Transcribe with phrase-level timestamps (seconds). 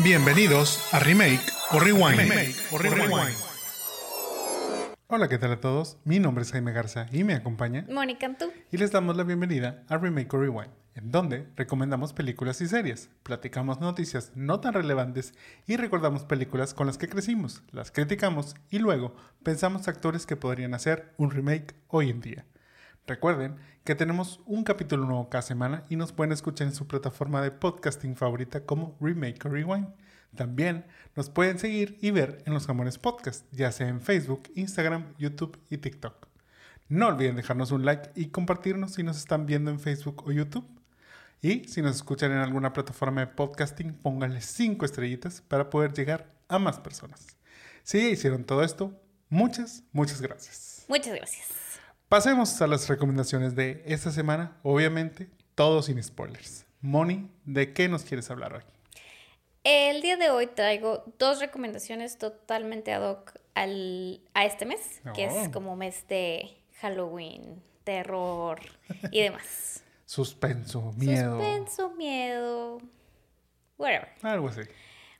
[0.00, 1.40] Bienvenidos a Remake
[1.72, 2.20] o Rewind.
[2.70, 3.34] o Rewind.
[5.08, 5.96] Hola, ¿qué tal a todos?
[6.04, 8.52] Mi nombre es Jaime Garza y me acompaña Mónica Antú.
[8.70, 13.10] y les damos la bienvenida a Remake o Rewind, en donde recomendamos películas y series,
[13.24, 15.34] platicamos noticias no tan relevantes
[15.66, 20.74] y recordamos películas con las que crecimos, las criticamos y luego pensamos actores que podrían
[20.74, 22.44] hacer un remake hoy en día.
[23.08, 27.40] Recuerden que tenemos un capítulo nuevo cada semana y nos pueden escuchar en su plataforma
[27.40, 29.88] de podcasting favorita como Remake o Rewind.
[30.36, 30.84] También
[31.16, 35.58] nos pueden seguir y ver en los Jamones Podcast, ya sea en Facebook, Instagram, YouTube
[35.70, 36.28] y TikTok.
[36.88, 40.68] No olviden dejarnos un like y compartirnos si nos están viendo en Facebook o YouTube.
[41.40, 46.30] Y si nos escuchan en alguna plataforma de podcasting, pónganle 5 estrellitas para poder llegar
[46.48, 47.38] a más personas.
[47.84, 49.00] Si hicieron todo esto,
[49.30, 50.84] muchas, muchas gracias.
[50.88, 51.77] Muchas gracias.
[52.08, 54.56] Pasemos a las recomendaciones de esta semana.
[54.62, 56.64] Obviamente, todo sin spoilers.
[56.80, 58.62] Moni, ¿de qué nos quieres hablar hoy?
[59.64, 65.24] El día de hoy traigo dos recomendaciones totalmente ad hoc al, a este mes, que
[65.26, 65.50] es Oh.
[65.52, 68.60] como mes de Halloween, terror
[69.10, 69.82] y demás.
[70.06, 71.32] Suspenso, miedo.
[71.32, 72.78] Suspenso, miedo,
[73.76, 74.08] whatever.
[74.22, 74.62] Algo así.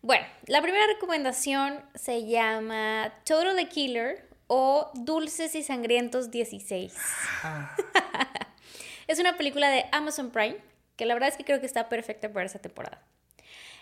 [0.00, 6.94] Bueno, la primera recomendación se llama Total the Killer o Dulces y Sangrientos 16.
[9.06, 10.56] es una película de Amazon Prime
[10.96, 13.00] que la verdad es que creo que está perfecta para esa temporada.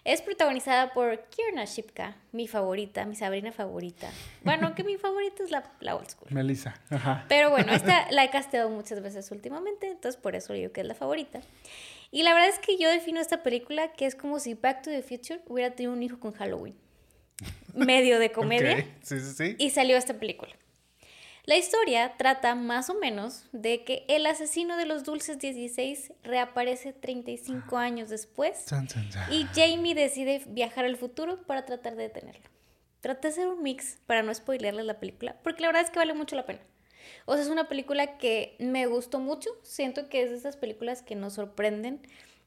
[0.04, 4.08] Es protagonizada por Kierna Shipka, mi favorita, mi sabrina favorita.
[4.44, 6.28] Bueno, que mi favorita es la, la old school.
[6.30, 6.78] Melissa.
[6.90, 7.24] Ajá.
[7.28, 10.86] Pero bueno, esta la he casteado muchas veces últimamente, entonces por eso digo que es
[10.86, 11.40] la favorita.
[12.12, 14.90] Y la verdad es que yo defino esta película que es como si Back to
[14.90, 16.76] the Future hubiera tenido un hijo con Halloween.
[17.74, 18.86] Medio de comedia.
[19.02, 19.56] Sí, sí, sí.
[19.58, 20.52] Y salió esta película.
[21.46, 26.92] La historia trata más o menos de que el asesino de los dulces 16 reaparece
[26.92, 28.64] 35 años después
[29.30, 32.42] y Jamie decide viajar al futuro para tratar de detenerlo.
[33.00, 36.00] Traté de hacer un mix para no spoilearles la película, porque la verdad es que
[36.00, 36.58] vale mucho la pena.
[37.26, 39.50] O sea, es una película que me gustó mucho.
[39.62, 42.00] Siento que es de esas películas que nos sorprenden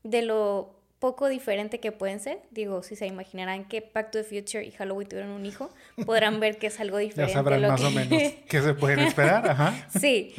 [0.03, 2.39] de lo poco diferente que pueden ser.
[2.51, 5.69] Digo, si se imaginarán que Back to the Future y Halloween tuvieron un hijo,
[6.05, 7.31] podrán ver que es algo Ya diferente.
[7.31, 9.47] a sabrán lo más que- o menos qué se pueden esperar.
[9.49, 9.87] Ajá.
[9.99, 10.33] Sí.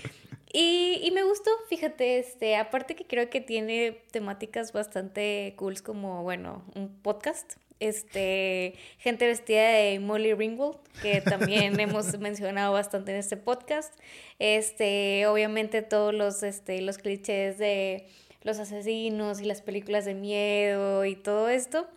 [0.53, 6.22] Y, y me gustó, fíjate, este, aparte que creo que tiene temáticas bastante cools como,
[6.25, 7.53] bueno, un podcast.
[7.78, 13.94] Este, gente vestida de Molly Ringwald, que también hemos mencionado bastante en este podcast.
[14.38, 18.06] Este, obviamente todos los, este, los clichés de
[18.42, 21.88] los asesinos y las películas de miedo y todo esto.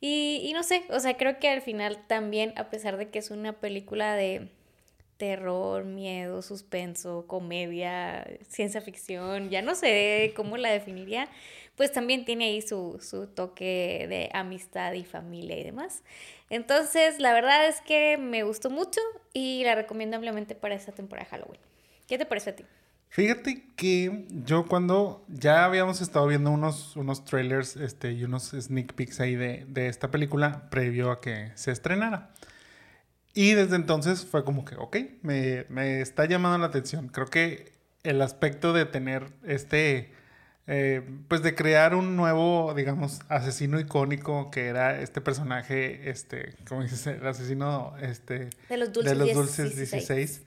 [0.00, 3.18] Y, y no sé, o sea, creo que al final también, a pesar de que
[3.20, 4.48] es una película de
[5.22, 11.28] terror, miedo, suspenso, comedia, ciencia ficción, ya no sé cómo la definiría,
[11.76, 16.02] pues también tiene ahí su, su toque de amistad y familia y demás.
[16.50, 19.00] Entonces, la verdad es que me gustó mucho
[19.32, 21.60] y la recomiendo ampliamente para esta temporada de Halloween.
[22.08, 22.64] ¿Qué te parece a ti?
[23.12, 28.94] Fíjate que yo cuando ya habíamos estado viendo unos, unos trailers este, y unos sneak
[28.94, 32.30] peeks ahí de, de esta película previo a que se estrenara.
[33.34, 37.08] Y desde entonces fue como que, ok, me, me está llamando la atención.
[37.08, 37.72] Creo que
[38.02, 40.10] el aspecto de tener este,
[40.66, 46.82] eh, pues de crear un nuevo, digamos, asesino icónico que era este personaje, este, ¿cómo
[46.82, 47.06] dices?
[47.08, 50.42] El asesino, este, De los dulces, de los 10, dulces 16.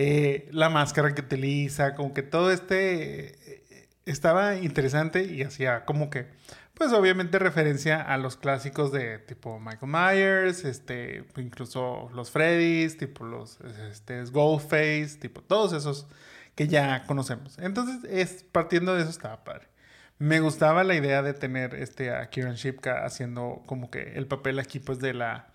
[0.00, 6.08] Eh, la máscara que utiliza, como que todo este eh, estaba interesante y hacía como
[6.08, 6.28] que,
[6.74, 13.24] pues obviamente referencia a los clásicos de tipo Michael Myers, este, incluso los Freddys, tipo
[13.24, 13.58] los
[13.90, 16.06] este, Ghostface, tipo todos esos
[16.54, 17.58] que ya conocemos.
[17.58, 19.66] Entonces, es, partiendo de eso estaba padre.
[20.18, 24.60] Me gustaba la idea de tener este, a Kieran Shipka haciendo como que el papel
[24.60, 25.48] aquí pues de la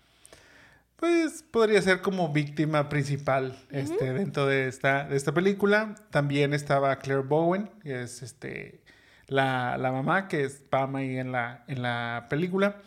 [1.04, 5.96] pues podría ser como víctima principal este, dentro de esta, de esta película.
[6.08, 8.82] También estaba Claire Bowen, que es este,
[9.26, 12.80] la, la mamá, que es Pam ahí en la, en la película.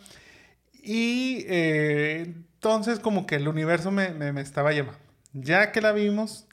[0.72, 2.22] Y eh,
[2.54, 4.98] entonces como que el universo me, me, me estaba llamando.
[5.32, 6.48] Ya que la vimos,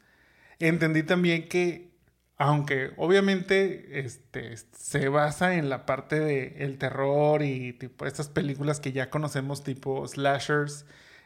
[0.59, 1.89] entendí también que,
[2.37, 8.91] aunque obviamente este, se basa en la parte del terror y tipo estas películas que
[8.91, 10.85] ya conocemos, tipo slashers,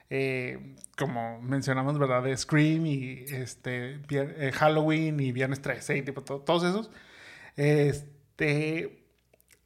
[0.10, 2.24] eh, como mencionamos, ¿verdad?
[2.24, 6.92] De Scream y este, eh, Halloween y Viernes 13 y tipo to- todos esos.
[7.58, 9.04] Este,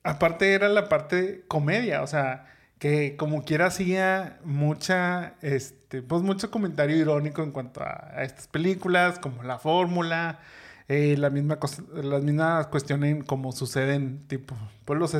[0.04, 2.48] aparte era la parte comedia, o sea,
[2.80, 9.20] que como quiera hacía mucha, este, pues mucho comentario irónico en cuanto a estas películas,
[9.20, 10.40] como la fórmula,
[10.90, 11.58] Eh, la misma
[11.94, 15.14] las mismas cuestiones como suceden, tipo, pues los,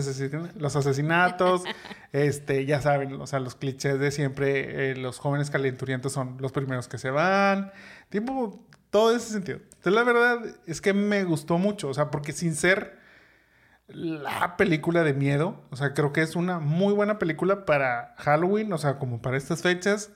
[0.56, 1.64] los asesinatos,
[2.12, 6.52] este, ya saben, o sea, los clichés de siempre, eh, los jóvenes calenturientos son los
[6.52, 7.72] primeros que se van,
[8.10, 9.60] tipo, todo ese sentido.
[9.64, 13.02] Entonces, la verdad es que me gustó mucho, o sea, porque sin ser
[13.88, 18.72] la película de miedo, o sea, creo que es una muy buena película para Halloween,
[18.74, 20.12] o sea, como para estas fechas.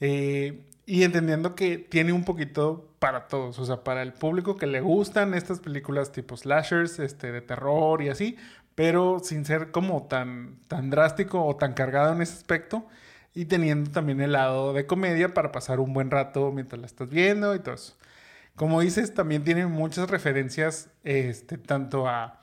[0.00, 4.66] Eh, y entendiendo que tiene un poquito para todos, o sea, para el público que
[4.66, 8.36] le gustan estas películas tipo slashers, este, de terror y así,
[8.74, 12.86] pero sin ser como tan, tan drástico o tan cargado en ese aspecto,
[13.34, 17.08] y teniendo también el lado de comedia para pasar un buen rato mientras la estás
[17.08, 17.94] viendo y todo eso.
[18.56, 22.41] Como dices, también tiene muchas referencias, este, tanto a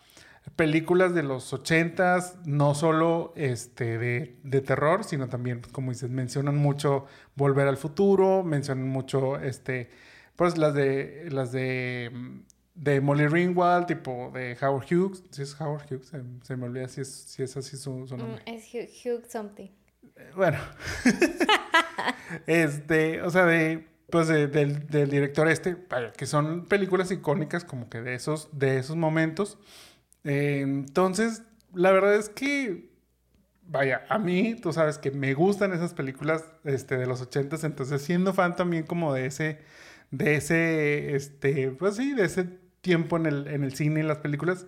[0.59, 7.05] películas de los ochentas, no solo este, de, terror, sino también, como dices, mencionan mucho
[7.35, 9.89] Volver al Futuro, mencionan mucho, este,
[10.35, 12.11] pues las de, las de,
[12.75, 16.11] de Molly Ringwald, tipo de Howard Hughes, si es Howard Hughes,
[16.41, 18.43] se, me olvida si es, si es así su, su nombre.
[18.45, 19.69] Mm, es Hughes something.
[20.17, 20.59] Eh, bueno,
[22.47, 25.77] este, o sea, de, pues del, del, director este,
[26.17, 29.57] que son películas icónicas como que de esos, de esos momentos.
[30.23, 31.43] Entonces,
[31.73, 32.89] la verdad es que,
[33.63, 38.01] vaya, a mí, tú sabes que me gustan esas películas este, de los ochentas, entonces
[38.01, 39.59] siendo fan también como de ese,
[40.11, 42.45] de ese, este, pues sí, de ese
[42.81, 44.65] tiempo en el, en el cine y las películas,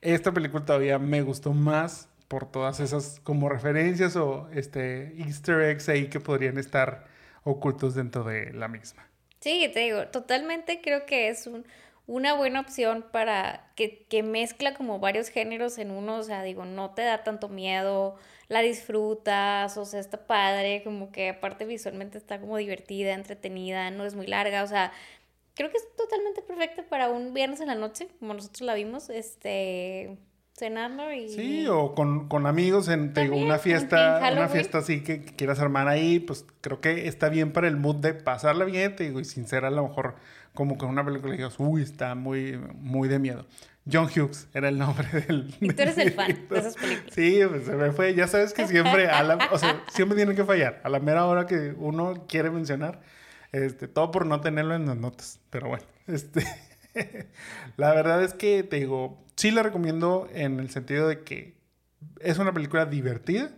[0.00, 5.88] esta película todavía me gustó más por todas esas como referencias o este easter eggs
[5.88, 7.06] ahí que podrían estar
[7.44, 9.08] ocultos dentro de la misma.
[9.40, 11.66] Sí, te digo, totalmente creo que es un,
[12.06, 16.64] una buena opción para que, que, mezcla como varios géneros en uno, o sea, digo,
[16.64, 18.16] no te da tanto miedo,
[18.48, 24.04] la disfrutas, o sea, está padre, como que aparte visualmente está como divertida, entretenida, no
[24.04, 24.92] es muy larga, o sea,
[25.54, 29.08] creo que es totalmente perfecta para un viernes en la noche, como nosotros la vimos,
[29.08, 30.18] este,
[30.52, 31.30] cenando y...
[31.30, 36.20] Sí, o con, con amigos en una fiesta, una fiesta así que, quieras armar ahí,
[36.20, 39.46] pues creo que está bien para el mood de pasarla bien, te digo, y sin
[39.46, 40.16] ser a lo mejor
[40.54, 43.46] como con una película y digas, uy, está muy, muy de miedo.
[43.90, 45.54] John Hughes era el nombre del...
[45.60, 47.14] Y tú eres el fan de esas películas.
[47.14, 48.14] Sí, pues se me fue.
[48.14, 50.80] Ya sabes que siempre, a la, o sea, siempre tiene que fallar.
[50.84, 53.02] A la mera hora que uno quiere mencionar,
[53.52, 55.40] este, todo por no tenerlo en las notas.
[55.50, 56.46] Pero bueno, este,
[57.76, 61.58] la verdad es que te digo, sí la recomiendo en el sentido de que
[62.20, 63.50] es una película divertida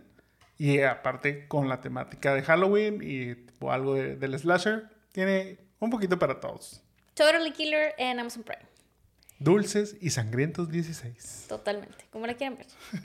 [0.57, 3.35] y aparte con la temática de Halloween y
[3.67, 6.83] algo del slasher, tiene un poquito para todos.
[7.17, 8.61] Totally Killer en Amazon Prime.
[9.39, 11.47] Dulces y sangrientos 16.
[11.49, 12.67] Totalmente, como la quieran ver.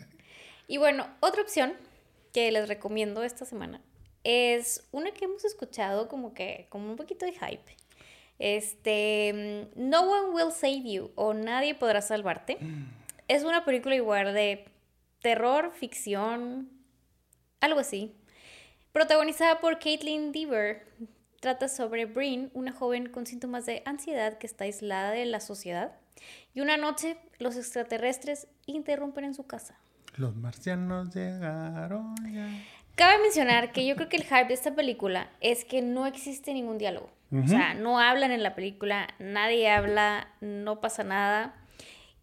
[0.69, 1.73] y bueno, otra opción
[2.35, 3.81] que les recomiendo esta semana
[4.23, 7.75] es una que hemos escuchado como que, como un poquito de hype.
[8.39, 12.59] Este, No One Will Save You o Nadie Podrá Salvarte.
[12.61, 12.91] Mm.
[13.29, 14.67] Es una película igual de
[15.23, 16.69] terror, ficción,
[17.61, 18.15] algo así.
[18.93, 20.87] Protagonizada por Caitlin Deaver,
[21.43, 25.91] Trata sobre Bryn, una joven con síntomas de ansiedad que está aislada de la sociedad.
[26.55, 29.75] Y una noche los extraterrestres interrumpen en su casa.
[30.15, 32.49] Los marcianos llegaron ya.
[32.95, 36.55] Cabe mencionar que yo creo que el hype de esta película es que no existe
[36.55, 37.11] ningún diálogo.
[37.33, 41.57] O sea, no hablan en la película, nadie habla, no pasa nada.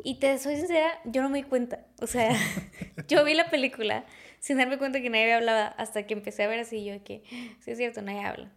[0.01, 1.81] Y te soy sincera, yo no me di cuenta.
[1.99, 2.31] O sea,
[3.09, 4.05] yo vi la película
[4.39, 7.21] sin darme cuenta que nadie hablaba hasta que empecé a ver así yo de que,
[7.59, 8.49] sí es cierto, nadie habla.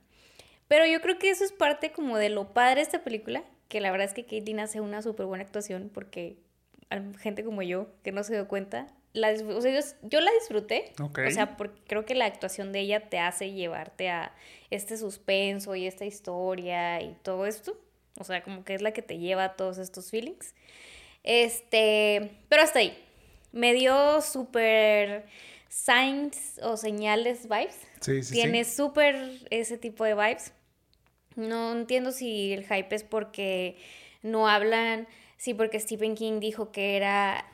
[0.72, 3.82] Pero yo creo que eso es parte como de lo padre de esta película, que
[3.82, 6.38] la verdad es que Caitlyn hace una súper buena actuación porque
[7.18, 10.94] gente como yo que no se dio cuenta, la, o sea, yo, la disfruté.
[10.98, 14.34] O sea, porque creo que la actuación de ella te hace llevarte a
[14.70, 17.78] este suspenso y esta historia y todo esto.
[18.18, 20.54] O sea, como que es la que te lleva a todos estos feelings.
[21.22, 22.96] Este, pero hasta ahí.
[23.52, 25.26] Me dio súper
[25.68, 27.76] signs o señales vibes.
[28.00, 30.54] Sí, sí, Tiene súper ese tipo de vibes.
[31.36, 33.76] No entiendo si el hype es porque
[34.22, 37.44] no hablan, sí porque Stephen King dijo que era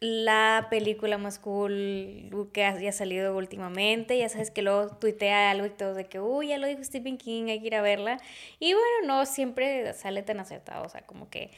[0.00, 4.18] la película más cool que haya salido últimamente.
[4.18, 7.16] Ya sabes que luego tuitea algo y todo de que, uy, ya lo dijo Stephen
[7.16, 8.18] King, hay que ir a verla.
[8.58, 10.84] Y bueno, no siempre sale tan acertado.
[10.84, 11.50] O sea, como que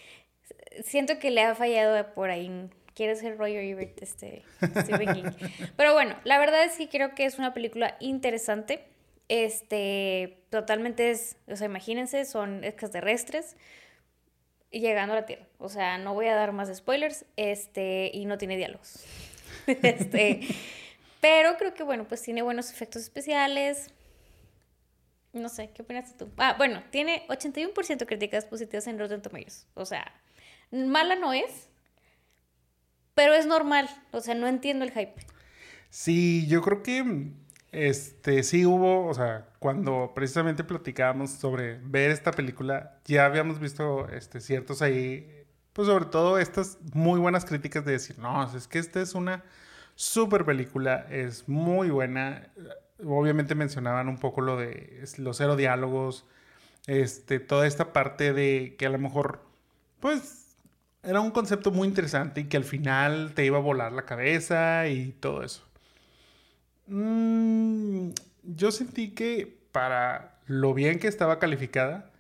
[0.85, 2.69] siento que le ha fallado por ahí.
[2.95, 4.43] Quiere ser Roger Ebert, este,
[4.83, 5.49] Stephen King.
[5.77, 8.85] Pero bueno, la verdad es que creo que es una película interesante.
[9.29, 13.57] Este, totalmente es, o sea, imagínense, son extraterrestres
[14.71, 15.47] llegando a la Tierra.
[15.59, 19.05] O sea, no voy a dar más spoilers, este, y no tiene diálogos.
[19.67, 20.41] este,
[21.21, 23.91] pero creo que, bueno, pues tiene buenos efectos especiales.
[25.33, 26.31] No sé, ¿qué opinas tú?
[26.39, 29.67] Ah, bueno, tiene 81% críticas positivas en Rotten Tomatoes.
[29.75, 30.11] O sea,
[30.71, 31.69] Mala no es,
[33.15, 33.89] pero es normal.
[34.11, 35.15] O sea, no entiendo el hype.
[35.91, 37.33] Sí, yo creo que
[37.73, 44.09] este sí hubo, o sea, cuando precisamente platicábamos sobre ver esta película, ya habíamos visto
[44.09, 48.79] este, ciertos ahí, pues sobre todo estas muy buenas críticas de decir, no, es que
[48.79, 49.45] esta es una
[49.95, 52.49] super película, es muy buena.
[53.05, 56.27] Obviamente mencionaban un poco lo de los cero diálogos,
[56.87, 59.45] este, toda esta parte de que a lo mejor,
[60.01, 60.57] pues,
[61.03, 64.89] era un concepto muy interesante y que al final te iba a volar la cabeza
[64.89, 65.68] y todo eso.
[66.89, 68.11] Mm,
[68.43, 72.11] yo sentí que para lo bien que estaba calificada,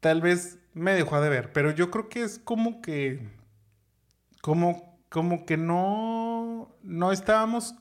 [0.00, 3.28] tal vez me dejó de ver, pero yo creo que es como que,
[4.40, 7.74] como, como que no, no estábamos,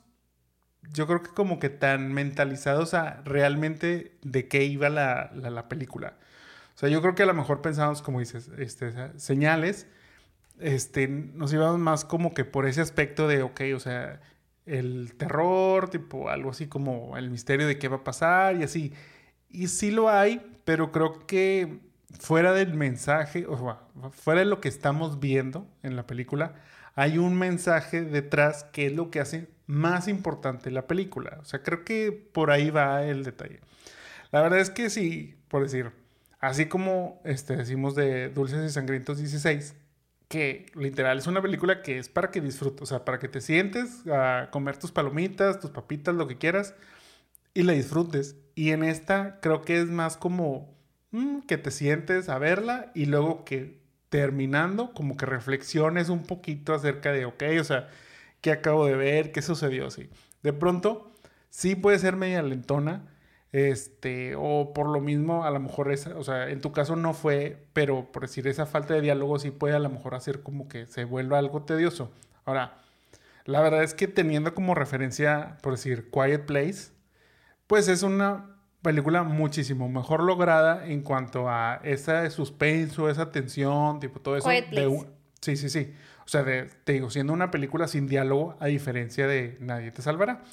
[0.91, 6.17] yo creo que como que tan mentalizados a realmente de qué iba la, la, película.
[6.75, 9.88] O sea, yo creo que a lo mejor pensábamos, como dices, este, señales,
[10.60, 14.20] este, nos íbamos más como que por ese aspecto de, ok, o sea,
[14.72, 18.94] el terror, tipo algo así como el misterio de qué va a pasar y así.
[19.50, 21.80] Y sí lo hay, pero creo que
[22.20, 23.78] fuera del mensaje, o
[24.12, 26.56] fuera de lo que estamos viendo en la película,
[26.96, 31.38] hay un mensaje detrás que es lo que hace más importante la película.
[31.42, 33.60] O sea, creo que por ahí va el detalle.
[34.32, 35.92] La verdad es que sí, por decir,
[36.40, 39.75] así como este, decimos de Dulces y Sangrientos 16,
[40.31, 43.41] que literal es una película que es para que disfrutes, o sea, para que te
[43.41, 46.73] sientes a comer tus palomitas, tus papitas, lo que quieras,
[47.53, 48.38] y la disfrutes.
[48.55, 50.73] Y en esta creo que es más como
[51.11, 56.73] mm, que te sientes a verla y luego que terminando, como que reflexiones un poquito
[56.73, 57.89] acerca de, ok, o sea,
[58.39, 59.33] ¿qué acabo de ver?
[59.33, 59.91] ¿Qué sucedió?
[59.91, 60.09] Sí.
[60.43, 61.11] De pronto,
[61.50, 63.03] sí puede ser media lentona,
[63.51, 67.13] este, o por lo mismo, a lo mejor esa, o sea, en tu caso no
[67.13, 70.67] fue, pero por decir esa falta de diálogo sí puede a lo mejor hacer como
[70.67, 72.12] que se vuelva algo tedioso.
[72.46, 72.77] Ahora,
[73.46, 76.91] la verdad es que teniendo como referencia, por decir, Quiet Place,
[77.67, 84.20] pues es una película muchísimo mejor lograda en cuanto a ese suspenso, esa tensión, tipo
[84.22, 84.50] todo eso.
[84.50, 85.08] Quiet Place.
[85.41, 85.93] sí, sí, sí.
[86.25, 90.43] O sea, te digo, siendo una película sin diálogo, a diferencia de Nadie te salvará.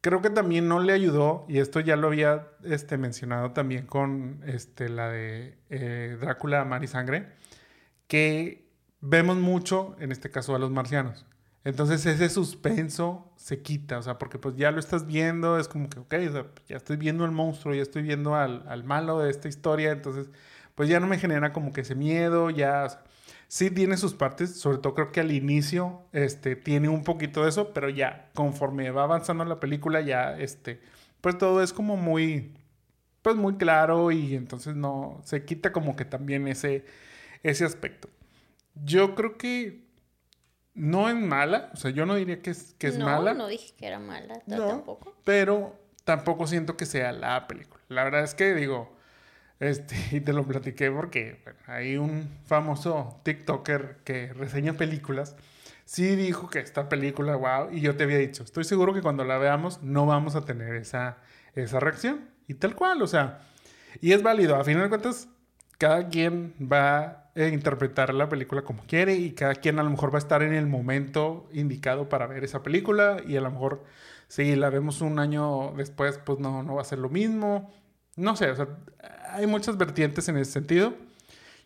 [0.00, 4.40] Creo que también no le ayudó, y esto ya lo había este, mencionado también con
[4.46, 7.28] este, la de eh, Drácula, Mar y Sangre,
[8.06, 11.26] que vemos mucho, en este caso, a los marcianos.
[11.64, 15.90] Entonces ese suspenso se quita, o sea, porque pues ya lo estás viendo, es como
[15.90, 16.14] que, ok,
[16.66, 20.30] ya estoy viendo al monstruo, ya estoy viendo al, al, malo de esta historia, entonces
[20.74, 23.04] pues ya no me genera como que ese miedo, ya,
[23.50, 27.48] sí tiene sus partes, sobre todo creo que al inicio este, tiene un poquito de
[27.48, 30.80] eso, pero ya conforme va avanzando la película ya, este,
[31.20, 32.54] pues todo es como muy,
[33.22, 36.84] pues muy claro y entonces no, se quita como que también ese,
[37.42, 38.08] ese aspecto.
[38.84, 39.84] Yo creo que
[40.74, 43.34] no es mala, o sea, yo no diría que es, que es mala.
[43.34, 45.16] No, dije que era mala, tampoco.
[45.24, 47.82] Pero tampoco siento que sea la película.
[47.88, 48.96] La verdad es que digo,
[49.60, 55.36] este, y te lo platiqué porque hay un famoso TikToker que reseña películas.
[55.84, 59.24] Sí dijo que esta película, wow, y yo te había dicho, estoy seguro que cuando
[59.24, 61.18] la veamos no vamos a tener esa,
[61.54, 62.28] esa reacción.
[62.46, 63.40] Y tal cual, o sea,
[64.00, 64.56] y es válido.
[64.56, 65.28] A final de cuentas,
[65.78, 70.12] cada quien va a interpretar la película como quiere y cada quien a lo mejor
[70.12, 73.84] va a estar en el momento indicado para ver esa película y a lo mejor
[74.28, 77.72] si la vemos un año después, pues no, no va a ser lo mismo.
[78.16, 78.68] No sé, o sea,
[79.40, 80.94] hay muchas vertientes en ese sentido.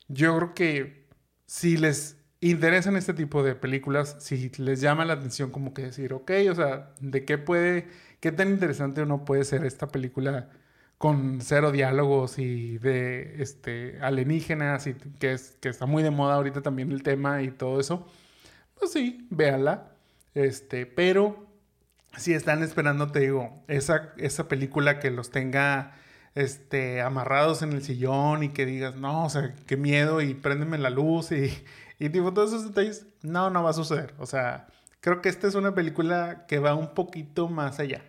[0.09, 1.07] Yo creo que
[1.47, 6.13] si les interesan este tipo de películas, si les llama la atención como que decir,
[6.13, 7.89] ok, o sea, ¿de qué puede,
[8.21, 10.51] qué tan interesante o no puede ser esta película
[10.99, 16.35] con cero diálogos y de este, alienígenas y que, es, que está muy de moda
[16.35, 18.07] ahorita también el tema y todo eso?
[18.79, 19.91] Pues sí, véanla.
[20.35, 21.47] Este, pero
[22.17, 25.95] si están esperando, te digo, esa, esa película que los tenga
[26.35, 30.79] este, amarrados en el sillón y que digas, no, o sea, qué miedo y préndeme
[30.79, 31.53] la luz y,
[31.99, 34.15] y tipo todos esos detalles, no, no va a suceder.
[34.19, 34.67] O sea,
[35.01, 38.03] creo que esta es una película que va un poquito más allá.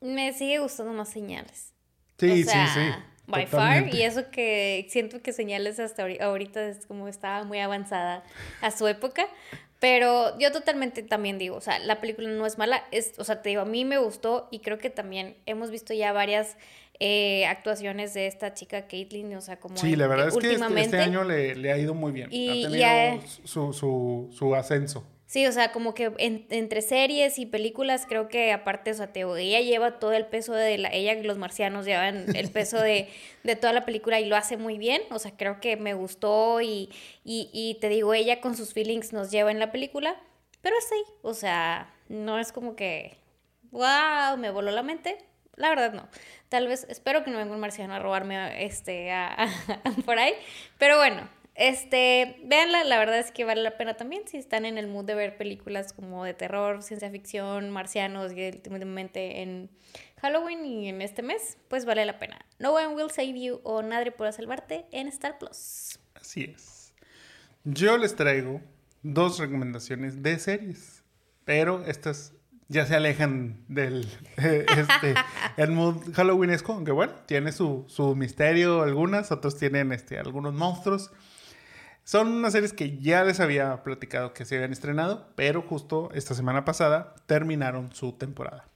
[0.00, 1.72] Me sigue gustando más señales.
[2.18, 2.80] Sí, sí, sí.
[3.26, 8.24] By far, y eso que siento que señales hasta ahorita es como estaba muy avanzada
[8.60, 9.26] a su época,
[9.78, 13.40] pero yo totalmente también digo, o sea, la película no es mala, es, o sea,
[13.40, 16.56] te digo, a mí me gustó y creo que también hemos visto ya varias
[17.02, 19.74] eh, actuaciones de esta chica Caitlyn, o sea, como...
[19.78, 22.28] Sí, la verdad es que este, este, año le, le, ha ido muy bien.
[22.30, 25.02] Y, ha tenido su, su, su, ascenso.
[25.24, 29.20] Sí, o sea, como que entre series y películas, creo que aparte, o sea, te,
[29.20, 33.08] ella lleva todo el peso de la, ella y los marcianos llevan el peso de,
[33.44, 36.60] de, toda la película y lo hace muy bien, o sea, creo que me gustó
[36.60, 36.90] y,
[37.24, 40.20] y, y te digo, ella con sus feelings nos lleva en la película,
[40.60, 43.16] pero sí, o sea, no es como que,
[43.70, 45.16] wow, me voló la mente,
[45.60, 46.08] la verdad no.
[46.48, 49.12] Tal vez, espero que no venga un marciano a robarme este,
[50.04, 50.32] por ahí,
[50.78, 54.78] pero bueno, este, véanla, la verdad es que vale la pena también si están en
[54.78, 59.68] el mood de ver películas como de terror, ciencia ficción, marcianos y últimamente en
[60.22, 62.38] Halloween y en este mes, pues vale la pena.
[62.58, 65.98] No One Will Save You o Nadie podrá salvarte en Star Plus.
[66.14, 66.94] Así es.
[67.64, 68.62] Yo les traigo
[69.02, 71.02] dos recomendaciones de series,
[71.44, 72.32] pero estas
[72.70, 75.14] ya se alejan del este,
[75.56, 81.10] el mood halloweenesco, aunque bueno, tiene su, su misterio algunas, otros tienen este, algunos monstruos.
[82.04, 86.34] Son unas series que ya les había platicado que se habían estrenado, pero justo esta
[86.34, 88.68] semana pasada terminaron su temporada.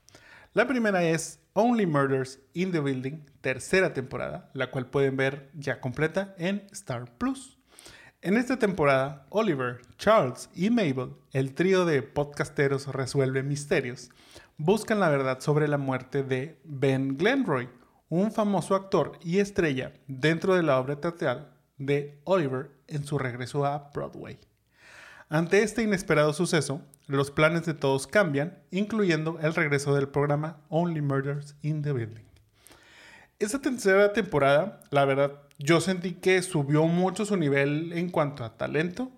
[0.53, 5.79] La primera es Only Murders in the Building, tercera temporada, la cual pueden ver ya
[5.79, 7.54] completa en Star Plus.
[8.25, 14.09] En esta temporada, Oliver, Charles y Mabel, el trío de podcasteros resuelve misterios,
[14.57, 17.69] buscan la verdad sobre la muerte de Ben Glenroy,
[18.09, 23.63] un famoso actor y estrella dentro de la obra teatral de Oliver en su regreso
[23.63, 24.39] a Broadway.
[25.29, 31.01] Ante este inesperado suceso, los planes de todos cambian, incluyendo el regreso del programa Only
[31.01, 32.25] Murders in the Building.
[33.37, 38.57] Esta tercera temporada, la verdad, yo sentí que subió mucho su nivel en cuanto a
[38.57, 39.11] talento,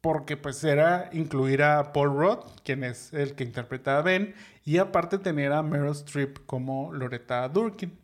[0.00, 4.78] porque pues era incluir a Paul Rudd, quien es el que interpreta a Ben, y
[4.78, 7.98] aparte tener a Meryl Streep como Loretta Durkin.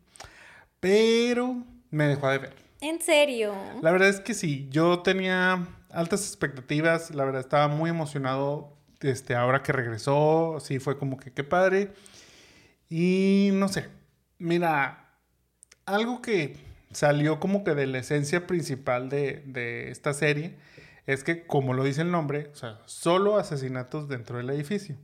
[0.81, 2.57] Pero me dejó de ver.
[2.81, 3.55] ¿En serio?
[3.83, 9.35] La verdad es que sí, yo tenía altas expectativas, la verdad estaba muy emocionado este,
[9.35, 11.93] ahora que regresó, sí fue como que qué padre.
[12.89, 13.89] Y no sé,
[14.39, 15.19] mira,
[15.85, 16.57] algo que
[16.93, 20.57] salió como que de la esencia principal de, de esta serie
[21.07, 24.97] es que, como lo dice el nombre, o sea, solo asesinatos dentro del edificio.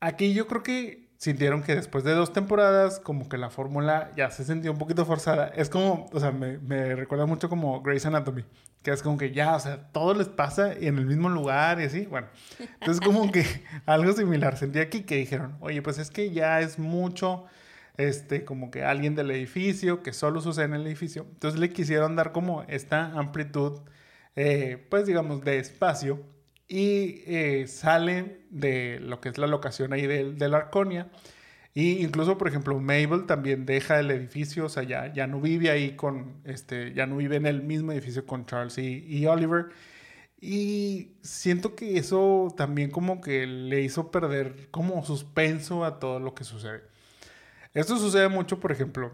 [0.00, 4.30] Aquí yo creo que sintieron que después de dos temporadas, como que la fórmula ya
[4.30, 5.48] se sentía un poquito forzada.
[5.48, 8.44] Es como, o sea, me, me, recuerda mucho como Grey's Anatomy,
[8.82, 11.84] que es como que ya, o sea, todo les pasa en el mismo lugar y
[11.84, 12.06] así.
[12.06, 12.28] Bueno,
[12.80, 13.44] entonces como que
[13.86, 14.56] algo similar.
[14.56, 17.46] Sentí aquí que dijeron, oye, pues es que ya es mucho,
[17.98, 21.26] este, como que alguien del edificio, que solo sucede en el edificio.
[21.32, 23.80] Entonces le quisieron dar como esta amplitud,
[24.36, 26.20] eh, pues digamos, de espacio
[26.68, 31.10] y eh, sale de lo que es la locación ahí de, la Arconia.
[31.74, 35.70] Y incluso, por ejemplo, Mabel también deja el edificio, o sea, ya, ya no vive
[35.70, 39.66] ahí con, este, ya no vive en el mismo edificio con Charles y, Oliver.
[40.40, 46.34] Y siento que eso también como que le hizo perder como suspenso a todo lo
[46.34, 46.82] que sucede.
[47.76, 49.12] Esto sucede mucho, por ejemplo,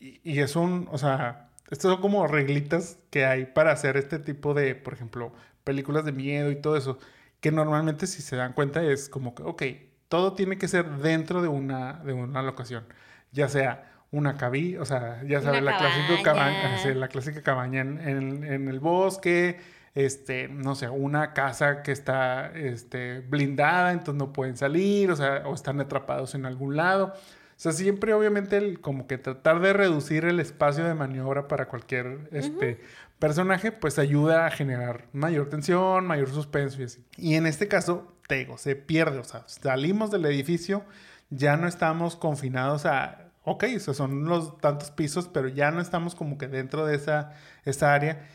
[0.00, 4.18] y, y es un, o sea, estas son como reglitas que hay para hacer este
[4.18, 6.98] tipo de, por ejemplo, películas de miedo y todo eso,
[7.40, 9.62] que normalmente si se dan cuenta es como que, ok,
[10.08, 12.84] todo tiene que ser dentro de una, de una locación,
[13.30, 18.44] ya sea una cabina, o sea, ya sabes, la clásica cabaña, la clásica cabaña en,
[18.44, 19.60] en, el bosque,
[19.94, 25.44] este, no sé, una casa que está este, blindada, entonces no pueden salir, o sea,
[25.46, 27.14] o están atrapados en algún lado.
[27.56, 31.68] O sea, siempre obviamente el, como que tratar de reducir el espacio de maniobra para
[31.68, 32.80] cualquier este,
[33.18, 37.04] personaje, pues ayuda a generar mayor tensión, mayor suspenso y así.
[37.16, 40.84] Y en este caso, te digo, se pierde, o sea, salimos del edificio,
[41.30, 46.14] ya no estamos confinados a, ok, o son los tantos pisos, pero ya no estamos
[46.14, 47.32] como que dentro de esa,
[47.64, 48.28] esa área.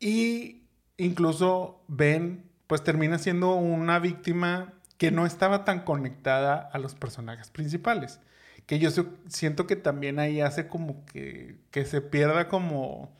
[0.00, 6.94] Y incluso Ben, pues termina siendo una víctima que no estaba tan conectada a los
[6.94, 8.20] personajes principales.
[8.66, 8.90] Que yo
[9.28, 13.12] siento que también ahí hace como que, que se pierda como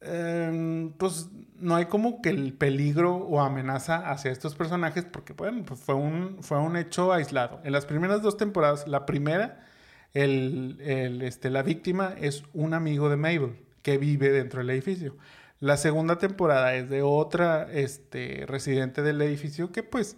[0.00, 5.64] Em, pues no hay como que el peligro o amenaza hacia estos personajes porque bueno,
[5.64, 7.60] pues fue un, fue un hecho aislado.
[7.64, 9.66] En las primeras dos temporadas, la primera,
[10.14, 15.16] el, el, este, la víctima es un amigo de Mabel que vive dentro del edificio.
[15.60, 20.16] La segunda temporada es de otra este, residente del edificio que pues,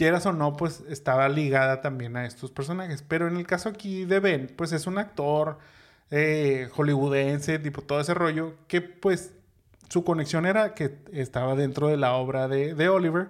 [0.00, 3.04] quieras o no, pues estaba ligada también a estos personajes.
[3.06, 5.58] Pero en el caso aquí de Ben, pues es un actor
[6.10, 9.34] eh, hollywoodense, tipo todo ese rollo, que pues
[9.90, 13.28] su conexión era que estaba dentro de la obra de, de Oliver,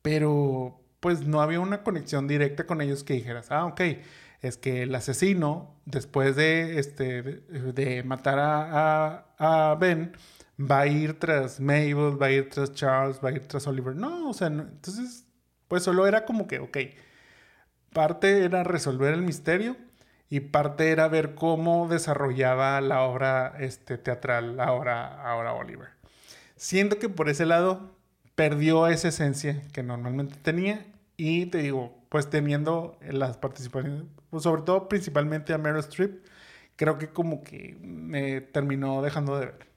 [0.00, 3.82] pero pues no había una conexión directa con ellos que dijeras, ah, ok,
[4.40, 10.12] es que el asesino, después de, este, de, matar a, a, Ben,
[10.58, 13.94] va a ir tras Mabel, va a ir tras Charles, va a ir tras Oliver.
[13.94, 15.27] No, o sea, entonces,
[15.68, 16.78] pues solo era como que, ok,
[17.92, 19.76] parte era resolver el misterio
[20.30, 25.88] y parte era ver cómo desarrollaba la obra este, teatral ahora, ahora Oliver.
[26.56, 27.94] Siento que por ese lado
[28.34, 34.62] perdió esa esencia que normalmente tenía y te digo, pues teniendo las participaciones, pues sobre
[34.62, 36.24] todo principalmente a Meryl Streep,
[36.76, 39.68] creo que como que me terminó dejando de ver.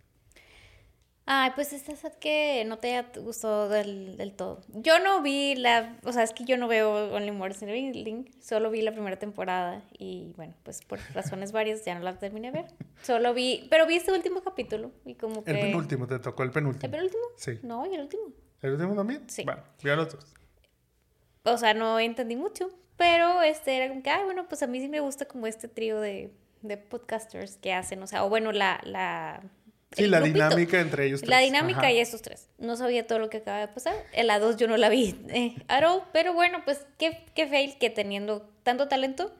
[1.26, 4.62] Ay, pues esta sad que no te gustado del, del, todo.
[4.74, 7.74] Yo no vi la, o sea, es que yo no veo Only Murders in the
[7.74, 12.18] Building, solo vi la primera temporada y bueno, pues por razones varias ya no la
[12.18, 12.72] terminé de ver.
[13.04, 15.52] Solo vi, pero vi este último capítulo y como que...
[15.52, 16.86] El penúltimo, te tocó el penúltimo.
[16.86, 17.24] ¿El penúltimo?
[17.38, 17.60] Sí.
[17.62, 18.24] No, y el último.
[18.62, 19.30] ¿El último también?
[19.30, 19.44] Sí.
[19.46, 20.26] Bueno, vi a los dos.
[21.44, 24.80] O sea, no entendí mucho, pero este era como que, ay, bueno, pues a mí
[24.80, 28.52] sí me gusta como este trío de, de podcasters que hacen, o sea, o bueno,
[28.52, 28.82] la...
[28.84, 29.44] la
[29.96, 31.20] Sí, la dinámica entre ellos.
[31.20, 31.30] Tres.
[31.30, 32.48] La dinámica y estos tres.
[32.58, 33.96] No sabía todo lo que acaba de pasar.
[34.14, 37.48] En la dos yo no la vi eh, at all, pero bueno, pues qué, qué
[37.48, 39.34] fail que teniendo tanto talento,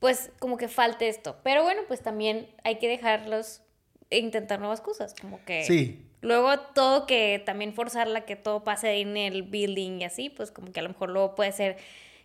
[0.00, 1.36] pues como que falte esto.
[1.44, 3.62] Pero bueno, pues también hay que dejarlos
[4.10, 5.64] e intentar nuevas cosas, como que...
[5.64, 6.04] Sí.
[6.20, 10.72] Luego todo que también forzarla que todo pase en el building y así, pues como
[10.72, 11.76] que a lo mejor luego puede ser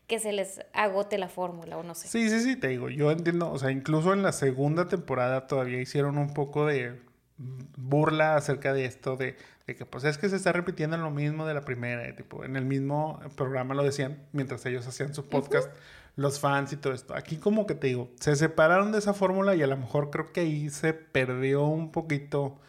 [0.07, 2.07] que se les agote la fórmula o no sé.
[2.07, 5.79] Sí, sí, sí, te digo, yo entiendo, o sea, incluso en la segunda temporada todavía
[5.79, 6.99] hicieron un poco de
[7.37, 11.53] burla acerca de esto, de, que pues es que se está repitiendo lo mismo de
[11.53, 15.69] la primera, tipo, en el mismo programa lo decían mientras ellos hacían su podcast,
[16.15, 17.15] los fans y todo esto.
[17.15, 20.31] Aquí como que te digo, se separaron de esa fórmula y a lo mejor creo
[20.31, 22.59] que ahí se perdió un poquito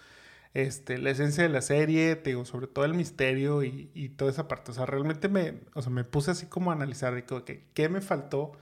[0.55, 4.49] este, la esencia de la serie, te digo, sobre todo el misterio y, toda esa
[4.49, 4.71] parte.
[4.71, 7.89] O sea, realmente me, o sea, me puse así como a analizar de que, ¿qué
[7.89, 8.53] me faltó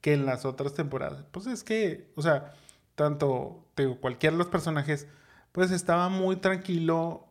[0.00, 1.24] que en las otras temporadas?
[1.30, 2.54] Pues es que, o sea,
[2.94, 5.06] tanto, te digo, cualquiera de los personajes
[5.52, 7.28] pues estaba muy tranquilo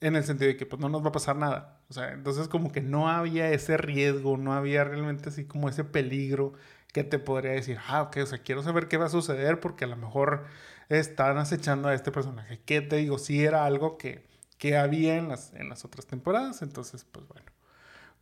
[0.00, 1.82] en el sentido de que pues no nos va a pasar nada.
[1.88, 5.84] O sea, entonces como que no había ese riesgo, no había realmente así como ese
[5.84, 6.54] peligro
[6.92, 9.84] que te podría decir, ah, ok, o sea, quiero saber qué va a suceder porque
[9.84, 10.46] a lo mejor
[10.88, 12.60] están acechando a este personaje.
[12.64, 13.18] ¿Qué te digo?
[13.18, 14.26] Sí era algo que,
[14.58, 17.53] que había en las, en las otras temporadas, entonces pues bueno.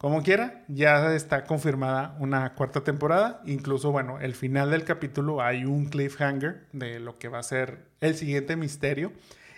[0.02, 3.40] Como quiera, ya está confirmada una cuarta temporada.
[3.46, 7.86] Incluso, bueno, el final del capítulo hay un cliffhanger de lo que va a ser
[8.00, 9.12] el siguiente misterio.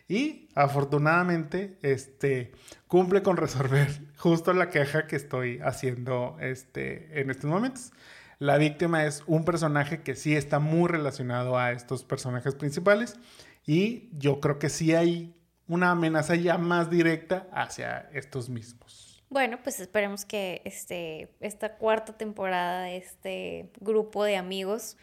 [0.06, 2.52] Y afortunadamente, este,
[2.88, 7.92] cumple con resolver justo la queja que estoy haciendo este, en estos momentos.
[8.38, 13.16] La víctima es un personaje que sí está muy relacionado a estos personajes principales.
[13.64, 15.34] Y yo creo que sí hay
[15.68, 19.13] una amenaza ya más directa hacia estos mismos.
[19.34, 24.96] Bueno, pues esperemos que este, esta cuarta temporada de este grupo de amigos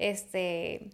[0.00, 0.90] este,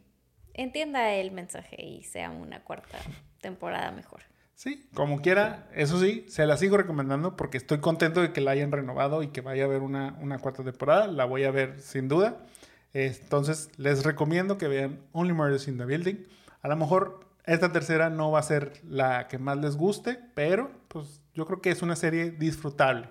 [0.53, 2.99] entienda el mensaje y sea una cuarta
[3.41, 4.21] temporada mejor.
[4.57, 8.51] Sí, como quiera, eso sí, se la sigo recomendando porque estoy contento de que la
[8.51, 11.07] hayan renovado y que vaya a haber una, una cuarta temporada.
[11.07, 12.45] La voy a ver sin duda.
[12.93, 16.27] Entonces, les recomiendo que vean Only Murders in the Building.
[16.61, 20.71] A lo mejor esta tercera no va a ser la que más les guste, pero
[20.89, 23.09] pues yo creo que es una serie disfrutable.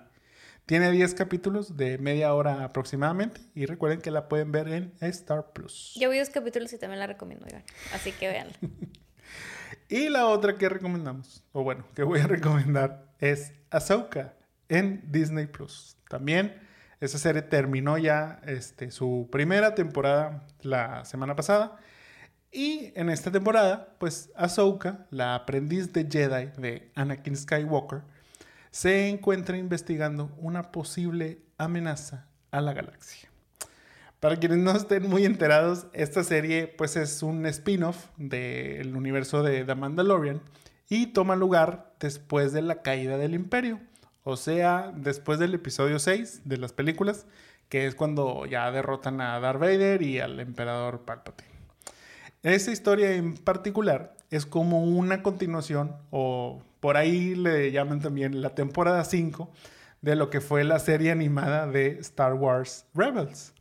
[0.66, 5.52] Tiene 10 capítulos de media hora aproximadamente y recuerden que la pueden ver en Star
[5.54, 5.96] Plus.
[6.00, 7.64] Yo vi dos capítulos y también la recomiendo, Iván.
[7.94, 8.54] Así que véanla.
[9.90, 14.36] y la otra que recomendamos, o bueno, que voy a recomendar es Ahsoka
[14.70, 15.98] en Disney Plus.
[16.08, 16.62] También
[17.02, 21.80] esa serie terminó ya este, su primera temporada la semana pasada
[22.52, 28.02] y en esta temporada, pues Ahsoka, la aprendiz de Jedi de Anakin Skywalker,
[28.72, 33.30] se encuentra investigando una posible amenaza a la galaxia.
[34.20, 39.64] Para quienes no estén muy enterados, esta serie pues es un spin-off del universo de
[39.64, 40.42] The Mandalorian
[40.90, 43.80] y toma lugar después de la caída del imperio,
[44.24, 47.26] o sea, después del episodio 6 de las películas,
[47.70, 51.51] que es cuando ya derrotan a Darth Vader y al emperador Palpatine.
[52.44, 58.56] Esta historia en particular es como una continuación, o por ahí le llaman también la
[58.56, 59.52] temporada 5
[60.02, 63.54] de lo que fue la serie animada de Star Wars Rebels.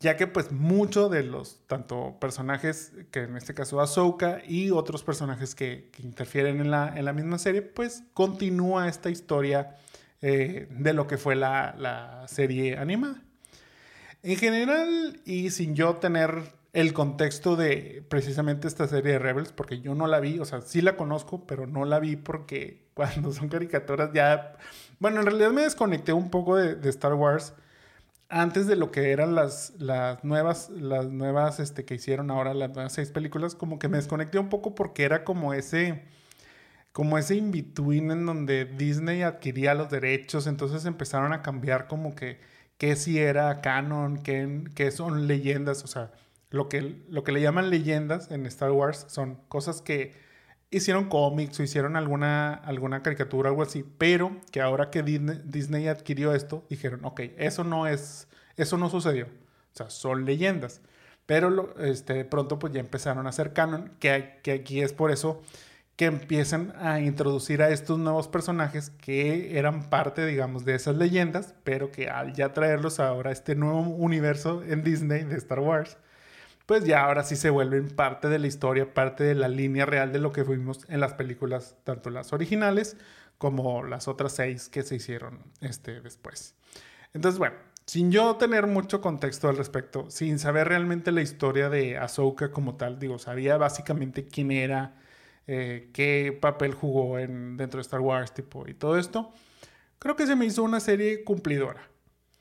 [0.00, 5.02] Ya que pues muchos de los, tanto personajes, que en este caso Ahsoka, y otros
[5.02, 9.76] personajes que, interfieren en la, en la, misma serie, pues continúa esta historia
[10.22, 13.22] eh, de lo que fue la, la serie animada.
[14.22, 16.42] En general, y sin yo tener
[16.76, 20.60] el contexto de precisamente esta serie de Rebels, porque yo no la vi, o sea,
[20.60, 24.52] sí la conozco, pero no la vi porque cuando son caricaturas ya...
[24.98, 27.54] Bueno, en realidad me desconecté un poco de, Star Wars
[28.28, 32.70] antes de lo que eran las, las nuevas, las nuevas este, que hicieron ahora, las
[32.74, 36.04] nuevas seis películas, como que me desconecté un poco porque era como ese,
[36.92, 42.38] como ese in-between en donde Disney adquiría los derechos, entonces empezaron a cambiar como que
[42.76, 46.10] qué si era canon, qué, qué son leyendas, o sea,
[46.56, 50.14] lo que, lo que le llaman leyendas en Star Wars son cosas que
[50.70, 56.34] hicieron cómics o hicieron alguna, alguna caricatura algo así, pero que ahora que Disney, adquirió
[56.34, 59.26] esto, dijeron, ok, eso no es, eso no sucedió.
[59.26, 60.80] O sea, son leyendas.
[61.26, 65.10] Pero este, de pronto pues ya empezaron a hacer canon, que, que aquí es por
[65.10, 65.42] eso
[65.96, 71.54] que empiezan a introducir a estos nuevos personajes que eran parte, digamos, de esas leyendas,
[71.64, 75.96] pero que al ya traerlos ahora a este nuevo universo en Disney de Star Wars,
[76.66, 80.12] pues ya ahora sí se vuelven parte de la historia, parte de la línea real
[80.12, 82.96] de lo que fuimos en las películas, tanto las originales
[83.38, 86.56] como las otras seis que se hicieron este, después.
[87.14, 91.98] Entonces, bueno, sin yo tener mucho contexto al respecto, sin saber realmente la historia de
[91.98, 94.96] Ahsoka como tal, digo, sabía básicamente quién era,
[95.46, 99.32] eh, qué papel jugó en, dentro de Star Wars, tipo, y todo esto,
[100.00, 101.88] creo que se me hizo una serie cumplidora.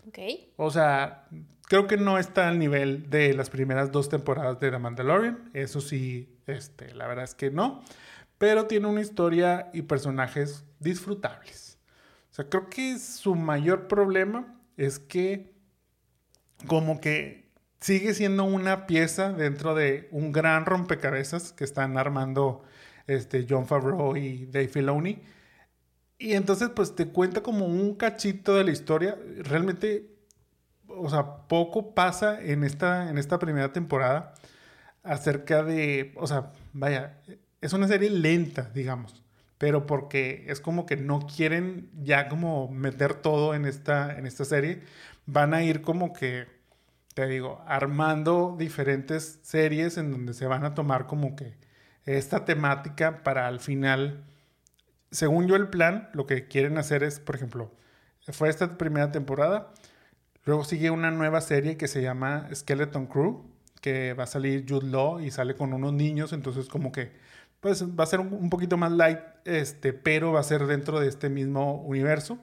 [0.07, 0.19] Ok.
[0.57, 1.27] O sea,
[1.67, 5.49] creo que no está al nivel de las primeras dos temporadas de The Mandalorian.
[5.53, 7.83] Eso sí, este, la verdad es que no.
[8.37, 11.77] Pero tiene una historia y personajes disfrutables.
[12.31, 15.53] O sea, creo que su mayor problema es que
[16.67, 17.49] como que
[17.79, 22.63] sigue siendo una pieza dentro de un gran rompecabezas que están armando
[23.07, 25.21] este, John Favreau y Dave Filoni.
[26.17, 29.17] Y entonces pues te cuenta como un cachito de la historia.
[29.39, 30.14] Realmente
[30.97, 34.33] o sea, poco pasa en esta, en esta primera temporada
[35.03, 37.17] acerca de, o sea, vaya,
[37.61, 39.23] es una serie lenta, digamos,
[39.57, 44.45] pero porque es como que no quieren ya como meter todo en esta, en esta
[44.45, 44.81] serie,
[45.25, 46.47] van a ir como que,
[47.13, 51.55] te digo, armando diferentes series en donde se van a tomar como que
[52.05, 54.23] esta temática para al final,
[55.11, 57.71] según yo el plan, lo que quieren hacer es, por ejemplo,
[58.33, 59.71] fue esta primera temporada,
[60.45, 63.43] Luego sigue una nueva serie que se llama Skeleton Crew,
[63.81, 67.11] que va a salir Jude Law y sale con unos niños, entonces como que
[67.61, 71.07] pues va a ser un, poquito más light, este, pero va a ser dentro de
[71.07, 72.37] este mismo universo.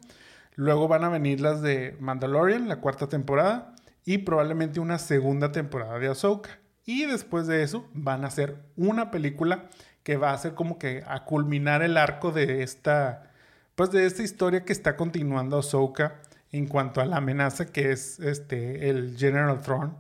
[0.56, 6.00] Luego van a venir las de Mandalorian, la cuarta temporada, y probablemente una segunda temporada
[6.00, 6.58] de Ahsoka.
[6.84, 9.68] Y después de eso van a hacer una película
[10.02, 13.30] que va a ser como que a culminar el arco de esta,
[13.76, 16.20] pues de esta historia que está continuando Ahsoka
[16.52, 19.94] en cuanto a la amenaza que es este, el General Throne,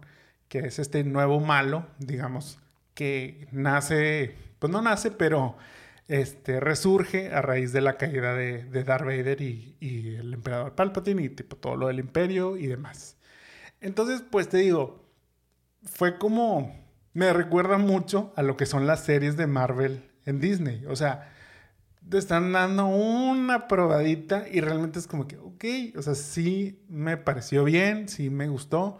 [0.48, 2.58] que es este nuevo malo, digamos,
[2.94, 5.56] que nace, pues no nace, pero
[6.08, 9.76] este, resurge a raíz de la caída de, Darth Vader y,
[10.18, 13.16] el emperador Palpatine y todo lo del imperio y demás.
[13.80, 15.08] Entonces, pues te digo,
[15.84, 16.76] fue como,
[17.14, 20.84] me recuerda mucho a lo que son las series de Marvel en Disney.
[20.86, 21.32] O sea,
[22.08, 27.16] te están dando una probadita y realmente es como que, ok, o sea, sí me
[27.16, 28.98] pareció bien, sí me gustó,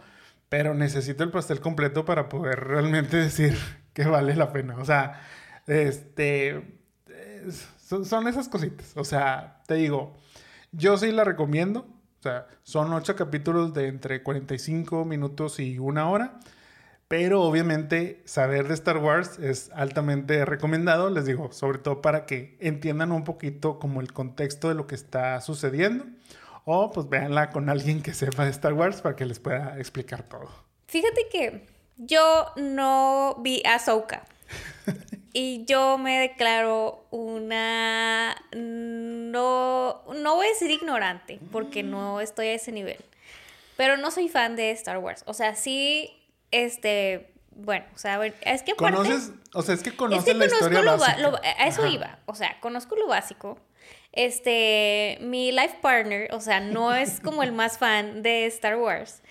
[0.49, 3.57] pero necesito el pastel completo para poder realmente decir
[3.93, 4.77] que vale la pena.
[4.77, 5.21] O sea,
[5.67, 6.79] este,
[7.77, 8.93] son, esas cositas.
[8.95, 10.15] O sea, te digo,
[10.71, 11.87] yo sí la recomiendo.
[12.19, 16.39] O sea, son ocho capítulos de entre 45 minutos y una hora.
[17.07, 22.57] Pero obviamente saber de Star Wars es altamente recomendado, les digo, sobre todo para que
[22.59, 26.05] entiendan un poquito como el contexto de lo que está sucediendo.
[26.65, 30.23] O pues véanla con alguien que sepa de Star Wars para que les pueda explicar
[30.23, 30.49] todo.
[30.87, 31.65] Fíjate que
[31.97, 34.23] yo no vi Ahsoka.
[35.33, 38.35] y yo me declaro una...
[38.53, 42.97] No, no voy a decir ignorante, porque no estoy a ese nivel.
[43.75, 45.23] Pero no soy fan de Star Wars.
[45.25, 46.22] O sea, sí
[46.53, 49.31] este, bueno, o sea, es que ¿Conoces?
[49.53, 51.41] O sea, es que conoces la historia básica.
[51.57, 52.19] a eso iba.
[52.25, 53.59] O sea, conozco lo básico.
[54.11, 59.21] Este, mi life partner, o sea, no es como el más fan de Star Wars.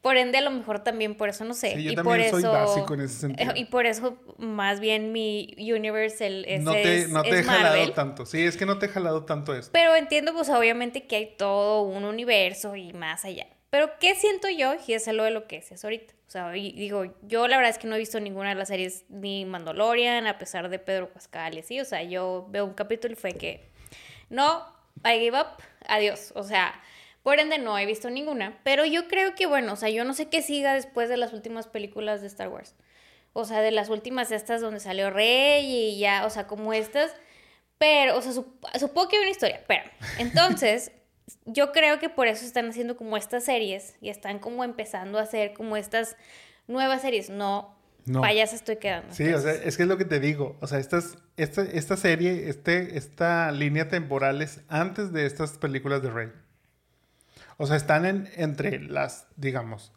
[0.00, 1.74] Por ende, a lo mejor también por eso no sé.
[1.74, 3.52] Sí, yo y también por soy básico en ese sentido.
[3.54, 7.92] Y por eso, más bien, mi universe ese no te, es, no te he jalado
[7.92, 8.24] tanto.
[8.24, 9.70] Sí, es que no te he jalado tanto esto.
[9.72, 13.46] Pero entiendo, pues, obviamente que hay todo un universo y más allá.
[13.68, 14.72] Pero, ¿qué siento yo?
[14.86, 16.14] Y es lo de lo que es ahorita.
[16.30, 19.04] O sea, digo, yo la verdad es que no he visto ninguna de las series
[19.08, 21.80] ni Mandalorian, a pesar de Pedro Pascal y así.
[21.80, 23.68] O sea, yo veo un capítulo y fue que,
[24.28, 24.64] no,
[25.04, 26.32] I give up, adiós.
[26.36, 26.80] O sea,
[27.24, 28.60] por ende no he visto ninguna.
[28.62, 31.32] Pero yo creo que, bueno, o sea, yo no sé qué siga después de las
[31.32, 32.76] últimas películas de Star Wars.
[33.32, 37.12] O sea, de las últimas estas donde salió Rey y ya, o sea, como estas.
[37.76, 39.64] Pero, o sea, supongo que hay una historia.
[39.66, 39.82] Pero,
[40.18, 40.92] entonces,
[41.44, 45.22] yo creo que por eso están haciendo como estas series y están como empezando a
[45.22, 46.16] hacer como estas
[46.66, 47.30] nuevas series.
[47.30, 47.74] No,
[48.06, 48.20] no.
[48.20, 49.14] Payas estoy quedando.
[49.14, 50.56] Sí, o sea, es que es lo que te digo.
[50.60, 56.02] O sea, estas, esta, esta serie, este, esta línea temporal es antes de estas películas
[56.02, 56.32] de Rey.
[57.56, 59.92] O sea, están en, entre las, digamos,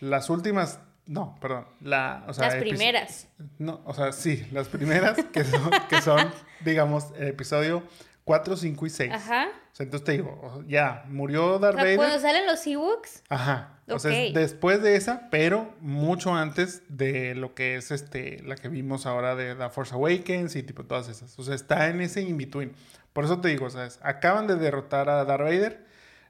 [0.00, 0.80] las últimas.
[1.06, 1.66] No, perdón.
[1.80, 3.28] La, las primeras.
[3.58, 6.32] No, o sea, sí, las primeras que son, que son
[6.64, 7.82] digamos, el episodio
[8.24, 9.12] 4, 5 y 6.
[9.12, 9.48] Ajá.
[9.74, 11.96] O sea, entonces te digo, ya, murió Darth Vader.
[11.96, 13.24] ¿Cuando salen los Ewoks?
[13.28, 13.80] Ajá.
[13.88, 18.68] O sea, después de esa, pero mucho antes de lo que es este, la que
[18.68, 21.36] vimos ahora de The Force Awakens y tipo todas esas.
[21.40, 22.72] O sea, está en ese in-between.
[23.12, 23.98] Por eso te digo, ¿sabes?
[24.04, 25.84] Acaban de derrotar a Darth Vader.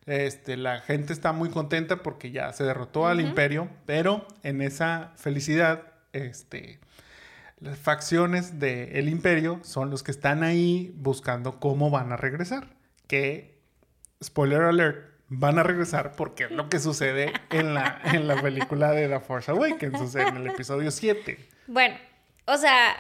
[0.07, 5.13] Este, la gente está muy contenta porque ya se derrotó al imperio, pero en esa
[5.17, 5.83] felicidad,
[6.15, 6.81] este,
[7.61, 12.69] las facciones del imperio son los que están ahí buscando cómo van a regresar.
[13.07, 13.59] Que,
[14.23, 18.93] spoiler alert, van a regresar porque es lo que sucede en la, en la película
[18.93, 21.39] de The Force Awakens, o sea, en el episodio 7.
[21.67, 21.97] Bueno,
[22.47, 22.97] o sea,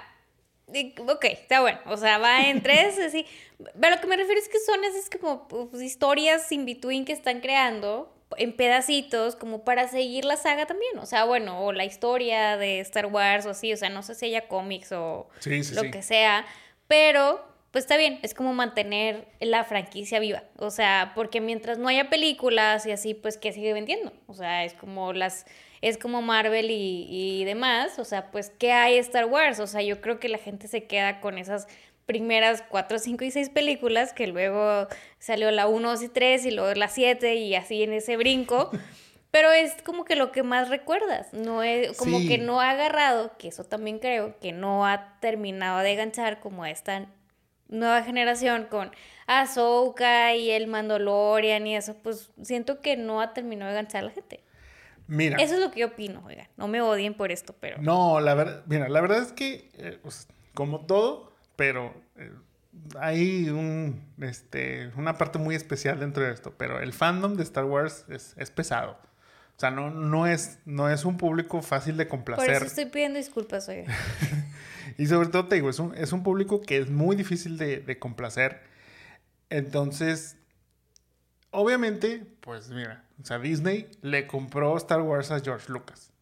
[0.67, 3.27] ok, está bueno, o sea, va en tres, así.
[3.59, 7.13] Pero lo que me refiero es que son esas como pues, historias in between que
[7.13, 11.85] están creando en pedacitos como para seguir la saga también, o sea, bueno, o la
[11.85, 15.91] historia de Star Wars o así, o sea, no sé si haya cómics o lo
[15.91, 16.45] que sea,
[16.89, 20.45] pero pues está bien, es como mantener la franquicia viva.
[20.59, 24.13] O sea, porque mientras no haya películas y así, pues que sigue vendiendo.
[24.29, 25.45] O sea, es como las,
[25.83, 27.99] es como Marvel y, y demás.
[27.99, 29.59] O sea, pues, ¿qué hay Star Wars?
[29.59, 31.67] O sea, yo creo que la gente se queda con esas
[32.07, 34.87] primeras 4, 5 y 6 películas, que luego
[35.19, 38.71] salió la 1, 2 y 3 y luego la 7 y así en ese brinco.
[39.33, 43.37] Pero es como que lo que más recuerdas, no es como que no ha agarrado,
[43.37, 47.09] que eso también creo, que no ha terminado de ganchar como esta
[47.69, 48.91] nueva generación con
[49.27, 54.07] Ahsoka y el Mandalorian y eso, pues siento que no ha terminado de ganchar a
[54.07, 54.45] la gente.
[55.07, 55.37] Mira.
[55.39, 56.49] Eso es lo que yo opino, oigan.
[56.57, 57.81] No me odien por esto, pero.
[57.81, 62.33] No, la verdad, mira, la verdad es que, eh, pues, como todo, pero eh,
[62.99, 66.55] hay un, este, una parte muy especial dentro de esto.
[66.57, 68.99] Pero el fandom de Star Wars es, es pesado.
[69.57, 72.47] O sea, no, no, es, no es un público fácil de complacer.
[72.47, 73.87] Por eso estoy pidiendo disculpas, oigan.
[74.99, 77.99] Y sobre todo te digo, es un, es un público que es muy difícil de,
[77.99, 78.61] complacer.
[79.51, 80.37] Entonces,
[81.51, 86.13] obviamente, pues mira, o sea, Disney le compró Star Wars a George Lucas.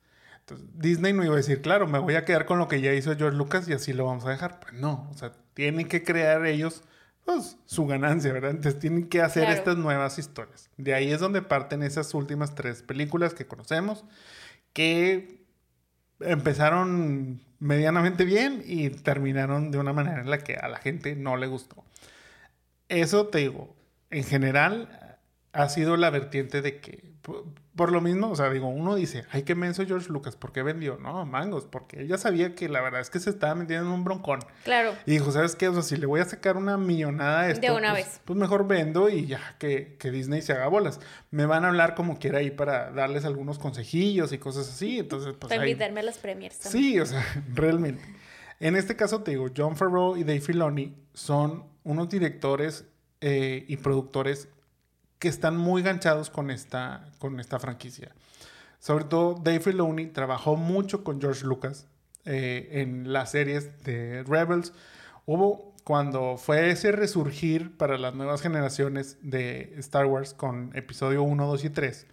[0.40, 2.92] Entonces, Disney no iba a decir, claro, me voy a quedar con lo que ya
[2.92, 4.61] hizo George Lucas y así lo vamos a dejar.
[4.61, 6.83] Pues no, o sea, tienen que crear ellos
[7.24, 8.50] pues, su ganancia, ¿verdad?
[8.50, 10.70] Entonces tienen que hacer estas nuevas historias.
[10.76, 14.04] De ahí es donde parten esas últimas tres películas que conocemos,
[14.72, 15.44] que
[16.20, 21.37] empezaron medianamente bien y terminaron de una manera en la que a la gente no
[21.37, 21.85] le gustó.
[22.88, 23.74] Eso te digo,
[24.11, 25.18] en general
[25.52, 27.12] ha sido la vertiente de que
[27.76, 30.62] por lo mismo, o sea, digo, uno dice, ay, qué menso George Lucas, ¿por qué
[30.62, 30.98] vendió?
[30.98, 34.04] No, mangos, porque ella sabía que la verdad es que se estaba metiendo en un
[34.04, 34.40] broncón.
[34.64, 34.92] Claro.
[35.06, 35.68] Y dijo, ¿sabes qué?
[35.68, 38.20] O sea, si le voy a sacar una millonada a esto, de una pues, vez.
[38.24, 41.00] pues mejor vendo y ya que, que, Disney se haga bolas.
[41.30, 44.98] Me van a hablar como quiera ahí para darles algunos consejillos y cosas así.
[44.98, 45.48] Entonces, pues.
[45.48, 46.85] Para invitarme a las premiers también.
[46.85, 48.02] Sí, o sea, realmente.
[48.61, 52.85] En este caso te digo, John Favreau y Dave Filoni son unos directores
[53.20, 54.48] eh, y productores
[55.22, 58.11] que están muy ganchados con esta, con esta franquicia.
[58.80, 61.87] Sobre todo Dave Filoni trabajó mucho con George Lucas
[62.24, 64.72] eh, en las series de Rebels.
[65.24, 71.46] Hubo cuando fue ese resurgir para las nuevas generaciones de Star Wars con episodio 1,
[71.46, 72.06] 2 y 3.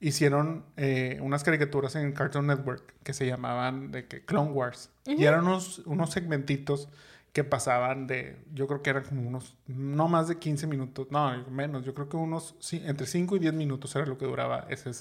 [0.00, 4.90] Hicieron eh, unas caricaturas en Cartoon Network que se llamaban de que Clone Wars.
[5.06, 6.90] Y eran unos, unos segmentitos
[7.34, 11.44] que pasaban de, yo creo que eran como unos, no más de 15 minutos, no,
[11.50, 14.92] menos, yo creo que unos, entre 5 y 10 minutos era lo que duraba ese,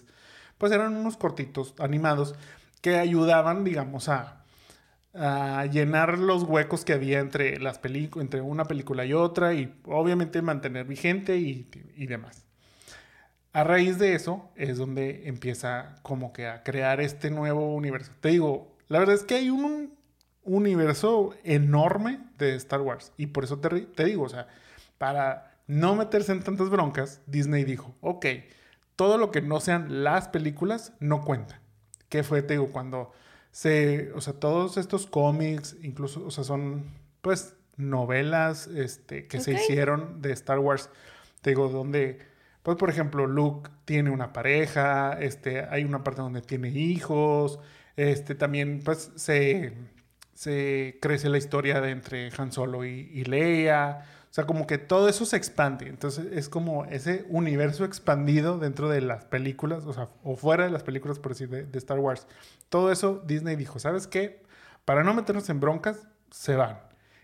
[0.57, 2.33] pues eran unos cortitos animados
[2.81, 4.43] que ayudaban, digamos, a,
[5.13, 10.41] a llenar los huecos que había entre las entre una película y otra y obviamente
[10.41, 12.45] mantener vigente y, y demás.
[13.51, 18.11] A raíz de eso es donde empieza como que a crear este nuevo universo.
[18.21, 19.93] Te digo, la verdad es que hay un
[20.43, 23.11] universo enorme de Star Wars.
[23.17, 24.47] Y por eso te, te digo, o sea,
[24.97, 28.25] para no meterse en tantas broncas, Disney dijo, ok,
[28.95, 31.59] todo lo que no sean las películas no cuenta.
[32.09, 33.11] ¿Qué fue, te digo, cuando
[33.51, 36.85] se, o sea, todos estos cómics, incluso, o sea, son,
[37.21, 40.89] pues, novelas, este, que se hicieron de Star Wars,
[41.41, 42.19] te digo, donde,
[42.61, 47.59] pues, por ejemplo, Luke tiene una pareja, este, hay una parte donde tiene hijos,
[47.95, 49.73] este, también, pues, se
[50.33, 54.05] se crece la historia de entre Han Solo y, Leia.
[54.29, 55.87] O sea, como que todo eso se expande.
[55.87, 60.71] Entonces es como ese universo expandido dentro de las películas, o sea, o fuera de
[60.71, 62.27] las películas, por decir, de, Star Wars.
[62.69, 64.41] Todo eso Disney dijo, ¿sabes qué?
[64.85, 66.79] Para no meternos en broncas, se van.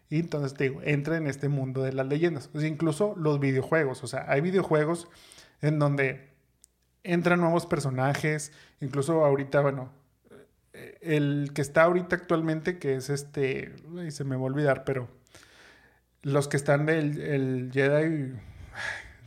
[0.09, 2.49] Y entonces te digo, entra en este mundo de las leyendas.
[2.53, 4.03] O sea, incluso los videojuegos.
[4.03, 5.07] O sea, hay videojuegos
[5.61, 6.29] en donde
[7.03, 8.51] entran nuevos personajes.
[8.81, 9.91] Incluso ahorita, bueno,
[11.01, 13.73] el que está ahorita actualmente, que es este,
[14.09, 15.09] se me va a olvidar, pero
[16.21, 18.33] los que están del el Jedi,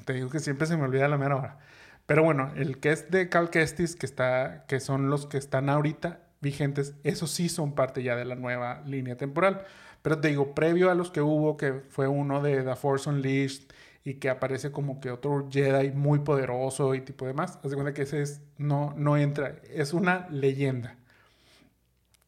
[0.05, 1.59] te digo que siempre se me olvida la mera hora.
[2.07, 5.69] Pero bueno, el que es de Cal Kestis, que, está, que son los que están
[5.69, 9.65] ahorita vigentes, esos sí son parte ya de la nueva línea temporal.
[10.03, 13.69] Pero te digo, previo a los que hubo, que fue uno de The Force Unleashed
[14.05, 17.77] y que aparece como que otro Jedi muy poderoso y tipo de más, haz de
[17.77, 20.97] cuenta que ese es, no, no entra, es una leyenda.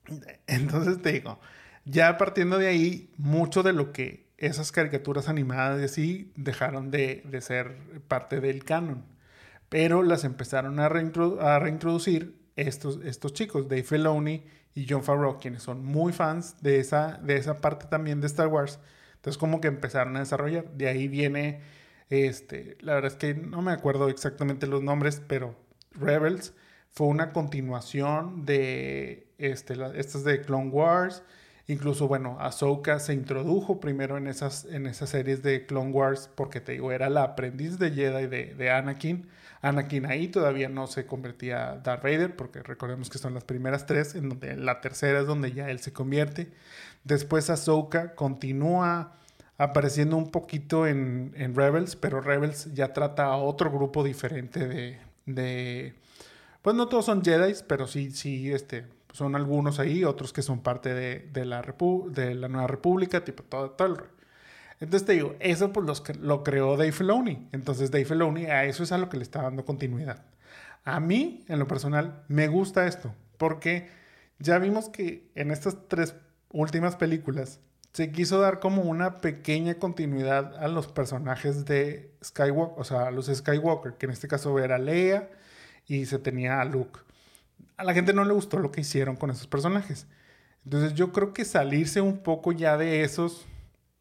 [0.46, 1.38] Entonces te digo,
[1.84, 7.22] ya partiendo de ahí, mucho de lo que esas caricaturas animadas y así dejaron de,
[7.40, 7.76] ser
[8.08, 9.04] parte del canon.
[9.68, 14.44] Pero las empezaron a, reintroducir estos, estos chicos, Dave Filoni
[14.74, 18.48] y John Favreau, quienes son muy fans de esa, de esa parte también de Star
[18.48, 18.78] Wars.
[19.16, 20.70] Entonces como que empezaron a desarrollar.
[20.72, 21.62] De ahí viene,
[22.10, 25.56] este, la verdad es que no me acuerdo exactamente los nombres, pero
[25.92, 26.54] Rebels
[26.90, 31.22] fue una continuación de este, estas de Clone Wars.
[31.66, 36.60] Incluso, bueno, Ahsoka se introdujo primero en esas, en esas series de Clone Wars porque
[36.60, 39.26] te digo, era la aprendiz de Jedi de, de Anakin.
[39.62, 44.14] Anakin ahí todavía no se convertía Darth Vader porque recordemos que son las primeras tres,
[44.14, 46.52] en donde la tercera es donde ya él se convierte.
[47.04, 49.14] Después Ahsoka continúa
[49.56, 55.94] apareciendo un poquito en, Rebels, pero Rebels ya trata a otro grupo diferente de, de
[56.60, 58.84] pues no todos son Jedi, pero sí, sí, este,
[59.14, 63.70] son algunos ahí, otros que son parte de, la, de la Nueva República, tipo todo,
[63.70, 64.00] todo el...
[64.80, 67.48] Entonces te digo, eso pues los, lo creó Dave Filoni.
[67.52, 70.24] Entonces Dave Filoni a eso es a lo que le está dando continuidad.
[70.82, 73.88] A mí, en lo personal, me gusta esto, porque
[74.40, 76.16] ya vimos que en estas tres
[76.50, 77.60] últimas películas
[77.92, 83.10] se quiso dar como una pequeña continuidad a los personajes de Skywalker, o sea, a
[83.12, 85.30] los Skywalker, que en este caso era Leia,
[85.86, 86.98] y se tenía a Luke.
[87.76, 90.06] A la gente no le gustó lo que hicieron con esos personajes.
[90.64, 93.46] Entonces yo creo que salirse un poco ya de esos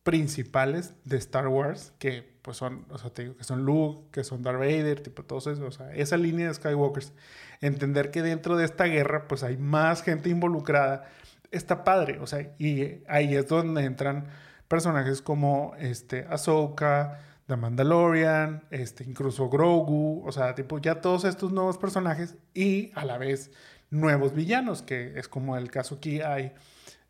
[0.03, 4.59] principales de Star Wars, que pues son, o sea, que son Luke, que son Darth
[4.59, 7.13] Vader, tipo todos esos, o sea, esa línea de Skywalkers,
[7.61, 11.05] entender que dentro de esta guerra pues hay más gente involucrada,
[11.51, 14.27] está padre, o sea, y ahí es donde entran
[14.67, 21.51] personajes como este Ahsoka, The Mandalorian, este, incluso Grogu, o sea, tipo ya todos estos
[21.51, 23.51] nuevos personajes y a la vez
[23.89, 26.53] nuevos villanos, que es como el caso aquí hay,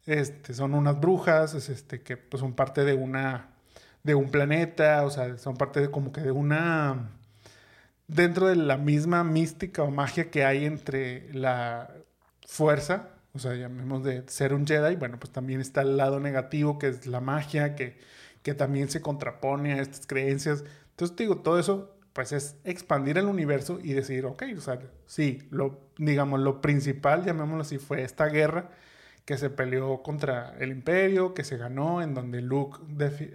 [0.05, 3.51] este, son unas brujas, es este, que pues, son parte de una,
[4.03, 7.11] de un planeta, o sea, son parte de como que de una,
[8.07, 11.89] dentro de la misma mística o magia que hay entre la
[12.45, 16.77] fuerza, o sea, llamemos de ser un Jedi, bueno, pues también está el lado negativo,
[16.79, 17.97] que es la magia, que
[18.43, 20.63] que también se contrapone a estas creencias.
[20.91, 25.47] Entonces, digo, todo eso, pues es expandir el universo y decir, ok, o sea, sí,
[25.49, 28.69] lo, digamos, lo principal, llamémoslo así, fue esta guerra
[29.25, 32.79] que se peleó contra el imperio, que se ganó, en donde Luke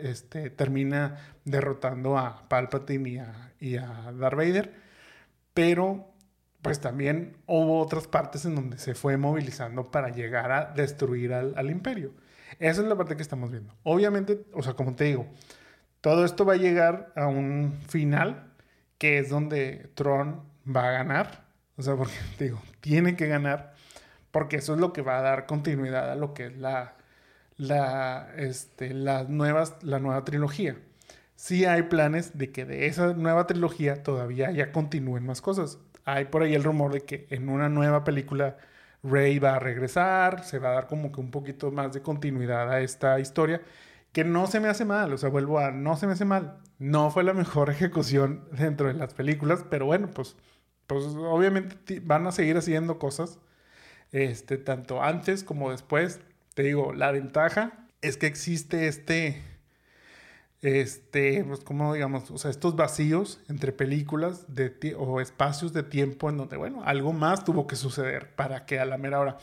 [0.02, 4.74] este, termina derrotando a Palpatine y a, y a Darth Vader,
[5.54, 6.12] pero
[6.60, 11.54] pues también hubo otras partes en donde se fue movilizando para llegar a destruir al,
[11.56, 12.12] al imperio.
[12.58, 13.74] Esa es la parte que estamos viendo.
[13.82, 15.26] Obviamente, o sea, como te digo,
[16.00, 18.52] todo esto va a llegar a un final
[18.98, 21.46] que es donde Tron va a ganar.
[21.76, 23.74] O sea, porque te digo, tiene que ganar
[24.30, 26.94] porque eso es lo que va a dar continuidad a lo que es la,
[27.56, 30.76] la, este, nuevas, la nueva trilogía.
[31.34, 35.78] Sí hay planes de que de esa nueva trilogía todavía ya continúen más cosas.
[36.04, 38.56] Hay por ahí el rumor de que en una nueva película
[39.10, 42.70] Rey va a regresar, se va a dar como que un poquito más de continuidad
[42.70, 43.62] a esta historia,
[44.12, 46.58] que no se me hace mal, o sea, vuelvo a, no se me hace mal.
[46.78, 50.36] No fue la mejor ejecución dentro de las películas, pero bueno, pues,
[50.86, 53.38] pues obviamente van a seguir haciendo cosas,
[54.12, 56.20] este, tanto antes como después.
[56.54, 59.42] Te digo, la ventaja es que existe este
[60.60, 66.28] este, pues como digamos, o sea, estos vacíos entre películas de o espacios de tiempo
[66.28, 69.38] en donde, bueno, algo más tuvo que suceder para que a la mera hora.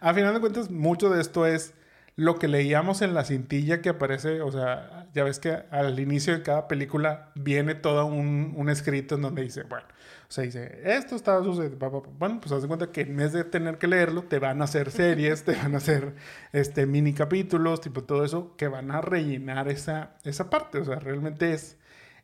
[0.00, 1.74] A final de cuentas, mucho de esto es
[2.16, 6.34] lo que leíamos en la cintilla que aparece, o sea, ya ves que al inicio
[6.34, 9.86] de cada película viene todo un, un escrito en donde dice, bueno,
[10.30, 11.90] o sea, dice, esto está sucediendo.
[12.16, 14.66] Bueno, pues haz de cuenta que en vez de tener que leerlo, te van a
[14.66, 16.14] hacer series, te van a hacer
[16.52, 20.78] este, mini capítulos, tipo todo eso, que van a rellenar esa, esa parte.
[20.78, 21.78] O sea, realmente es,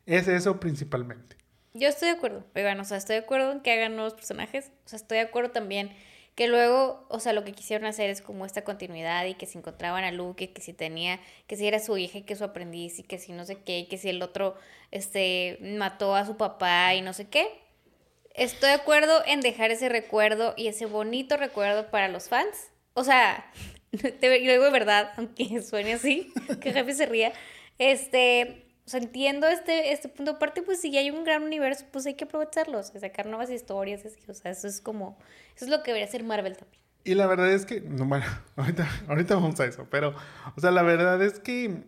[0.06, 1.34] es eso principalmente.
[1.74, 4.70] Yo estoy de acuerdo, oigan, o sea, estoy de acuerdo en que hagan nuevos personajes.
[4.84, 5.90] O sea, estoy de acuerdo también
[6.36, 9.58] que luego, o sea, lo que quisieron hacer es como esta continuidad y que se
[9.58, 13.00] encontraban a Luke, que si tenía, que si era su hija y que su aprendiz
[13.00, 14.54] y que si no sé qué, y que si el otro,
[14.92, 17.65] este, mató a su papá y no sé qué
[18.36, 22.70] estoy de acuerdo en dejar ese recuerdo y ese bonito recuerdo para los fans.
[22.94, 23.50] O sea,
[23.90, 27.32] te digo de verdad, aunque suene así, que jefe se ría.
[27.78, 30.32] Este, o sea, entiendo este, este punto.
[30.32, 34.02] Aparte, pues si hay un gran universo, pues hay que aprovecharlos, sacar nuevas historias.
[34.28, 35.18] o sea, eso es como,
[35.56, 36.82] eso es lo que debería hacer Marvel también.
[37.04, 38.26] Y la verdad es que, no, bueno,
[38.56, 40.14] ahorita, ahorita vamos a eso, pero,
[40.56, 41.84] o sea, la verdad es que,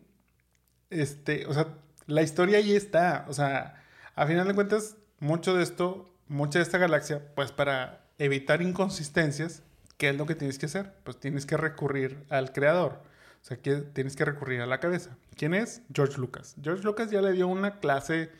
[0.91, 1.75] este, o sea,
[2.07, 3.27] la historia ahí está.
[3.29, 3.83] O sea,
[4.15, 9.63] a final de cuentas, mucho de esto mucha de esta galaxia, pues para evitar inconsistencias,
[9.97, 10.95] ¿qué es lo que tienes que hacer?
[11.05, 13.03] Pues tienes que recurrir al creador.
[13.41, 15.17] O sea, tienes que recurrir a la cabeza.
[15.37, 15.83] ¿Quién es?
[15.95, 16.57] George Lucas.
[16.63, 18.31] George Lucas ya le dio una clase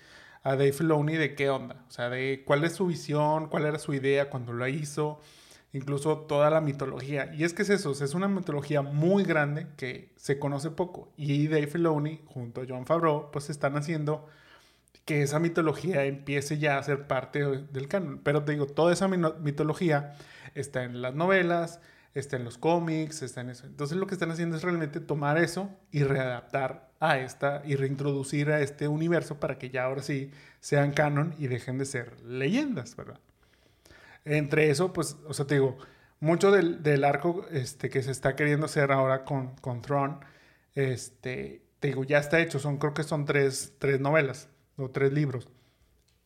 [0.43, 1.85] a Dave Filoni de qué onda.
[1.89, 5.21] O sea, de cuál es su visión, cuál era su idea cuando lo hizo.
[5.73, 7.33] Incluso toda la mitología.
[7.35, 11.13] Y es que es eso, es una mitología muy grande que se conoce poco.
[11.17, 14.27] Y Dave Filoni, junto a John Favreau, pues están haciendo
[15.09, 18.21] que esa mitología empiece ya a ser parte del canon.
[18.23, 20.15] Pero te digo, toda esa mitología
[20.55, 21.81] está en las novelas,
[22.13, 23.67] está en los cómics, está en eso.
[23.67, 28.51] Entonces lo que están haciendo es realmente tomar eso y readaptar a esta y reintroducir
[28.51, 30.31] a este universo para que ya ahora sí
[30.61, 33.19] sean canon y dejen de ser leyendas, ¿verdad?
[34.27, 35.79] Entre eso, pues, o sea, te digo,
[36.21, 40.21] mucho del, del arco este, que se está queriendo hacer ahora con, con Tron,
[40.75, 45.13] este, te digo, ya está hecho, son, creo que son tres, tres novelas o tres
[45.13, 45.49] libros,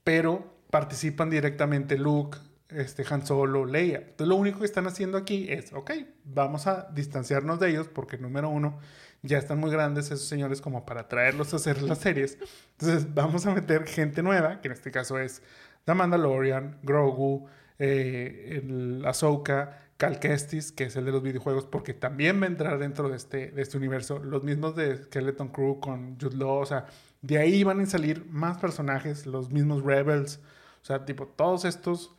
[0.04, 2.38] pero participan directamente Luke,
[2.68, 3.98] este Han Solo, Leia.
[3.98, 5.90] Entonces lo único que están haciendo aquí es, ok,
[6.24, 8.78] vamos a distanciarnos de ellos porque número uno,
[9.22, 12.38] ya están muy grandes esos señores como para traerlos a hacer las series.
[12.72, 15.42] Entonces vamos a meter gente nueva, que en este caso es
[15.84, 17.46] The Mandalorian, Grogu,
[17.78, 22.48] eh, el Ahsoka, Cal Kestis, que es el de los videojuegos, porque también va a
[22.48, 24.18] entrar dentro de este, de este universo.
[24.18, 26.86] Los mismos de Skeleton Crew con Jude Law, o sea,
[27.22, 30.40] de ahí van a salir más personajes, los mismos Rebels,
[30.82, 32.14] o sea, tipo, todos estos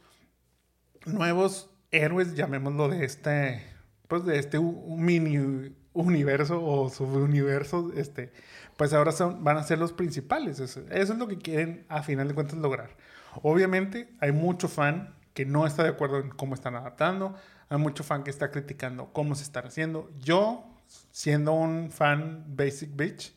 [1.06, 3.64] nuevos héroes, llamémoslo de este,
[4.08, 8.32] pues de este mini universo o subuniverso, este,
[8.78, 10.60] pues ahora son, van a ser los principales.
[10.60, 12.95] Eso, eso es lo que quieren a final de cuentas lograr.
[13.41, 17.36] Obviamente hay mucho fan que no está de acuerdo en cómo están adaptando,
[17.70, 20.10] hay mucho fan que está criticando cómo se están haciendo.
[20.20, 20.66] Yo,
[21.12, 23.36] siendo un fan Basic Bitch,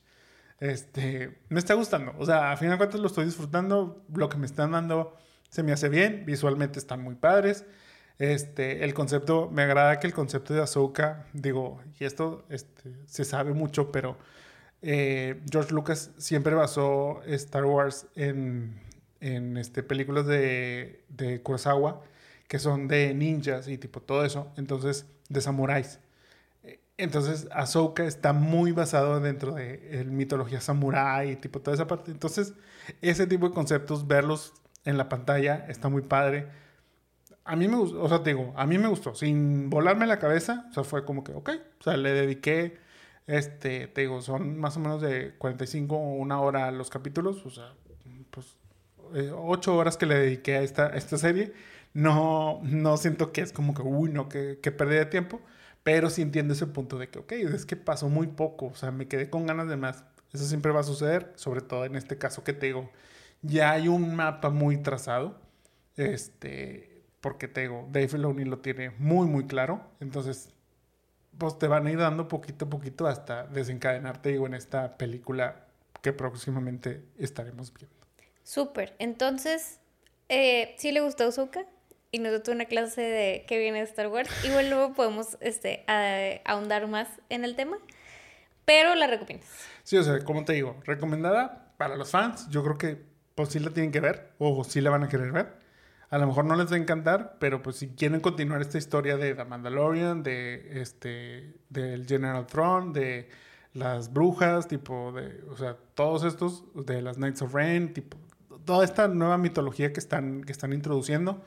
[0.60, 2.14] este, me está gustando.
[2.18, 4.04] O sea, a fin de cuentas lo estoy disfrutando.
[4.14, 5.16] Lo que me están dando
[5.50, 6.24] se me hace bien.
[6.26, 7.64] Visualmente están muy padres.
[8.18, 13.26] Este, el concepto, me agrada que el concepto de Ahsoka, digo, y esto este, se
[13.26, 14.16] sabe mucho, pero
[14.80, 18.80] eh, George Lucas siempre basó Star Wars en,
[19.20, 22.02] en este, películas de, de Kurosawa,
[22.48, 25.98] que son de ninjas y tipo todo eso, entonces de samuráis.
[26.98, 32.10] Entonces, Ahsoka está muy basado dentro de la mitología samurái, tipo toda esa parte.
[32.10, 32.54] Entonces,
[33.02, 36.48] ese tipo de conceptos, verlos en la pantalla, está muy padre.
[37.44, 40.18] A mí me gustó, o sea, te digo, a mí me gustó, sin volarme la
[40.18, 42.78] cabeza, o sea, fue como que, ok, o sea, le dediqué,
[43.26, 47.50] este, te digo, son más o menos de 45 o una hora los capítulos, o
[47.50, 47.72] sea,
[48.30, 48.56] pues,
[49.14, 51.52] eh, ocho horas que le dediqué a esta, esta serie.
[51.94, 55.40] No, no siento que es como que, uy, no, que, que perdí de tiempo
[55.86, 58.90] pero sí entiendo ese punto de que, ok, es que pasó muy poco, o sea,
[58.90, 60.02] me quedé con ganas de más.
[60.32, 62.90] Eso siempre va a suceder, sobre todo en este caso que te digo,
[63.42, 65.38] ya hay un mapa muy trazado,
[65.96, 70.48] este, porque te digo, Dave Filoni lo tiene muy, muy claro, entonces,
[71.38, 75.68] pues te van a ir dando poquito a poquito hasta desencadenarte, digo, en esta película
[76.02, 77.94] que próximamente estaremos viendo.
[78.42, 79.78] Súper, entonces,
[80.28, 81.64] eh, ¿sí le gustó Zuka?
[82.16, 84.30] Y nos dio una clase de qué viene de Star Wars.
[84.42, 85.84] Igual luego podemos este,
[86.46, 87.76] ahondar más en el tema,
[88.64, 89.50] pero la recomiendas.
[89.82, 92.48] Sí, o sea, como te digo, recomendada para los fans.
[92.48, 93.02] Yo creo que
[93.34, 95.58] pues sí la tienen que ver o sí la van a querer ver.
[96.08, 99.18] A lo mejor no les va a encantar, pero pues si quieren continuar esta historia
[99.18, 103.28] de The Mandalorian, de este, del General Throne, de
[103.74, 108.16] las brujas, tipo de, o sea, todos estos, de las Knights of Rain, tipo,
[108.64, 111.44] toda esta nueva mitología que están, que están introduciendo,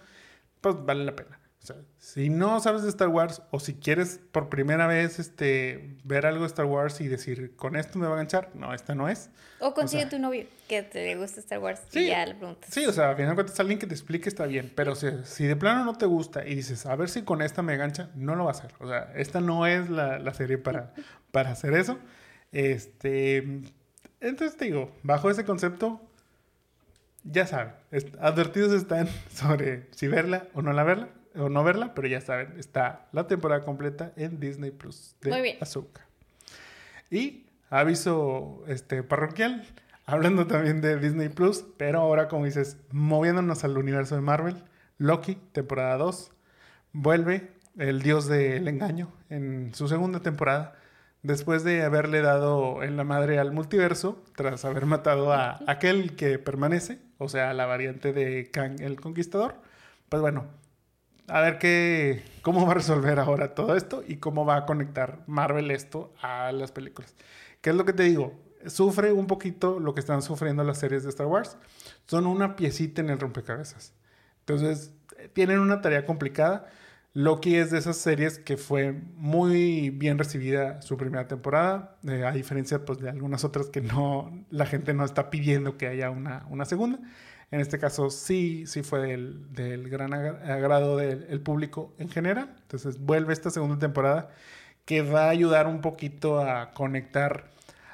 [0.61, 1.39] pues vale la pena.
[1.61, 5.97] O sea, si no sabes de Star Wars o si quieres por primera vez este,
[6.05, 8.95] ver algo de Star Wars y decir, con esto me va a enganchar, no, esta
[8.95, 9.29] no es.
[9.59, 12.69] O consigue tu novio que te gusta Star Wars sí, y ya le preguntas.
[12.73, 15.07] Sí, o sea, al final de cuentas alguien que te explique está bien, pero si,
[15.25, 18.09] si, de plano no te gusta y dices, a ver si con esta me engancha,
[18.15, 18.71] no lo va a hacer.
[18.79, 20.93] O sea, esta no es la, la serie para,
[21.31, 21.99] para hacer eso.
[22.53, 23.63] Este,
[24.21, 26.01] entonces te digo, bajo ese concepto,
[27.23, 27.73] ya saben,
[28.19, 32.53] advertidos están sobre si verla o no la verla o no verla, pero ya saben,
[32.57, 36.05] está la temporada completa en Disney Plus de Azúcar.
[37.11, 39.65] Y aviso este parroquial,
[40.05, 44.63] hablando también de Disney Plus, pero ahora como dices, moviéndonos al universo de Marvel,
[44.97, 46.31] Loki, temporada 2,
[46.93, 50.75] vuelve el dios del engaño en su segunda temporada,
[51.23, 56.39] después de haberle dado en la madre al multiverso, tras haber matado a aquel que
[56.39, 59.55] permanece, o sea, la variante de Kang el Conquistador.
[60.09, 60.47] Pues bueno,
[61.27, 65.19] a ver qué, cómo va a resolver ahora todo esto y cómo va a conectar
[65.27, 67.13] Marvel esto a las películas.
[67.61, 68.33] ¿Qué es lo que te digo?
[68.65, 71.57] Sufre un poquito lo que están sufriendo las series de Star Wars.
[72.07, 73.93] Son una piecita en el rompecabezas.
[74.39, 74.93] Entonces,
[75.33, 76.69] tienen una tarea complicada.
[77.13, 82.31] Loki es de esas series que fue muy bien recibida su primera temporada, eh, a
[82.31, 86.45] diferencia pues, de algunas otras que no, la gente no está pidiendo que haya una,
[86.49, 86.99] una segunda.
[87.51, 92.55] En este caso sí, sí fue del, del gran agrado del público en general.
[92.61, 94.29] Entonces vuelve esta segunda temporada
[94.85, 97.51] que va a ayudar un poquito a conectar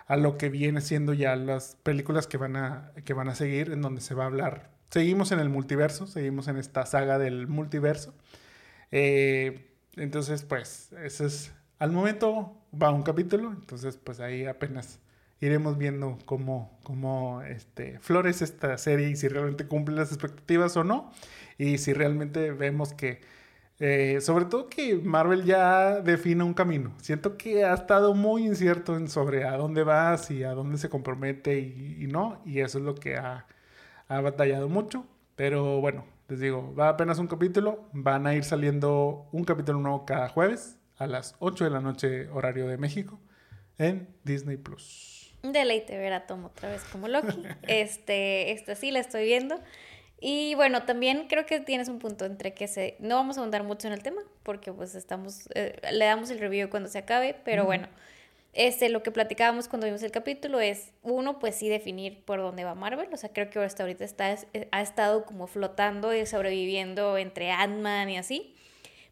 [0.08, 3.72] a lo que viene siendo ya las películas que van a, que van a seguir,
[3.72, 4.70] en donde se va a hablar.
[4.90, 8.14] Seguimos en el multiverso, seguimos en esta saga del multiverso.
[8.98, 9.68] Eh,
[9.98, 15.02] entonces, pues, ese es, al momento va un capítulo, entonces, pues ahí apenas
[15.42, 20.86] iremos viendo cómo, cómo este, florece esta serie y si realmente cumple las expectativas o
[20.86, 21.12] no.
[21.58, 23.20] Y si realmente vemos que,
[23.80, 26.94] eh, sobre todo que Marvel ya define un camino.
[27.02, 30.90] Siento que ha estado muy incierto en sobre a dónde vas y a dónde se
[30.90, 32.42] compromete y, no.
[32.46, 33.46] Y eso es lo que ha,
[34.08, 35.06] ha batallado mucho.
[35.36, 37.88] Pero bueno, les digo, va apenas un capítulo.
[37.94, 42.30] Van a ir saliendo un capítulo nuevo cada jueves a las 8 de la noche
[42.30, 43.20] horario de México
[43.78, 45.34] en Disney Plus.
[45.44, 47.44] Deleite ver a Tom otra vez como Loki.
[47.68, 49.60] Este, esta sí la estoy viendo.
[50.20, 52.96] Y bueno, también creo que tienes un punto entre que se...
[53.00, 55.48] No vamos a ahondar mucho en el tema, porque pues estamos...
[55.54, 57.88] Eh, le damos el review cuando se acabe, pero bueno,
[58.56, 62.64] este, lo que platicábamos cuando vimos el capítulo es, uno, pues sí definir por dónde
[62.64, 63.10] va Marvel.
[63.12, 64.38] O sea, creo que hasta ahorita está,
[64.72, 68.56] ha estado como flotando y sobreviviendo entre Ant-Man y así.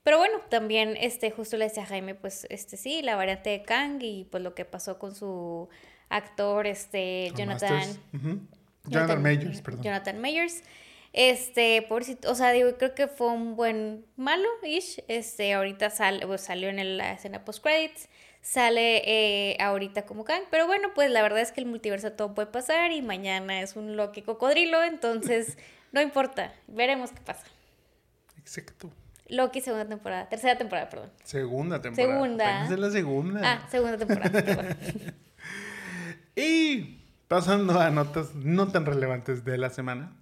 [0.04, 3.64] Pero bueno, también, este, justo le decía a Jaime, pues, este sí, la variante de
[3.64, 5.68] Kang y pues lo que pasó con su
[6.08, 7.84] actor, este, Jonathan.
[8.86, 9.84] Jonathan, Mayers, perdón.
[9.84, 10.64] Jonathan Mayers.
[11.12, 15.04] Este, pobrecito, o sea, digo, creo que fue un buen malo-ish.
[15.10, 15.92] Este, ahorita
[16.26, 18.08] pues, salió en la escena post-credits.
[18.44, 20.44] Sale eh, ahorita como Kang.
[20.52, 23.76] Pero bueno, pues la verdad es que el multiverso todo puede pasar y mañana es
[23.76, 24.84] un Loki cocodrilo.
[24.84, 25.58] Entonces,
[25.92, 26.54] no importa.
[26.68, 27.46] Veremos qué pasa.
[28.38, 28.92] Exacto.
[29.30, 30.30] Loki, segunda temporada.
[30.30, 31.10] Tercera temporada, perdón.
[31.24, 32.14] Segunda temporada.
[32.14, 32.66] Segunda.
[32.66, 33.42] Es la segunda.
[33.44, 34.78] Ah, segunda temporada.
[36.36, 40.14] Y pasando a notas no tan relevantes de la semana.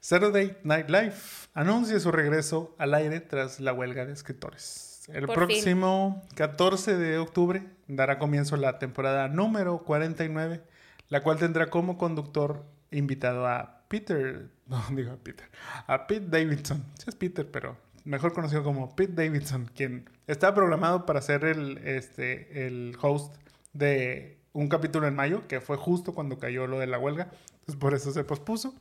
[0.00, 1.14] Saturday Night Live
[1.54, 4.93] anuncia su regreso al aire tras la huelga de escritores.
[5.08, 10.62] El próximo 14 de octubre dará comienzo la temporada número 49,
[11.08, 15.48] la cual tendrá como conductor invitado a Peter, no digo a Peter,
[15.86, 16.84] a Pete Davidson.
[16.98, 21.78] Sí es Peter, pero mejor conocido como Pete Davidson, quien está programado para ser el,
[21.78, 23.34] este, el host
[23.72, 27.28] de un capítulo en mayo, que fue justo cuando cayó lo de la huelga,
[27.60, 28.74] entonces por eso se pospuso.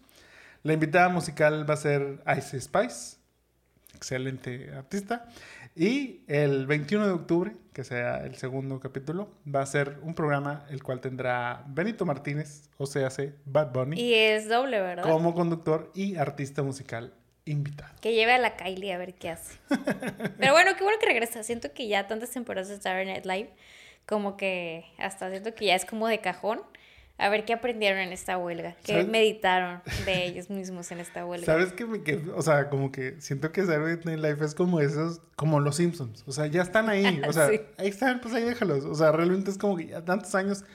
[0.61, 3.17] La invitada musical va a ser Ice Spice,
[3.95, 5.27] excelente artista.
[5.75, 10.65] Y el 21 de octubre, que sea el segundo capítulo, va a ser un programa
[10.69, 13.09] el cual tendrá Benito Martínez, o sea,
[13.45, 13.99] Bad Bunny.
[13.99, 15.03] Y es doble, ¿verdad?
[15.03, 17.13] Como conductor y artista musical
[17.45, 17.93] invitado.
[18.01, 19.57] Que lleve a la Kylie a ver qué hace.
[20.39, 21.43] Pero bueno, qué bueno que regresa.
[21.43, 23.53] Siento que ya tantas temporadas de Saturday Night Live
[24.05, 26.61] como que hasta siento que ya es como de cajón.
[27.17, 31.45] A ver qué aprendieron en esta huelga, qué meditaron de ellos mismos en esta huelga.
[31.45, 31.85] ¿Sabes que,
[32.35, 36.23] o sea, como que siento que Saturday Night Life es como esos, como los Simpsons,
[36.25, 39.51] o sea, ya están ahí, o sea, ahí están, pues ahí déjalos, o sea, realmente
[39.51, 40.65] es como que ya tantos años,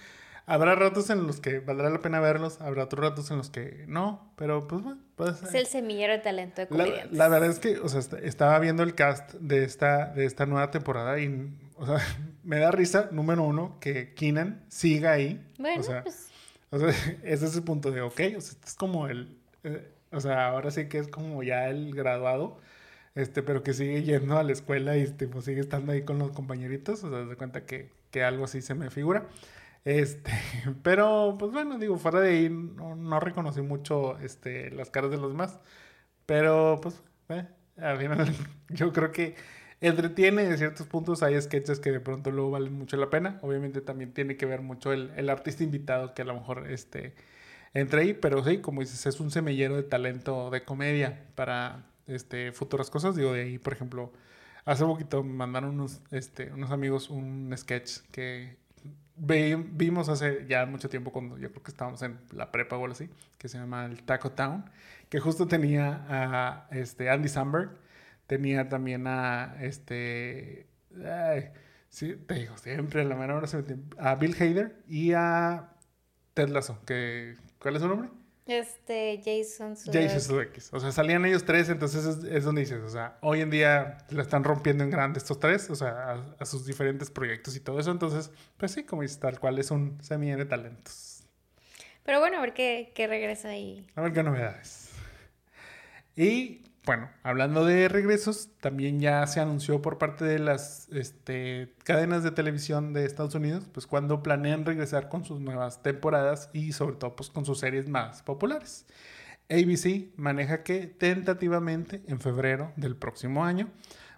[0.46, 3.84] habrá ratos en los que valdrá la pena verlos, habrá otros ratos en los que
[3.88, 5.02] no, pero pues bueno.
[5.16, 7.12] Pues, es el semillero de talento de comediantes.
[7.12, 10.46] La, la, verdad es que, o sea, estaba viendo el cast de esta, de esta
[10.46, 11.98] nueva temporada y o sea,
[12.44, 15.40] me da risa, número uno, que Keenan siga ahí.
[15.58, 16.27] Bueno, o sea, pues...
[16.70, 16.88] o sea,
[17.24, 20.70] ese es el punto de, ok, o sea, es como el, eh, o sea, ahora
[20.70, 22.60] sí que es como ya el graduado.
[23.16, 26.32] este, pero que sigue yendo a la escuela y tipo, sigue estando ahí con los
[26.32, 29.28] compañeritos, o sea, se cuenta que, que algo así se me figura.
[29.84, 30.32] Este,
[30.82, 35.18] pero pues bueno, digo, fuera de ahí no, no reconocí mucho este, las caras de
[35.18, 35.60] los demás.
[36.26, 37.46] Pero pues, eh,
[37.78, 38.34] al final
[38.68, 39.36] yo creo que
[39.80, 41.22] entretiene en ciertos puntos.
[41.22, 43.38] Hay sketches que de pronto luego valen mucho la pena.
[43.42, 47.14] Obviamente también tiene que ver mucho el, el artista invitado que a lo mejor este,
[47.74, 48.14] entre ahí.
[48.14, 53.16] Pero sí, como dices, es un semillero de talento de comedia para este, futuras cosas.
[53.16, 54.12] Digo, de ahí, por ejemplo,
[54.64, 58.56] hace poquito mandaron unos, este, unos amigos un sketch que
[59.18, 62.92] vimos hace ya mucho tiempo cuando yo creo que estábamos en la prepa o algo
[62.92, 64.64] así, que se llama el Taco Town,
[65.08, 67.70] que justo tenía a este, Andy Samberg,
[68.28, 70.68] tenía también a este...
[71.88, 73.64] sí, te digo, siempre a la mera hora se
[73.98, 75.70] a Bill Hader y a
[76.34, 78.10] Ted Lasso, que, ¿cuál es su nombre?
[78.46, 80.12] Este, Jason Sudeikis.
[80.12, 80.72] Jason Sudeikis.
[80.72, 84.22] O sea, salían ellos tres, entonces es, donde dices, o sea, hoy en día la
[84.22, 87.90] están rompiendo en grande estos tres, o sea, a, sus diferentes proyectos y todo eso.
[87.90, 91.24] Entonces, pues sí, como dices, tal cual es un semi de talentos.
[92.04, 93.86] Pero bueno, a ver qué, qué regresa ahí.
[93.94, 94.92] A ver qué novedades.
[96.16, 102.22] Y bueno, hablando de regresos, también ya se anunció por parte de las este, cadenas
[102.22, 106.96] de televisión de Estados Unidos, pues cuando planean regresar con sus nuevas temporadas y sobre
[106.96, 108.86] todo pues con sus series más populares.
[109.50, 113.68] ABC maneja que tentativamente en febrero del próximo año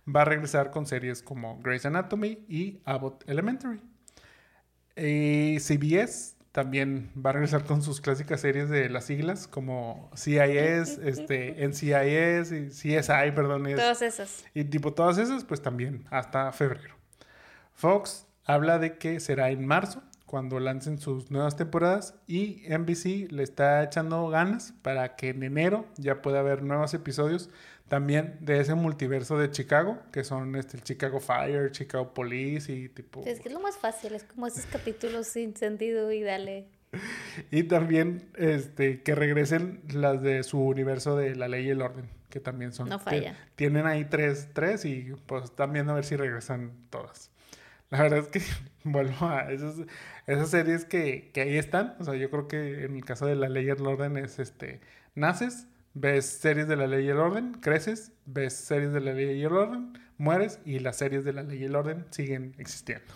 [0.07, 3.81] va a regresar con series como Grey's Anatomy y Abbott Elementary.
[4.97, 10.99] Y CBS también va a regresar con sus clásicas series de las siglas como CIS,
[11.03, 13.65] este, NCIS y CSI, perdón.
[13.75, 14.45] todas esas.
[14.55, 16.95] Y tipo todas esas, pues también hasta febrero.
[17.75, 23.43] Fox habla de que será en marzo cuando lancen sus nuevas temporadas y NBC le
[23.43, 27.51] está echando ganas para que en enero ya pueda haber nuevos episodios
[27.91, 32.89] también de ese multiverso de Chicago, que son este, el Chicago Fire, Chicago Police y
[32.89, 33.25] tipo...
[33.27, 36.69] Es que es lo más fácil, es como esos capítulos sin sentido y dale.
[37.51, 42.09] Y también este, que regresen las de su universo de la ley y el orden,
[42.29, 42.89] que también son...
[42.89, 43.37] No falla.
[43.57, 47.33] tienen ahí tres, tres y pues están viendo a ver si regresan todas.
[47.89, 48.41] La verdad es que
[48.85, 49.75] vuelvo a esas,
[50.29, 51.97] esas series que, que ahí están.
[51.99, 54.39] O sea, yo creo que en el caso de la ley y el orden es
[54.39, 54.81] este...
[55.17, 59.39] Naces, ves series de la ley y el orden, creces, ves series de la ley
[59.39, 63.13] y el orden, mueres y las series de la ley y el orden siguen existiendo.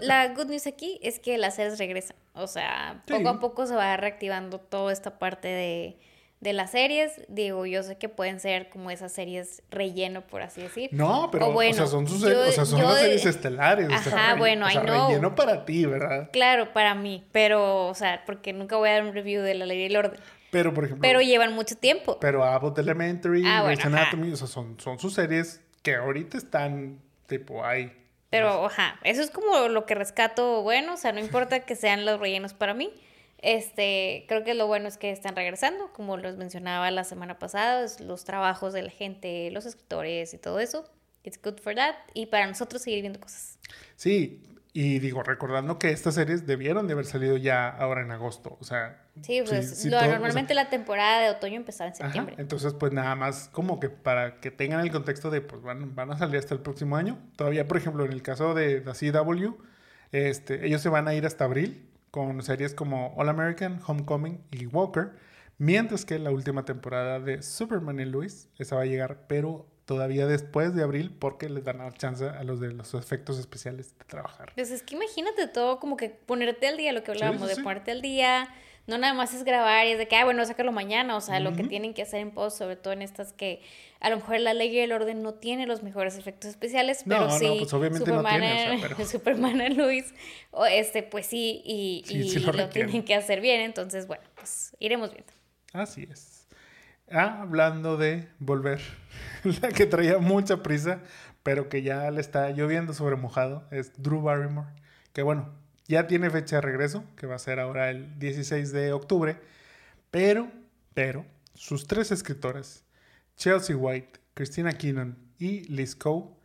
[0.00, 2.16] la good news aquí es que las series regresan.
[2.34, 5.98] O sea, poco a poco se va reactivando toda esta parte de,
[6.40, 7.20] de las series.
[7.28, 10.90] Digo, yo sé que pueden ser como esas series relleno, por así decir.
[10.92, 13.90] No, pero o, sea, son, sus, o sea, son las series estelares.
[13.90, 16.30] Ajá, bueno, o sea, relleno para ti, ¿verdad?
[16.32, 17.26] Claro, para mí.
[17.32, 19.96] Pero, o sea, porque nunca voy a dar un review de la ley y el
[19.96, 20.20] orden.
[20.50, 21.02] Pero, por ejemplo.
[21.02, 22.18] Pero llevan mucho tiempo.
[22.20, 27.00] Pero Abbott Elementary, ah, Grey's Anatomy, o sea, son, son sus series que ahorita están,
[27.26, 27.92] tipo, ahí.
[28.30, 32.04] Pero, ajá, eso es como lo que rescato bueno, o sea, no importa que sean
[32.04, 32.92] los rellenos para mí.
[33.38, 37.86] Este, creo que lo bueno es que están regresando, como los mencionaba la semana pasada,
[38.00, 40.84] los trabajos de la gente, los escritores y todo eso.
[41.24, 41.94] It's good for that.
[42.14, 43.58] Y para nosotros seguir viendo cosas.
[43.96, 44.42] Sí,
[44.72, 48.64] y digo, recordando que estas series debieron de haber salido ya ahora en agosto, o
[48.64, 49.04] sea...
[49.22, 52.36] Sí, pues normalmente la temporada de otoño empezaba en septiembre.
[52.38, 56.12] entonces, pues nada más como que para que tengan el contexto de, pues van, van
[56.12, 57.18] a salir hasta el próximo año.
[57.36, 59.54] Todavía, por ejemplo, en el caso de la CW,
[60.12, 64.66] este, ellos se van a ir hasta abril con series como All American, Homecoming y
[64.66, 65.12] Walker,
[65.58, 70.26] mientras que la última temporada de Superman y Luis, esa va a llegar, pero todavía
[70.26, 74.04] después de abril porque les dan la chance a los de los efectos especiales de
[74.04, 74.52] trabajar.
[74.54, 77.92] Pues es que imagínate todo como que ponerte al día, lo que hablábamos, de ponerte
[77.92, 78.50] al día,
[78.86, 81.40] no nada más es grabar y es de que, ah, bueno, sácalo mañana, o sea,
[81.40, 83.62] lo que tienen que hacer en post, sobre todo en estas que
[84.00, 87.30] a lo mejor la ley y el orden no tiene los mejores efectos especiales, pero
[87.30, 88.40] sí, pues obviamente Superman,
[88.80, 90.12] no tiene, Superman Luis,
[90.50, 95.12] o este, pues sí, y, lo, lo tienen que hacer bien, entonces, bueno, pues iremos
[95.14, 95.32] viendo.
[95.72, 96.37] Así es.
[97.10, 98.80] Hablando de volver,
[99.62, 101.00] la que traía mucha prisa,
[101.42, 104.68] pero que ya le está lloviendo sobre mojado, es Drew Barrymore,
[105.12, 105.48] que bueno,
[105.86, 109.40] ya tiene fecha de regreso, que va a ser ahora el 16 de octubre,
[110.10, 110.50] pero,
[110.92, 112.84] pero, sus tres escritoras,
[113.36, 116.37] Chelsea White, Christina Keenan y Liz Coe,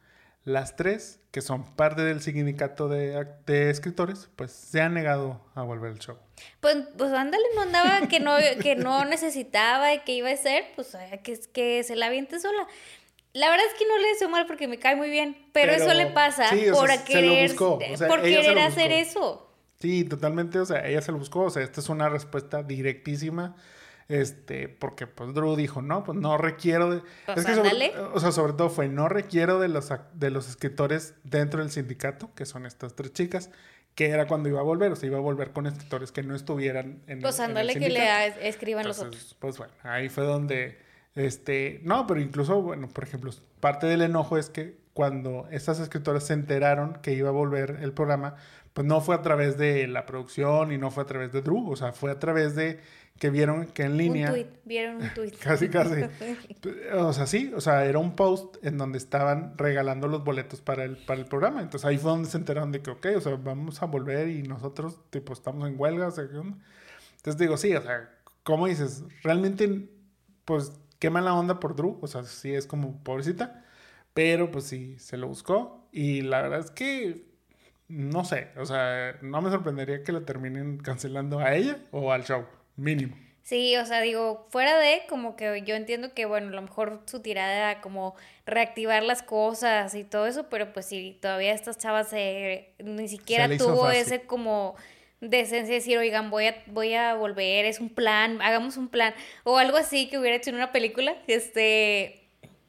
[0.46, 5.64] las tres, que son parte del sindicato de, de, escritores, pues se han negado a
[5.64, 6.18] volver al show.
[6.60, 10.66] Pues, pues ándale, no andaba, que no, que no necesitaba y que iba a ser,
[10.76, 12.68] pues que, que se la aviente sola.
[13.34, 15.94] La verdad es que no le deseo mal porque me cae muy bien, pero, eso
[15.94, 19.50] le pasa por querer, por querer hacer eso.
[19.80, 23.56] Sí, totalmente, o sea, ella se lo buscó, o sea, esta es una respuesta directísima
[24.08, 27.02] Este, porque pues Drew dijo, no, pues no requiero de...
[27.26, 27.46] Pues
[28.14, 32.34] o sea, sobre todo fue, no requiero de los, de los escritores dentro del sindicato,
[32.36, 33.50] que son estas tres chicas,
[33.96, 36.36] que era cuando iba a volver, o sea, iba a volver con escritores que no
[36.36, 39.38] estuvieran en, pues ándale que le escriban los otros.
[39.40, 40.80] Pues bueno, ahí fue donde,
[41.16, 46.26] este, no, pero incluso, bueno, por ejemplo, parte del enojo es que cuando estas escritoras
[46.26, 48.36] se enteraron que iba a volver el programa,
[48.74, 51.72] pues no fue a través de la producción y no fue a través de Drew,
[51.72, 52.80] o sea, fue a través de
[53.20, 54.28] que vieron que en línea...
[54.28, 55.32] Un tweet, vieron un tweet.
[55.42, 56.04] casi, casi.
[56.94, 60.84] o sea, sí, o sea, era un post en donde estaban regalando los boletos para
[60.84, 61.62] el, para el programa.
[61.62, 64.44] Entonces ahí fue donde se enteraron de que, ok, o sea, vamos a volver y
[64.44, 66.58] nosotros, tipo, estamos en huelga, o sea, ¿qué onda?
[67.18, 68.10] Entonces digo, sí, o sea,
[68.44, 69.04] ¿cómo dices?
[69.24, 69.90] Realmente,
[70.46, 73.66] pues, qué mala onda por Drew, o sea, sí es como pobrecita,
[74.14, 77.34] pero pues sí, se lo buscó y la verdad es que
[77.88, 82.24] no sé, o sea, no me sorprendería que la terminen cancelando a ella o al
[82.24, 82.46] show.
[82.76, 83.16] Mínimo.
[83.44, 87.02] Sí, o sea, digo, fuera de como que yo entiendo que, bueno, a lo mejor
[87.06, 88.16] su tirada era como
[88.46, 93.92] reactivar las cosas y todo eso, pero pues sí, todavía estas chavas ni siquiera tuvo
[93.92, 94.76] ese como
[95.20, 99.14] decencia de decir, oigan, voy a, voy a volver, es un plan, hagamos un plan,
[99.44, 102.24] o algo así que hubiera hecho en una película, este,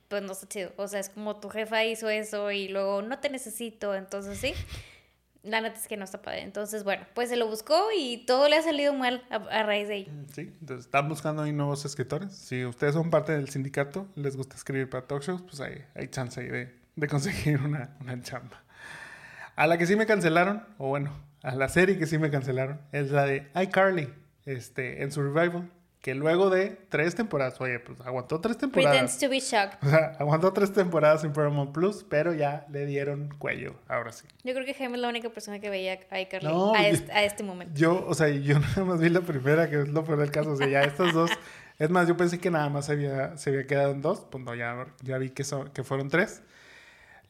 [0.09, 3.21] pues no está chido, o sea, es como tu jefa hizo eso y luego no
[3.21, 4.55] te necesito, entonces sí
[5.45, 6.43] la neta es que no está padre.
[6.43, 9.95] Entonces, bueno, pues se lo buscó y todo le ha salido mal a, raíz de
[9.95, 10.07] ahí.
[10.11, 12.35] Mm, sí, entonces están buscando ahí nuevos escritores.
[12.35, 16.09] Si ustedes son parte del sindicato, les gusta escribir para talk shows, pues hay, hay
[16.09, 18.63] chance ahí de, de conseguir una, una chamba.
[19.57, 22.81] A la que sí me cancelaron, o bueno, a la serie que sí me cancelaron,
[22.93, 24.13] es la de iCarly,
[24.47, 25.71] este, en su revival
[26.05, 28.93] que luego de tres temporadas, oye, pues aguantó tres temporadas.
[28.93, 29.79] Pretends to be shocked.
[29.83, 34.27] O sea, aguantó tres temporadas en Paramount Plus, pero ya le dieron cuello, ahora sí.
[34.43, 37.25] Yo creo que Jaime es la única persona que veía a iCarly a, este, a,
[37.25, 37.73] este, momento.
[37.75, 40.51] Yo, o sea, yo nada más vi la primera, que es lo peor del caso.
[40.51, 41.31] O sea, ya estas dos.
[41.79, 44.27] es más, yo pensé que nada más se había, se había quedado en dos.
[44.31, 46.43] Pues no, ya, ya vi que, son, que fueron tres.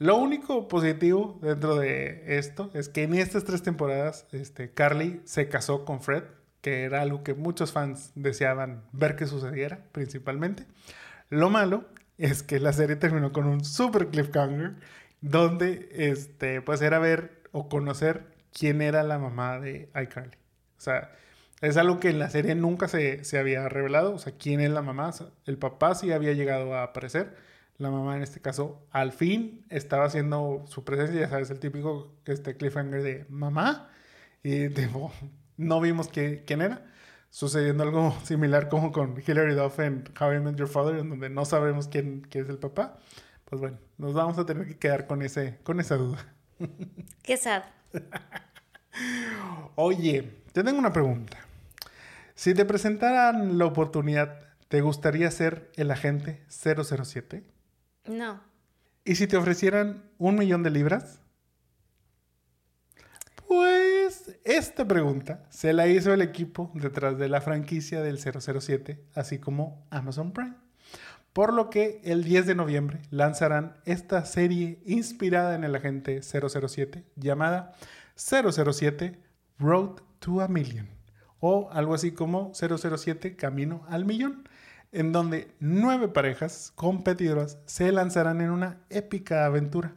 [0.00, 5.48] Lo único positivo dentro de esto es que en estas tres temporadas, este, Carly se
[5.48, 6.24] casó con Fred
[6.64, 10.64] que era algo que muchos fans deseaban ver que sucediera, principalmente.
[11.28, 11.84] Lo malo
[12.16, 14.76] es que la serie terminó con un super cliffhanger,
[15.20, 20.38] donde este, pues era ver o conocer quién era la mamá de iCarly.
[20.78, 21.12] O sea,
[21.60, 24.70] es algo que en la serie nunca se, se había revelado, o sea, quién es
[24.70, 25.12] la mamá.
[25.44, 27.36] El papá sí había llegado a aparecer,
[27.76, 32.14] la mamá en este caso al fin estaba haciendo su presencia, ya sabes, el típico
[32.24, 33.90] este cliffhanger de mamá.
[34.42, 35.12] Y tipo,
[35.56, 36.86] no vimos quién era.
[37.30, 41.28] Sucediendo algo similar como con Hilary Duff en How I Met Your Father, en donde
[41.30, 42.98] no sabemos quién, quién es el papá.
[43.44, 46.32] Pues bueno, nos vamos a tener que quedar con, ese, con esa duda.
[47.22, 47.64] Qué sad.
[49.74, 51.38] Oye, te tengo una pregunta.
[52.34, 57.44] Si te presentaran la oportunidad, ¿te gustaría ser el agente 007?
[58.06, 58.40] No.
[59.04, 61.20] ¿Y si te ofrecieran un millón de libras?
[63.46, 63.82] Pues
[64.44, 69.86] esta pregunta se la hizo el equipo detrás de la franquicia del 007, así como
[69.90, 70.54] Amazon Prime.
[71.32, 77.04] Por lo que el 10 de noviembre lanzarán esta serie inspirada en el agente 007
[77.16, 77.72] llamada
[78.14, 79.18] 007
[79.58, 80.88] Road to a Million
[81.40, 84.48] o algo así como 007 Camino al Millón,
[84.92, 89.94] en donde nueve parejas competidoras se lanzarán en una épica aventura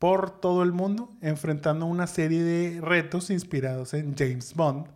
[0.00, 4.86] por todo el mundo enfrentando una serie de retos inspirados en James Bond,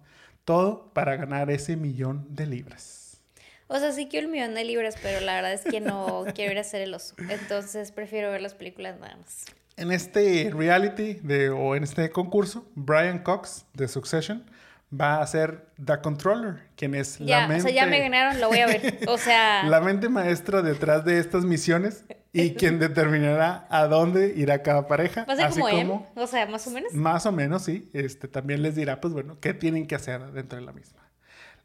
[0.46, 3.20] todo para ganar ese millón de libras.
[3.66, 6.52] O sea, sí quiero el millón de libras, pero la verdad es que no quiero
[6.52, 7.14] ir a hacer el oso.
[7.28, 9.44] Entonces prefiero ver las películas nada más.
[9.76, 14.50] En este reality de, o en este concurso, Brian Cox de Succession
[14.92, 17.64] va a ser The Controller, quien es la mente...
[17.64, 18.98] O sea, ya me ganaron, lo voy a ver.
[19.08, 19.64] O sea...
[19.64, 25.24] la mente maestra detrás de estas misiones y quien determinará a dónde irá cada pareja.
[25.24, 26.92] Va a ser así como, o sea, más o menos.
[26.92, 27.90] Más o menos, sí.
[27.92, 31.04] Este, también les dirá, pues bueno, qué tienen que hacer dentro de la misma.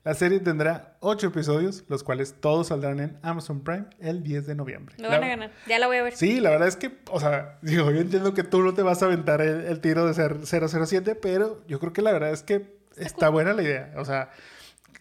[0.06, 4.56] La serie tendrá ocho episodios, los cuales todos saldrán en Amazon Prime el 10 de
[4.56, 4.96] noviembre.
[4.98, 6.16] Me van a ganar, ya la voy a ver.
[6.16, 9.04] Sí, la verdad es que, o sea, digo, yo entiendo que tú no te vas
[9.04, 12.79] a aventar el, tiro de ser 007, pero yo creo que la verdad es que
[13.00, 13.94] está, buena la idea.
[13.98, 14.32] O sea,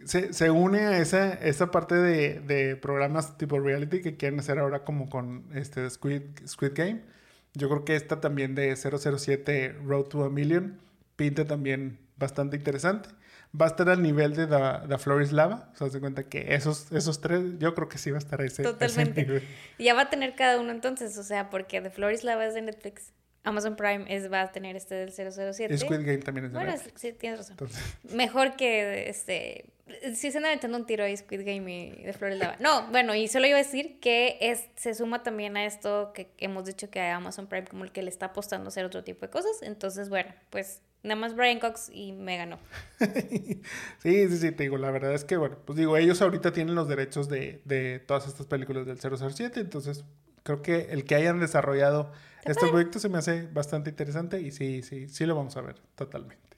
[0.05, 4.59] se, se une a esa, esa parte de, de, programas tipo reality que quieren hacer
[4.59, 7.03] ahora como con este Squid, Squid Game.
[7.55, 10.79] Yo creo que esta también de 007 Road to a Million
[11.17, 13.09] pinta también bastante interesante.
[13.59, 15.71] Va a estar al nivel de The, Floris Lava.
[15.73, 18.41] O sea, se cuenta que esos, esos tres, yo creo que sí va a estar
[18.41, 19.43] a ese, Totalmente.
[19.79, 22.63] Ya va a tener cada uno entonces, o sea, porque The Floris Lava es de
[22.63, 23.13] Netflix
[23.45, 25.79] Amazon Prime es, va a tener este del 007.
[25.79, 27.01] Squid Game también es de Bueno, Netflix.
[27.01, 27.53] sí, tienes razón.
[27.53, 27.83] Entonces,
[28.13, 29.67] Mejor que este.
[30.15, 32.57] Sí, se andan aventando un tiro ahí Squid Game y de Flores Lava.
[32.61, 36.31] No, bueno, y solo iba a decir que es, se suma también a esto que
[36.37, 39.03] hemos dicho que a Amazon Prime como el que le está apostando a hacer otro
[39.03, 39.63] tipo de cosas.
[39.63, 42.59] Entonces, bueno, pues nada más Brian Cox y me ganó.
[44.03, 46.75] sí, sí, sí, te digo, la verdad es que, bueno, pues digo, ellos ahorita tienen
[46.75, 50.05] los derechos de, de todas estas películas del 007, entonces
[50.43, 52.13] creo que el que hayan desarrollado
[52.45, 55.81] este proyecto se me hace bastante interesante y sí, sí, sí lo vamos a ver
[55.95, 56.57] totalmente.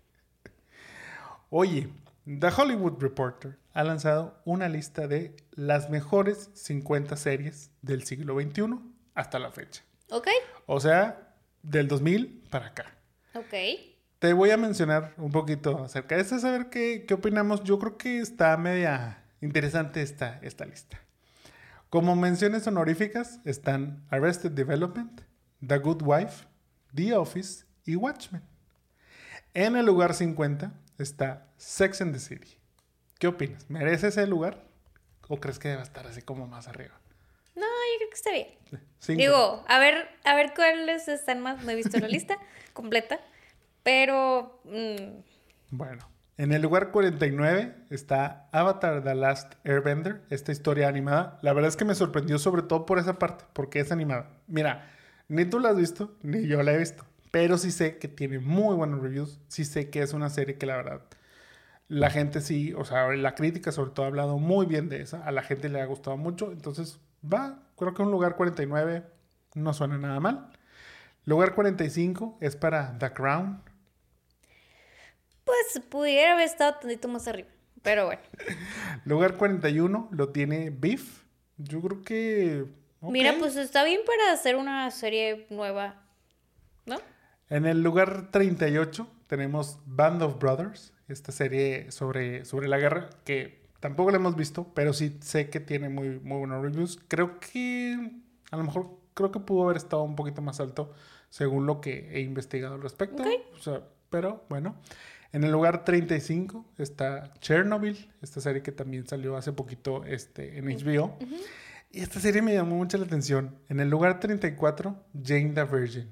[1.49, 1.89] Oye,
[2.25, 8.79] The Hollywood Reporter ha lanzado una lista de las mejores 50 series del siglo XXI
[9.15, 9.83] hasta la fecha.
[10.11, 10.29] ¿Ok?
[10.67, 12.87] O sea, del 2000 para acá.
[13.35, 13.55] Ok.
[14.19, 17.65] Te voy a mencionar un poquito acerca de esto, a ver qué, qué opinamos.
[17.65, 21.01] Yo creo que está media interesante esta, esta lista.
[21.89, 25.23] Como menciones honoríficas están Arrested Development,
[25.67, 26.45] The Good Wife,
[26.95, 28.43] The Office y Watchmen.
[29.55, 32.57] En el lugar 50 está Sex and the City.
[33.19, 33.69] ¿Qué opinas?
[33.69, 34.63] ¿Merece ese lugar?
[35.29, 36.95] ¿O crees que debe estar así como más arriba?
[37.55, 38.49] No, yo creo que está bien.
[38.99, 39.19] Cinco.
[39.21, 41.63] Digo, a ver, a ver cuáles están más.
[41.65, 42.37] No he visto la lista
[42.73, 43.21] completa.
[43.83, 44.61] Pero.
[44.65, 45.21] mm,
[45.71, 46.09] Bueno,
[46.39, 51.39] en el lugar 49 está Avatar The Last Airbender, esta historia animada.
[51.43, 54.31] La verdad es que me sorprendió sobre todo por esa parte, porque es animada.
[54.47, 54.91] Mira,
[55.31, 58.39] ni tú la has visto, ni yo la he visto, pero sí sé que tiene
[58.39, 61.03] muy buenos reviews, sí sé que es una serie que la verdad,
[61.89, 65.25] la gente sí, o sea, la crítica sobre todo ha hablado muy bien de esa,
[65.25, 69.05] a la gente le ha gustado mucho, entonces va, creo que un lugar 49
[69.55, 70.51] no suena nada mal.
[71.25, 73.63] Lugar 45 es para The Crown,
[75.45, 77.49] pues pudiera haber estado tantito más arriba.
[77.83, 78.23] Pero bueno.
[79.05, 81.25] Lugar 41 lo tiene Beef.
[81.57, 82.67] Yo creo que.
[83.03, 86.03] Mira, pues está bien para hacer una serie nueva.
[86.87, 86.97] ¿No?
[87.49, 93.61] En el lugar 38 tenemos Band of Brothers, esta serie sobre, sobre la guerra, que
[93.81, 96.99] tampoco la hemos visto, pero sí sé que tiene muy, muy buenos reviews.
[97.09, 98.13] Creo que.
[98.51, 100.93] A lo mejor creo que pudo haber estado un poquito más alto
[101.29, 103.23] según lo que he investigado al respecto.
[103.23, 103.29] Ok.
[103.55, 104.77] O sea, pero bueno.
[105.33, 110.67] En el lugar 35 está Chernobyl, esta serie que también salió hace poquito este, en
[110.67, 111.17] HBO.
[111.91, 113.59] Y esta serie me llamó mucho la atención.
[113.69, 116.09] En el lugar 34, Jane the Virgin.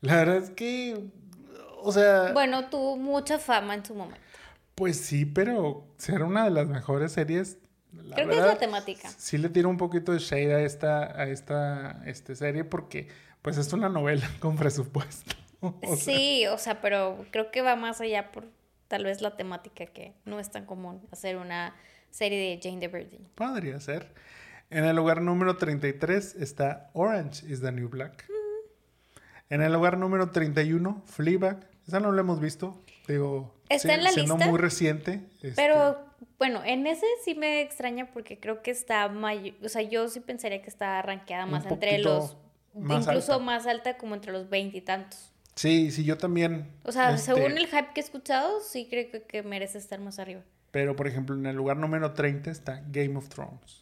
[0.00, 1.10] La verdad es que,
[1.82, 4.20] o sea, Bueno, tuvo mucha fama en su momento.
[4.74, 7.58] pues sí, pero será una de las mejores series.
[7.92, 9.10] La Creo que es la temática.
[9.18, 13.08] Sí le tiro un poquito de shade a esta, a esta este, serie porque
[13.42, 15.34] pues es una novela con presupuesto.
[15.60, 18.48] O sea, Sí, o sea, pero creo que va más allá por
[18.88, 21.76] tal vez la temática que no es tan común hacer una
[22.10, 23.28] serie de Jane the Virgin.
[23.36, 24.12] Podría ser.
[24.72, 28.24] En el lugar número 33 está Orange is the New Black.
[29.50, 31.68] En el lugar número 31, Fleabag.
[31.86, 32.80] Esa no la hemos visto.
[33.06, 35.20] Digo, Está en la siendo lista, muy reciente.
[35.42, 35.98] este, Pero
[36.38, 40.20] bueno, en ese sí me extraña porque creo que está mayor, o sea, yo sí
[40.20, 42.38] pensaría que está rankeada más entre los,
[42.74, 43.44] más incluso alta.
[43.44, 45.32] más alta como entre los veintitantos.
[45.54, 46.66] Sí, sí, yo también.
[46.84, 50.00] O sea, este, según el hype que he escuchado, sí creo que, que merece estar
[50.00, 50.40] más arriba.
[50.70, 53.81] Pero, por ejemplo, en el lugar número 30 está Game of Thrones.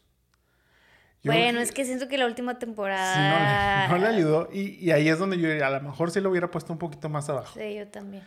[1.22, 3.88] Yo bueno, es que siento que la última sí, temporada...
[3.88, 4.48] no, le, no le ayudó.
[4.52, 7.08] Y, y ahí es donde yo a lo mejor sí lo hubiera puesto un poquito
[7.08, 7.58] más abajo.
[7.58, 8.22] Sí, yo también.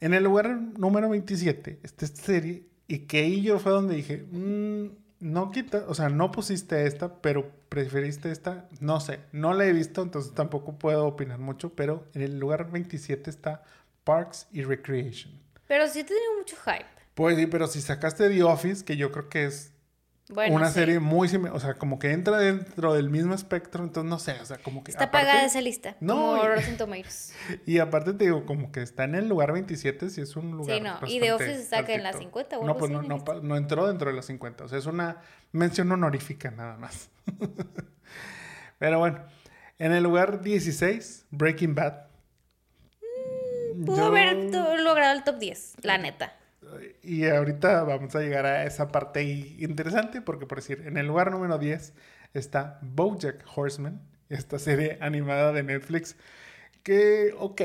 [0.00, 4.26] En el lugar número 27 está esta serie y que ahí yo fue donde dije,
[4.30, 4.88] "Mm,
[5.20, 9.72] no quita, o sea, no pusiste esta, pero preferiste esta, no sé, no la he
[9.72, 13.62] visto, entonces tampoco puedo opinar mucho, pero en el lugar 27 está
[14.04, 15.32] Parks y Recreation.
[15.66, 16.84] Pero sí he tenido mucho hype.
[17.14, 19.72] Pues sí, pero si sacaste The Office, que yo creo que es
[20.30, 20.74] Bueno, una sí.
[20.74, 24.40] serie muy similar, o sea, como que entra dentro del mismo espectro, entonces no sé,
[24.40, 24.90] o sea, como que...
[24.90, 25.96] Está aparte- pagada esa lista.
[26.00, 27.34] No, como Rotten Tomatoes.
[27.66, 30.76] Y aparte te digo, como que está en el lugar 27, si es un lugar.
[30.78, 32.24] Sí, no, y The Office está que en la altito.
[32.30, 34.64] 50 o No, pues así no, la entró dentro de las 50.
[34.64, 35.18] O sea, es una
[35.52, 37.10] mención honorífica nada más.
[38.78, 39.20] Pero bueno,
[39.78, 42.06] en el lugar 16, Breaking Bad.
[43.84, 44.34] Pudo Yo- haber
[44.80, 46.34] logrado el top 10, la neta.
[47.02, 51.30] Y ahorita vamos a llegar a esa parte interesante, porque por decir, en el lugar
[51.30, 51.94] número 10
[52.34, 56.16] está Bojack Horseman, esta serie animada de Netflix,
[56.82, 57.62] que, ok,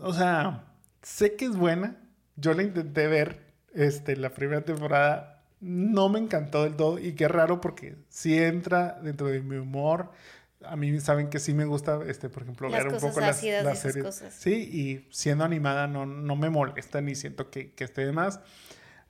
[0.00, 0.64] o sea,
[1.02, 1.96] sé que es buena,
[2.36, 3.40] yo la intenté ver,
[3.74, 8.98] este, la primera temporada, no me encantó del todo, y qué raro porque sí entra
[9.02, 10.10] dentro de mi humor,
[10.66, 13.42] a mí saben que sí me gusta, este, por ejemplo, Las ver un poco las,
[13.42, 14.04] las series.
[14.04, 14.34] cosas.
[14.34, 18.40] Sí, y siendo animada no, no me molesta ni siento que, que esté de más.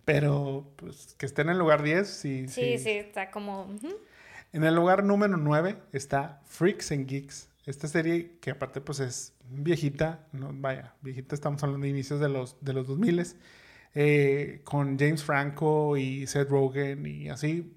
[0.04, 3.64] Pero pues que esté en el lugar 10, sí, Sí, sí, está como...
[3.64, 3.88] ujú.
[4.52, 7.48] En el lugar número 9 está Freaks and Geeks.
[7.66, 12.28] Esta serie que aparte pues es viejita, no, vaya, viejita, estamos hablando de inicios de
[12.28, 13.24] los, de los 2000
[13.94, 17.72] eh, con James Franco y Seth Rogen y así.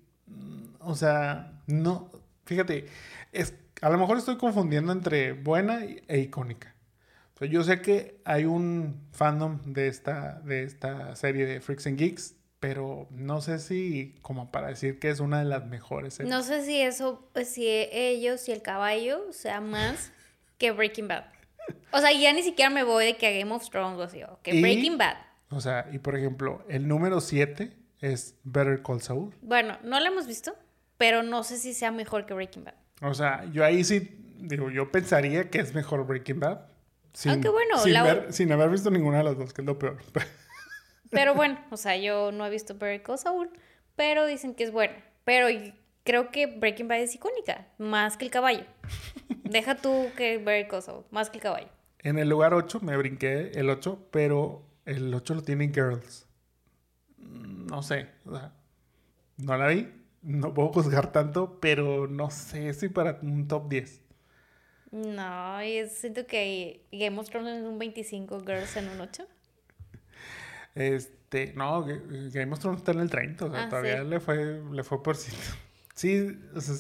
[0.80, 2.12] O sea, no,
[2.46, 2.86] fíjate,
[3.32, 6.76] es, a lo mejor estoy confundiendo entre buena e icónica.
[7.50, 12.36] yo sé que hay un fandom de esta, de esta serie de Freaks and Geeks,
[12.60, 16.34] pero no sé si como para decir que es una de las mejores series.
[16.34, 20.12] No sé si eso, pues, si ellos y el caballo sea más
[20.58, 21.26] que Breaking Bad.
[21.92, 24.22] O sea, ya ni siquiera me voy de que a Game of Thrones o así,
[24.42, 25.18] que Breaking Bad.
[25.50, 27.72] O sea, y por ejemplo, el número 7
[28.02, 29.36] es Better Call Saul.
[29.42, 30.56] Bueno, no lo hemos visto,
[30.98, 32.76] pero no sé si sea mejor que Breaking Bad.
[33.02, 36.62] O sea, yo ahí sí, digo, yo pensaría que es mejor Breaking Bad.
[37.14, 37.78] Sin, Aunque bueno,
[38.30, 39.98] sin, haber visto ninguna de las dos, que es lo peor.
[41.10, 43.50] pero bueno, o sea, yo no he visto Call Saul,
[43.96, 44.96] pero dicen que es buena.
[45.24, 45.48] Pero
[46.04, 48.66] creo que Breaking Bad es icónica, más que el caballo.
[49.44, 51.70] Deja tú que Saul, más que el caballo.
[52.00, 56.28] En el lugar 8 me brinqué el 8, pero el 8 lo tiene Girls.
[57.18, 58.54] No sé, o sea,
[59.38, 59.90] no la vi,
[60.28, 64.02] no puedo juzgar tanto, pero no sé si para un top 10.
[64.92, 65.60] No,
[65.90, 69.26] siento que Game of Thrones es un 25, Girls en un 8.
[70.76, 74.62] Este, no, Game of Thrones está en el 30, o sea, ah, todavía le fue
[74.70, 75.32] le fue por sí.
[75.96, 76.76] Sí, o sea,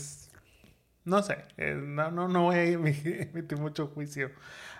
[1.05, 4.29] no sé, eh, no, no, no voy a emitir mucho juicio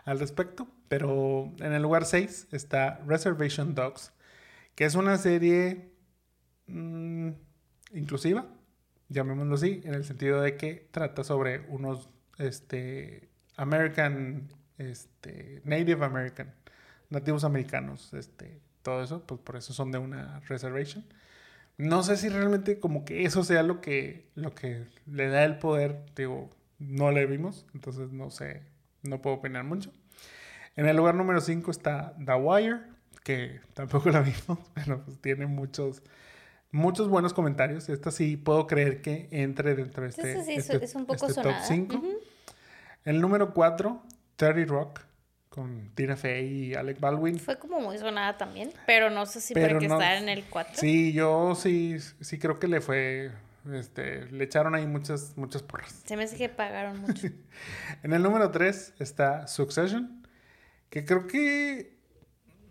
[0.04, 4.12] al respecto, pero en el lugar 6 está Reservation Dogs,
[4.76, 5.90] que es una serie
[6.68, 7.30] mm,
[7.94, 8.46] inclusiva,
[9.10, 16.54] llamémoslo así, en el sentido de que trata sobre unos este, American, este, Native American,
[17.10, 21.06] nativos americanos, este, todo eso, pues por eso son de una reservation.
[21.78, 25.60] No sé si realmente como que eso sea lo que, lo que le da el
[25.60, 26.50] poder, digo,
[26.80, 28.64] no le vimos, entonces no sé,
[29.04, 29.92] no puedo opinar mucho.
[30.76, 32.82] En el lugar número 5 está The Wire,
[33.24, 36.02] que tampoco la vimos, pero pues tiene muchos,
[36.72, 37.90] muchos buenos comentarios.
[37.90, 41.42] Esta sí puedo creer que entre dentro de este, sí, este, es un poco este
[41.42, 42.02] top 5.
[43.06, 44.04] El número 4,
[44.36, 45.02] Terry Rock,
[45.50, 47.40] con Tina Fey y Alec Baldwin.
[47.40, 50.74] Fue como muy sonada también, pero no sé si para que estar en el 4.
[50.76, 53.32] Sí, yo sí, sí creo que le fue,
[53.74, 56.02] este, le echaron ahí muchas, muchas porras.
[56.06, 57.28] Se me hace que pagaron mucho.
[58.04, 60.28] en el número 3 está Succession,
[60.90, 61.97] que creo que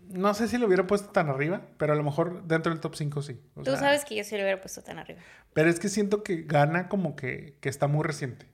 [0.09, 2.95] no sé si lo hubiera puesto tan arriba, pero a lo mejor dentro del top
[2.95, 3.39] 5 sí.
[3.63, 5.19] Tú sabes que yo sí lo hubiera puesto tan arriba.
[5.53, 8.47] Pero es que siento que gana como que, que está muy reciente.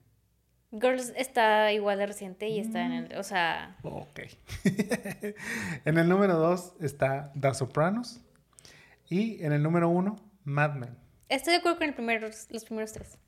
[0.72, 3.78] Girls está igual de reciente y está en el, o sea...
[3.84, 4.22] Ok.
[5.86, 8.22] en el número 2 está The Sopranos
[9.08, 10.97] y en el número 1, Mad Men.
[11.30, 13.20] Estoy de acuerdo con el primer, los primeros tres.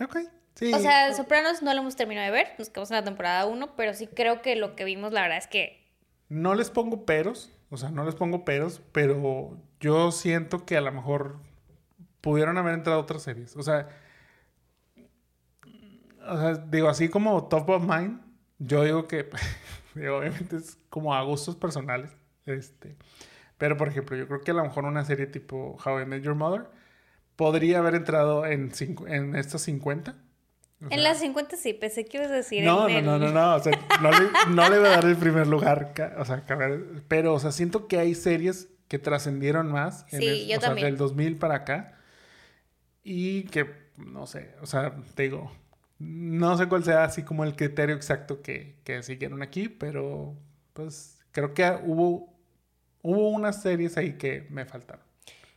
[0.00, 0.18] Ok,
[0.54, 0.72] sí.
[0.72, 3.76] O sea, Sopranos no lo hemos terminado de ver, nos quedamos en la temporada 1,
[3.76, 5.85] pero sí creo que lo que vimos, la verdad es que...
[6.28, 10.80] No les pongo peros, o sea, no les pongo peros, pero yo siento que a
[10.80, 11.36] lo mejor
[12.20, 13.56] pudieron haber entrado otras series.
[13.56, 13.88] O sea
[16.28, 18.20] o sea, digo, así como top of mind,
[18.58, 19.28] yo digo que,
[19.94, 22.96] obviamente es como a gustos personales, este,
[23.58, 26.22] pero por ejemplo, yo creo que a lo mejor una serie tipo How I Met
[26.22, 26.66] Your Mother
[27.36, 28.72] podría haber entrado en,
[29.06, 30.14] en estos 50.
[30.90, 32.64] En las 50 sí, pensé que ibas a decir.
[32.64, 33.72] No, no, no, no, no, o sea,
[34.02, 36.44] no le, no le voy a dar el primer lugar, o sea,
[37.08, 40.84] pero, o sea, siento que hay series que trascendieron más en sí, yo o también.
[40.84, 41.98] sea, del 2000 para acá
[43.02, 43.66] y que,
[43.96, 45.50] no sé, o sea, te digo,
[45.98, 50.34] no sé cuál sea así como el criterio exacto que, que siguieron aquí, pero
[50.72, 52.34] pues creo que hubo,
[53.02, 55.04] hubo unas series ahí que me faltaron.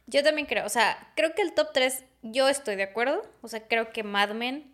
[0.08, 3.48] Yo también creo, o sea, creo que el top 3 yo estoy de acuerdo, o
[3.48, 4.72] sea, creo que Mad Men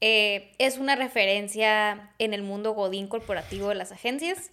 [0.00, 4.50] eh, es una referencia en el mundo godín corporativo de las agencias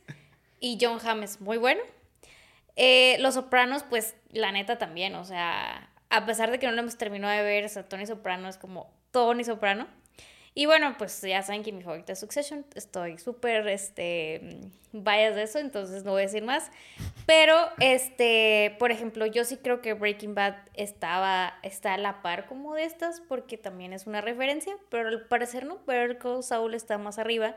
[0.59, 1.81] y John Hamm es muy bueno.
[2.75, 6.81] Eh, Los Sopranos, pues la neta también, o sea, a pesar de que no lo
[6.81, 9.87] hemos terminado de ver, o sea, Tony Soprano es como Tony Soprano.
[10.57, 12.65] Y bueno, pues ya saben que mi favorita es Succession.
[12.73, 14.57] Estoy súper, este,
[14.91, 16.71] bias de eso, entonces no voy a decir más.
[17.27, 22.47] Pero, este, por ejemplo, yo sí creo que Breaking Bad estaba, está a la par
[22.47, 26.73] como de estas, porque también es una referencia, pero al parecer no, Better Call Saul
[26.73, 27.53] está más arriba.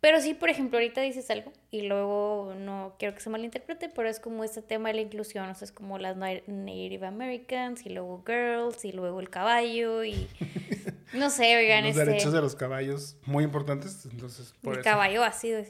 [0.00, 4.08] Pero sí, por ejemplo, ahorita dices algo y luego no quiero que se malinterprete, pero
[4.08, 7.90] es como este tema de la inclusión, o sea, es como las Native Americans y
[7.90, 10.26] luego girls y luego el caballo y
[11.14, 15.32] no sé, oigan, los derechos de los caballos muy importantes, entonces por el caballo ha
[15.32, 15.60] sido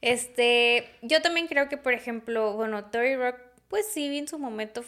[0.00, 3.36] este, yo también creo que por ejemplo, bueno, Tori Rock
[3.68, 4.82] pues sí en su momento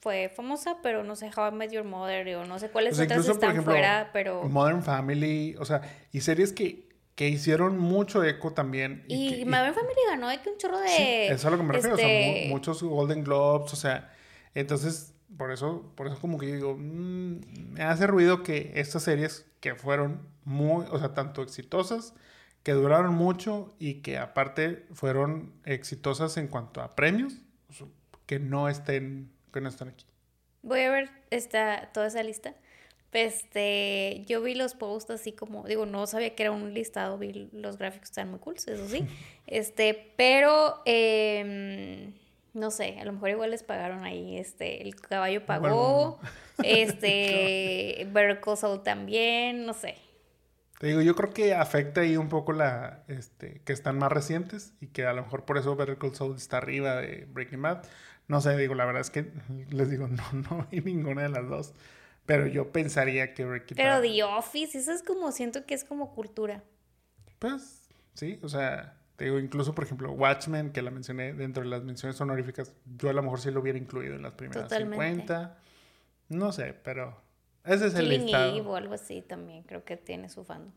[0.00, 3.26] fue famosa, pero no sé How I Met Your Mother o no sé cuáles otras
[3.28, 5.82] están fuera, pero Modern Family, o sea,
[6.12, 6.84] y series que
[7.14, 9.04] que hicieron mucho eco también.
[9.06, 10.88] Y, que- Modern Family ganó de que un chorro de...
[10.88, 11.94] Sí, eso es a lo que me refiero.
[11.94, 14.12] O sea, este, mu- muchos Golden Globes, o sea,
[14.52, 19.02] entonces, por eso, por eso como que yo digo, mm, me hace ruido que estas
[19.02, 22.14] series que fueron muy, o sea, tanto exitosas,
[22.62, 27.34] que duraron mucho y que aparte fueron exitosas en cuanto a premios,
[28.26, 30.06] que no estén, que no están aquí.
[30.62, 32.54] Voy a ver esta, toda esa lista.
[33.12, 37.48] Este, yo vi los posts así como, digo, no sabía que era un listado, vi
[37.52, 39.06] los gráficos están muy cool, eso sí.
[39.46, 42.14] Este, pero em,
[42.54, 46.20] no sé, a lo mejor igual les pagaron ahí, este, el caballo pagó,
[46.64, 48.40] este, Better
[48.82, 49.96] también, no sé.
[50.78, 54.72] Te digo, yo creo que afecta ahí un poco la, este, que están más recientes
[54.80, 57.84] y que a lo mejor por eso Better Call Saul está arriba de Breaking Bad.
[58.28, 59.32] No sé, digo, la verdad es que
[59.70, 61.74] les digo, no, no vi ninguna de las dos.
[62.26, 65.84] Pero yo pensaría que Breaking Pero Bad, The Office, eso es como, siento que es
[65.84, 66.62] como cultura.
[67.38, 71.68] pues, sí, o sea, te digo, incluso, por ejemplo, Watchmen, que la mencioné dentro de
[71.68, 75.22] las menciones honoríficas, yo a lo mejor sí lo hubiera incluido en las primeras Totalmente.
[75.22, 75.58] 50.
[76.30, 77.20] No sé, pero
[77.64, 78.56] ese es el Killing listado.
[78.56, 80.72] Eve o algo así también, creo que tiene su fandom.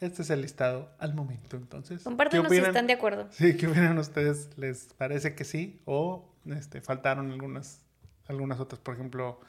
[0.00, 1.98] Este es el listado al momento, entonces.
[1.98, 3.28] ¿qué Compártenos si están de acuerdo.
[3.30, 4.50] Sí, ¿qué opinan ustedes?
[4.58, 5.80] ¿Les parece que sí?
[5.86, 7.82] ¿O este, faltaron algunas,
[8.26, 8.80] algunas otras?
[8.80, 9.40] Por ejemplo,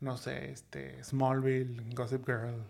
[0.00, 2.64] no sé, este, Smallville, Gossip Girl.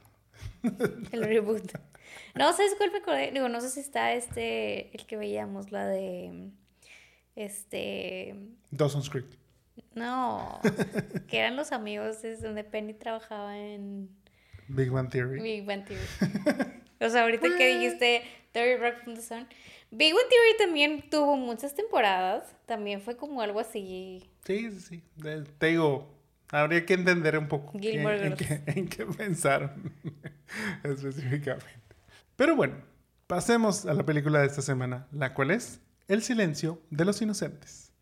[1.13, 1.73] El reboot.
[2.35, 3.31] No, ¿sabes cuál me acordé?
[3.33, 6.51] Digo, no sé si está este, el que veíamos, la de,
[7.35, 8.35] este,
[8.71, 9.27] Dawson's Creek.
[9.95, 10.61] no,
[11.29, 14.09] que eran los amigos es donde Penny trabajaba en
[14.69, 15.41] Big Bang Theory.
[15.41, 16.07] Big Bang Theory.
[16.99, 18.23] O sea, ahorita que dijiste
[18.53, 19.47] Terry Rock from the Sun.
[19.91, 22.57] Big Bang Theory también tuvo muchas temporadas.
[22.65, 24.31] También fue como algo así.
[24.47, 25.03] Sí, sí, sí.
[25.59, 26.09] Te digo,
[26.49, 28.63] habría que entender un poco Gilmore en, Girls.
[28.65, 29.93] qué, en qué pensaron
[30.83, 31.67] específicamente.
[32.37, 32.75] Pero bueno,
[33.27, 37.93] pasemos a la película de esta semana, la cual es El silencio de los inocentes.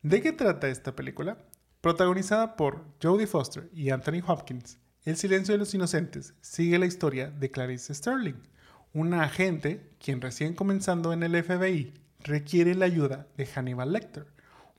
[0.00, 1.36] ¿De qué trata esta película?
[1.82, 7.30] Protagonizada por Jodie Foster y Anthony Hopkins, El silencio de los inocentes sigue la historia
[7.30, 8.40] de Clarice Sterling,
[8.94, 14.26] una agente quien recién comenzando en el FBI requiere la ayuda de Hannibal Lecter,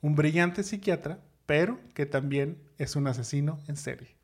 [0.02, 4.16] un brillante psiquiatra, pero que también es un asesino en serie.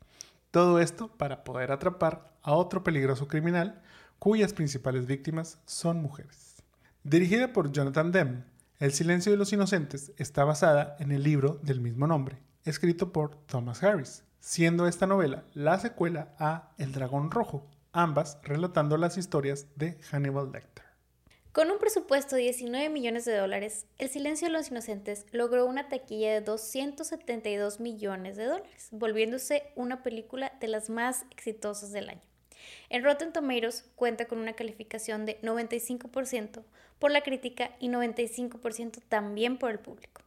[0.50, 3.82] Todo esto para poder atrapar a otro peligroso criminal
[4.20, 6.62] cuyas principales víctimas son mujeres.
[7.02, 8.44] Dirigida por Jonathan Demme,
[8.78, 13.34] El silencio de los inocentes está basada en el libro del mismo nombre, escrito por
[13.46, 19.66] Thomas Harris, siendo esta novela la secuela a El dragón rojo, ambas relatando las historias
[19.76, 20.84] de Hannibal Lecter.
[21.52, 25.88] Con un presupuesto de 19 millones de dólares, El Silencio de los Inocentes logró una
[25.88, 32.29] taquilla de 272 millones de dólares, volviéndose una película de las más exitosas del año.
[32.88, 36.64] En Rotten Tomatoes cuenta con una calificación de 95%
[36.98, 40.22] por la crítica y 95% también por el público.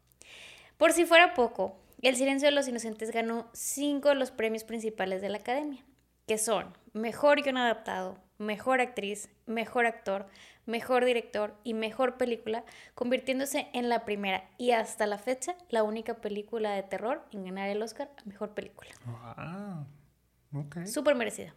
[0.78, 5.22] Por si fuera poco, El Silencio de los Inocentes ganó cinco de los premios principales
[5.22, 5.84] de la Academia,
[6.28, 10.28] que son Mejor Guión Adaptado, Mejor Actriz, Mejor Actor,
[10.66, 12.64] Mejor Director y Mejor Película,
[12.96, 17.70] convirtiéndose en la primera y hasta la fecha la única película de terror en ganar
[17.70, 18.90] el Oscar a Mejor Película.
[20.54, 20.86] Ok.
[20.86, 21.54] Súper merecida.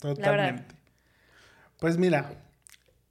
[0.00, 0.74] Totalmente.
[1.78, 2.32] Pues mira,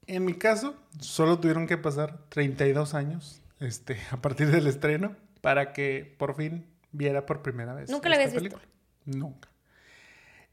[0.07, 5.73] en mi caso, solo tuvieron que pasar 32 años este, a partir del estreno para
[5.73, 7.89] que por fin viera por primera vez.
[7.89, 8.59] ¿Nunca la habías visto?
[9.05, 9.49] Nunca.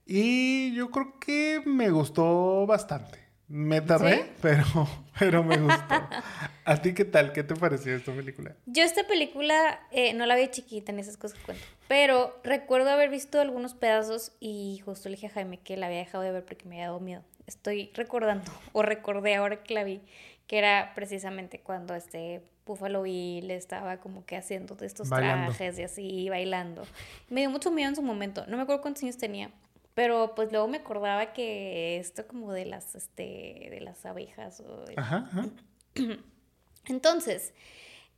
[0.05, 3.26] Y yo creo que me gustó bastante.
[3.49, 4.31] Me tardé, ¿Sí?
[4.43, 4.65] pero,
[5.19, 5.95] pero me gustó.
[6.65, 7.33] ¿A ti qué tal?
[7.33, 8.57] ¿Qué te pareció esta película?
[8.67, 12.91] Yo esta película eh, no la vi chiquita en esas cosas que cuento, pero recuerdo
[12.91, 16.33] haber visto algunos pedazos y justo le dije a Jaime que la había dejado de
[16.33, 17.23] ver porque me había dado miedo.
[17.47, 20.01] Estoy recordando, o recordé ahora que la vi,
[20.49, 25.53] que era precisamente cuando este Buffalo Bill estaba como que haciendo de estos Bailando.
[25.53, 26.83] trajes y así, bailando.
[27.31, 29.51] Me dio mucho miedo en su momento, no me acuerdo cuántos años tenía,
[29.97, 34.85] pero pues luego me acordaba que esto como de las, este, de las abejas o
[34.85, 35.47] de- Ajá, ajá.
[36.85, 37.55] entonces,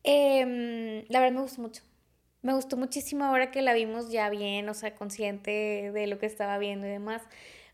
[0.02, 1.82] em, la verdad me gustó mucho.
[2.42, 6.26] Me gustó muchísimo ahora que la vimos ya bien, o sea, consciente de lo que
[6.26, 7.22] estaba viendo y demás.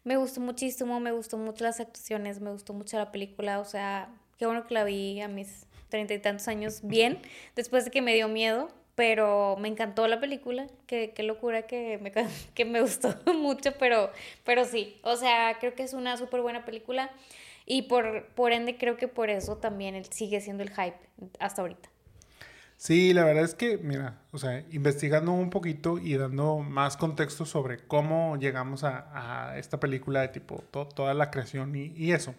[0.05, 4.10] Me gustó muchísimo, me gustó mucho las actuaciones, me gustó mucho la película, o sea,
[4.36, 7.20] qué bueno que la vi a mis treinta y tantos años bien,
[7.56, 11.98] después de que me dio miedo, pero me encantó la película, qué, qué locura que
[11.98, 12.12] me,
[12.54, 14.10] que me gustó mucho, pero,
[14.44, 17.10] pero sí, o sea, creo que es una súper buena película
[17.66, 20.96] y por, por ende creo que por eso también sigue siendo el hype
[21.38, 21.88] hasta ahorita.
[22.76, 27.46] Sí, la verdad es que, mira, o sea, investigando un poquito y dando más contexto
[27.46, 32.12] sobre cómo llegamos a, a esta película de tipo to- toda la creación y, y
[32.12, 32.34] eso.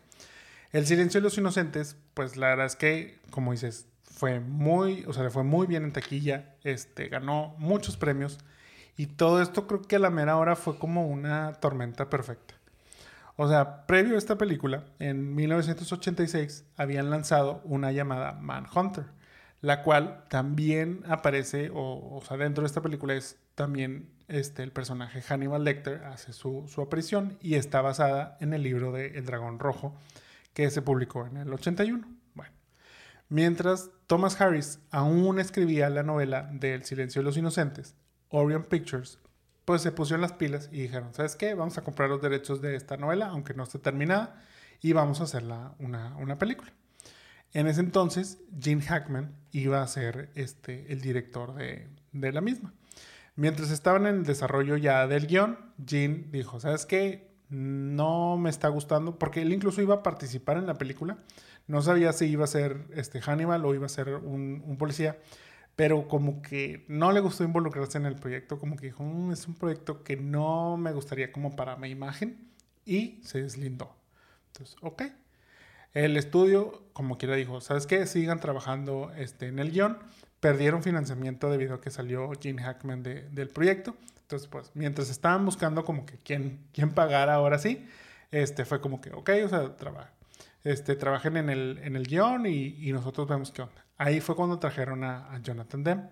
[0.71, 5.13] El silencio de los inocentes, pues la verdad es que, como dices, fue muy, o
[5.13, 8.39] sea, le fue muy bien en taquilla, este, ganó muchos premios
[8.95, 12.53] y todo esto creo que a la mera hora fue como una tormenta perfecta.
[13.35, 19.03] O sea, previo a esta película, en 1986 habían lanzado una llamada Manhunter,
[19.59, 25.21] la cual también aparece, o, sea, dentro de esta película es también este, el personaje
[25.21, 29.59] Hannibal Lecter hace su, su aparición y está basada en el libro de El Dragón
[29.59, 29.93] Rojo
[30.53, 32.14] que se publicó en el 81.
[33.29, 37.95] Mientras Thomas Harris aún escribía la novela de El silencio de los inocentes,
[38.29, 39.19] Orion Pictures
[39.65, 41.55] pues se pusieron las pilas y dijeron, ¿sabes qué?
[41.55, 44.39] Vamos a comprar los derechos de esta novela, aunque no esté terminada,
[44.79, 46.71] y vamos a hacerla una, una película.
[47.51, 52.73] En ese entonces, Gene Hackman iba a ser este, el director de, de la misma.
[53.35, 57.35] Mientras estaban en el desarrollo ya del guion, Gene dijo, ¿sabes qué?
[57.49, 61.17] no me está gustando, porque él incluso iba a participar en la película.
[61.67, 65.17] No sabía si iba a ser este Hannibal o iba a ser un, policía,
[65.75, 69.47] pero como que no le gustó involucrarse en el proyecto, como que dijo, mm, es
[69.47, 72.45] un proyecto que no me gustaría como para mi imagen,
[72.85, 73.95] y se deslindó.
[74.47, 75.03] Entonces, ok.
[75.93, 78.05] El estudio, como quiera, dijo, ¿sabes qué?
[78.05, 79.97] Sigan trabajando este, en el guion.
[80.39, 83.95] Perdieron financiamiento debido a que salió Gene Hackman del proyecto.
[84.21, 87.87] Entonces, pues, mientras estaban buscando como que quién, quién pagara ahora sí,
[88.31, 90.11] este, fue como que, ok, o sea, trabaja.
[90.65, 93.85] Este, trabajen en el, en el guion y, nosotros vemos qué onda.
[93.97, 96.09] Ahí fue cuando trajeron a, a Jonathan Demme.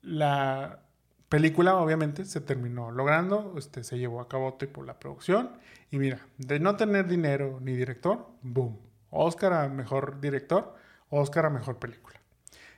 [0.00, 0.80] La
[1.28, 5.50] película, obviamente, se terminó logrando, este, se llevó a cabo tipo la producción.
[5.90, 8.78] Y mira, de no tener dinero ni director, boom.
[9.10, 10.74] Oscar a mejor director,
[11.10, 12.20] Oscar a mejor película.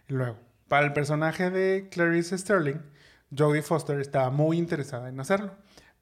[0.09, 2.81] Y luego, para el personaje de Clarice Sterling,
[3.37, 5.53] Jodie Foster estaba muy interesada en hacerlo,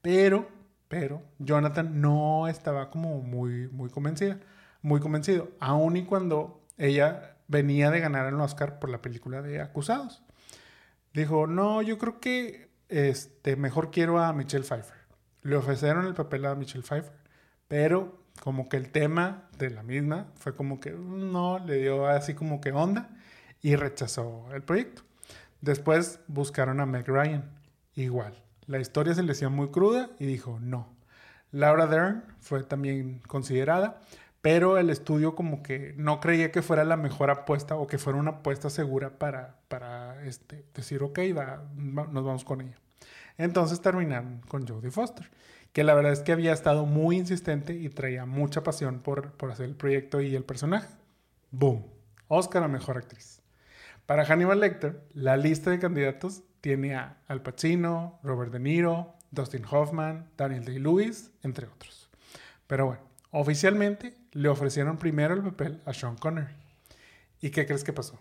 [0.02, 0.48] pero,
[0.88, 4.38] pero Jonathan no estaba como muy, muy convencida,
[4.82, 9.60] muy convencido, aun y cuando ella venía de ganar el Oscar por la película de
[9.60, 10.22] Acusados.
[11.12, 14.96] Dijo, no, yo creo que este, mejor quiero a Michelle Pfeiffer.
[15.42, 17.12] Le ofrecieron el papel a Michelle Pfeiffer,
[17.68, 22.34] pero como que el tema de la misma fue como que no, le dio así
[22.34, 23.10] como que onda
[23.62, 25.02] y rechazó el proyecto.
[25.60, 27.50] Después buscaron a Meg Ryan.
[27.94, 28.45] Igual.
[28.66, 30.94] La historia se le hacía muy cruda y dijo no.
[31.52, 34.00] Laura Dern fue también considerada,
[34.42, 38.18] pero el estudio como que no creía que fuera la mejor apuesta o que fuera
[38.18, 42.76] una apuesta segura para, para este, decir, ok, va, nos vamos con ella.
[43.38, 45.30] Entonces terminaron con Jodie Foster,
[45.72, 49.50] que la verdad es que había estado muy insistente y traía mucha pasión por, por
[49.50, 50.88] hacer el proyecto y el personaje.
[51.50, 51.84] ¡Boom!
[52.28, 53.42] Oscar a Mejor Actriz.
[54.06, 59.64] Para Hannibal Lecter, la lista de candidatos tiene a Al Pacino, Robert De Niro, Dustin
[59.70, 62.10] Hoffman, Daniel Day-Lewis, entre otros.
[62.66, 66.56] Pero bueno, oficialmente le ofrecieron primero el papel a Sean Connery.
[67.40, 68.18] ¿Y qué crees que pasó?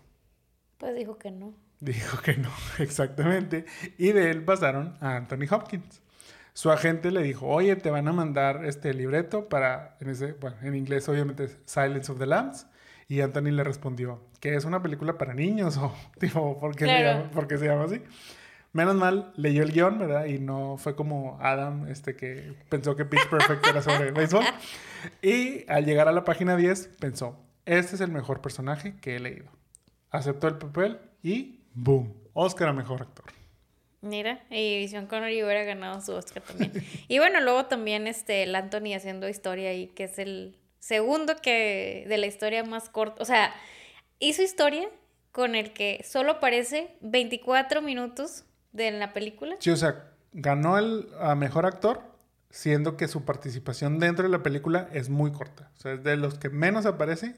[0.78, 1.56] Pues dijo que no.
[1.80, 3.64] Dijo que no, exactamente.
[3.98, 6.00] Y de él pasaron a Anthony Hopkins.
[6.52, 10.56] Su agente le dijo, oye, te van a mandar este libreto para, en, ese, bueno,
[10.62, 12.68] en inglés obviamente Silence of the Lambs,
[13.08, 17.02] y Anthony le respondió, que es una película para niños o tipo, ¿por qué, se,
[17.02, 18.02] llama, se llama así?
[18.76, 20.26] Menos mal, leyó el guion, ¿verdad?
[20.26, 24.44] Y no fue como Adam, este que pensó que Pitch Perfect era sobre béisbol.
[25.22, 29.18] Y al llegar a la página 10, pensó, este es el mejor personaje que he
[29.18, 29.46] leído.
[30.10, 32.12] Aceptó el papel y ¡boom!
[32.34, 33.24] Oscar a Mejor Actor.
[34.02, 36.72] Mira, y Sean Connery hubiera ganado su Oscar también.
[37.08, 42.04] y bueno, luego también este, el Anthony haciendo historia ahí, que es el segundo que
[42.06, 43.54] de la historia más corta, o sea,
[44.18, 44.90] hizo historia
[45.32, 48.44] con el que solo aparece 24 minutos
[48.76, 49.56] de la película.
[49.58, 52.02] Sí, o sea, ganó el a mejor actor,
[52.50, 55.70] siendo que su participación dentro de la película es muy corta.
[55.76, 57.36] O sea, es de los que menos aparece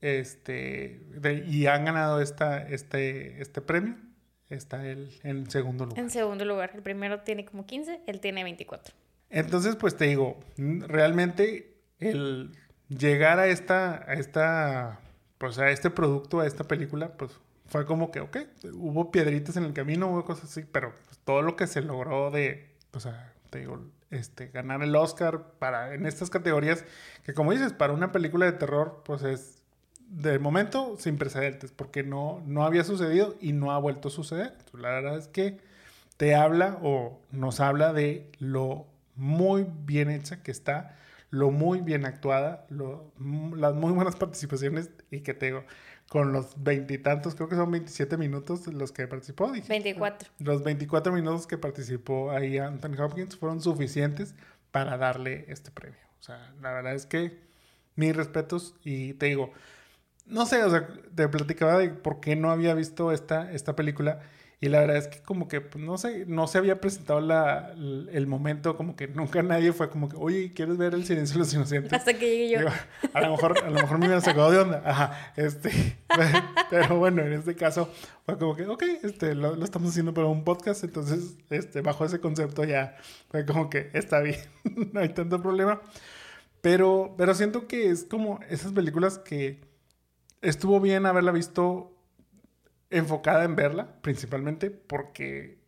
[0.00, 1.00] este,
[1.46, 3.96] y han ganado esta, este, este premio.
[4.48, 6.00] Está él en segundo lugar.
[6.00, 6.72] En segundo lugar.
[6.74, 8.94] El primero tiene como 15, él tiene 24.
[9.28, 12.50] Entonces, pues te digo, realmente el
[12.88, 15.00] llegar a esta, a esta,
[15.38, 17.30] pues a este producto, a esta película, pues
[17.70, 18.36] fue como que, ok,
[18.74, 22.30] hubo piedritas en el camino, hubo cosas así, pero pues, todo lo que se logró
[22.32, 23.80] de, o sea, te digo,
[24.10, 26.84] este, ganar el Oscar para, en estas categorías,
[27.24, 29.62] que como dices, para una película de terror, pues es
[30.08, 34.56] de momento sin precedentes, porque no, no había sucedido y no ha vuelto a suceder.
[34.72, 35.58] La verdad es que
[36.16, 40.96] te habla o nos habla de lo muy bien hecha que está
[41.30, 43.12] lo muy bien actuada, lo,
[43.56, 45.64] las muy buenas participaciones y que tengo
[46.10, 49.48] con los veintitantos, creo que son 27 minutos los que participó.
[49.48, 50.28] 24.
[50.40, 54.34] Los 24 minutos que participó ahí Anthony Hopkins fueron suficientes
[54.72, 56.00] para darle este premio.
[56.18, 57.38] O sea, la verdad es que
[57.94, 59.52] mis respetos y te digo,
[60.26, 64.20] no sé, o sea, te platicaba de por qué no había visto esta, esta película
[64.62, 67.72] y la verdad es que como que, pues, no sé, no se había presentado la,
[67.72, 71.38] el momento, como que nunca nadie fue como que, oye, ¿quieres ver el silencio de
[71.38, 71.90] los inocentes?
[71.94, 72.68] Hasta que llegué yo.
[73.14, 74.82] a lo mejor, a lo mejor me hubiera sacado de onda.
[74.84, 75.70] Ajá, este,
[76.70, 77.90] pero bueno, en este caso
[78.26, 82.04] fue como que, ok, este, lo, lo, estamos haciendo para un podcast, entonces, este, bajo
[82.04, 82.98] ese concepto ya
[83.30, 84.40] fue como que está bien,
[84.92, 85.80] no hay tanto problema.
[86.60, 89.62] Pero, pero siento que es como esas películas que
[90.42, 91.96] estuvo bien haberla visto
[92.90, 95.58] enfocada en verla, principalmente porque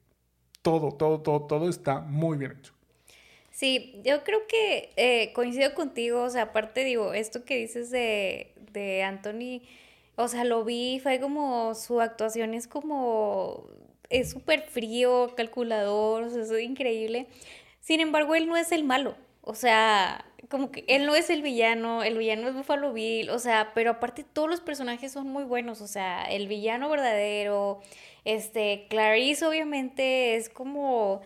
[0.63, 2.75] todo, todo, todo, todo está muy bien hecho.
[3.51, 8.55] Sí, yo creo que eh, coincido contigo, o sea, aparte digo, esto que dices de,
[8.73, 9.63] de Anthony,
[10.17, 13.69] o sea, lo vi, fue como su actuación es como,
[14.09, 17.29] es súper frío, calculador, o sea, es increíble.
[17.81, 21.41] Sin embargo, él no es el malo, o sea, como que él no es el
[21.41, 25.45] villano, el villano es Buffalo Bill, o sea, pero aparte todos los personajes son muy
[25.45, 27.81] buenos, o sea, el villano verdadero,
[28.27, 31.23] este, Clarice obviamente es como,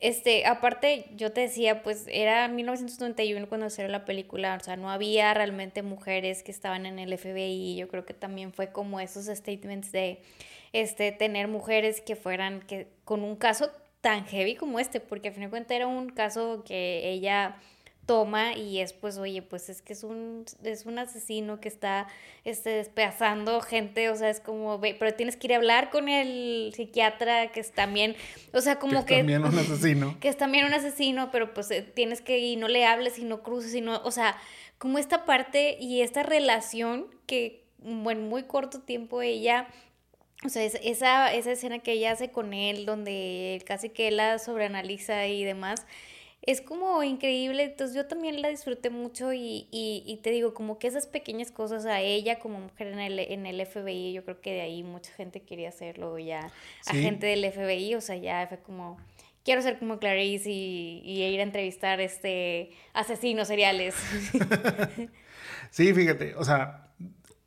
[0.00, 4.90] este, aparte yo te decía, pues era 1991 cuando salió la película, o sea, no
[4.90, 9.26] había realmente mujeres que estaban en el FBI, yo creo que también fue como esos
[9.26, 10.18] statements de,
[10.72, 13.70] este, tener mujeres que fueran, que con un caso
[14.00, 17.60] tan heavy como este, porque a fin de cuentas era un caso que ella
[18.06, 22.06] toma y es pues, oye, pues es que es un, es un asesino que está
[22.44, 26.72] este, despedazando gente, o sea, es como, pero tienes que ir a hablar con el
[26.74, 28.16] psiquiatra que es también,
[28.52, 29.14] o sea, como que...
[29.14, 30.16] Es también un asesino.
[30.20, 33.24] Que es también un asesino, pero pues eh, tienes que y no le hables y
[33.24, 34.36] no cruces y no, o sea,
[34.78, 39.68] como esta parte y esta relación que, en muy corto tiempo ella...
[40.44, 44.38] O sea, esa, esa escena que ella hace con él, donde casi que él la
[44.38, 45.86] sobreanaliza y demás,
[46.46, 50.86] es como increíble, entonces yo también la disfruté mucho y, y, te digo, como que
[50.86, 54.52] esas pequeñas cosas a ella como mujer en el, en el FBI, yo creo que
[54.52, 56.52] de ahí mucha gente quería hacerlo ya,
[56.86, 58.96] a gente del FBI, o sea, ya fue como,
[59.44, 63.96] quiero ser como Clarice y, y ir a entrevistar este asesinos seriales.
[65.70, 66.92] sí, fíjate, o sea,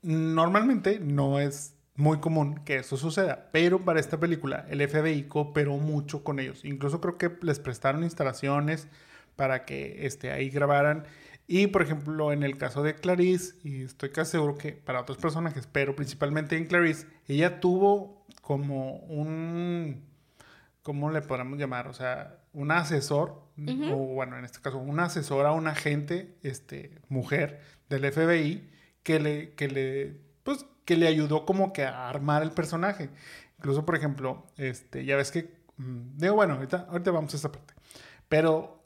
[0.01, 5.75] normalmente no es muy común que eso suceda, pero para esta película el FBI cooperó
[5.75, 6.63] mucho con ellos.
[6.63, 8.87] Incluso creo que les prestaron instalaciones
[9.35, 11.03] para que este, ahí grabaran.
[11.45, 15.17] Y por ejemplo, en el caso de Clarice, y estoy casi seguro que para otros
[15.17, 20.05] personajes, pero principalmente en Clarice, ella tuvo como un,
[20.83, 21.89] ¿cómo le podemos llamar?
[21.89, 23.43] O sea, un asesor,
[23.91, 27.59] o bueno, en este caso, una asesora, un agente, este, mujer
[27.89, 28.69] del FBI,
[29.03, 30.28] que le, que le,
[30.89, 33.11] que le ayudó como que a armar el personaje.
[33.59, 37.75] Incluso, por ejemplo, este, ya ves que, mm, digo, bueno, ahorita, vamos a esa parte.
[38.27, 38.83] Pero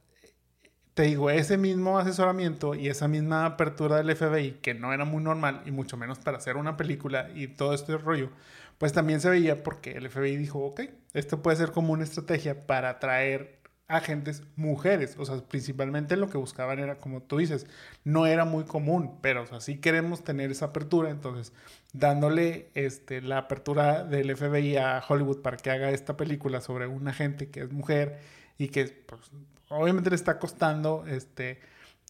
[0.96, 5.24] te digo, ese mismo asesoramiento y esa misma apertura del FBI, que no era muy
[5.24, 8.32] normal, y mucho menos para hacer una película y todo este rollo,
[8.80, 10.82] pues también se veía porque el FBI dijo, ok,
[11.14, 15.16] esto puede ser como una estrategia para atraer agentes mujeres.
[15.18, 17.68] O sea, principalmente lo que buscaban era, como tú dices,
[18.04, 21.10] no era muy común, pero o sea, sí queremos tener esa apertura.
[21.10, 21.54] Entonces,
[21.94, 27.08] dándole este, la apertura del FBI a Hollywood para que haga esta película sobre un
[27.08, 28.20] agente que es mujer
[28.58, 29.32] y que pues,
[29.70, 31.60] obviamente le está costando este,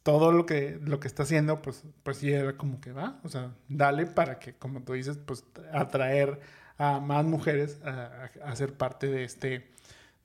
[0.03, 3.29] todo lo que, lo que está haciendo, pues, pues sí era como que va, o
[3.29, 6.39] sea, dale para que, como tú dices, pues atraer
[6.77, 9.71] a más mujeres a, a ser parte de este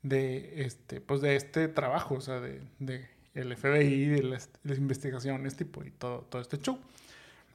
[0.09, 5.57] de este, pues de este trabajo, o sea, de, de el FBI, de las, investigaciones,
[5.57, 6.79] tipo, y todo, todo este show.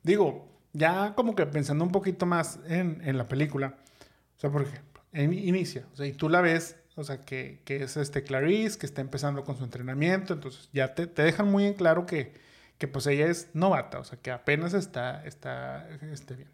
[0.03, 3.75] Digo, ya como que pensando un poquito más en, en la película,
[4.37, 7.61] o sea, por ejemplo, en, inicia, o sea, y tú la ves, o sea, que,
[7.65, 11.49] que, es este Clarice, que está empezando con su entrenamiento, entonces ya te, te dejan
[11.49, 12.33] muy en claro que,
[12.77, 16.49] que, pues ella es novata, o sea, que apenas está, está, este, bien.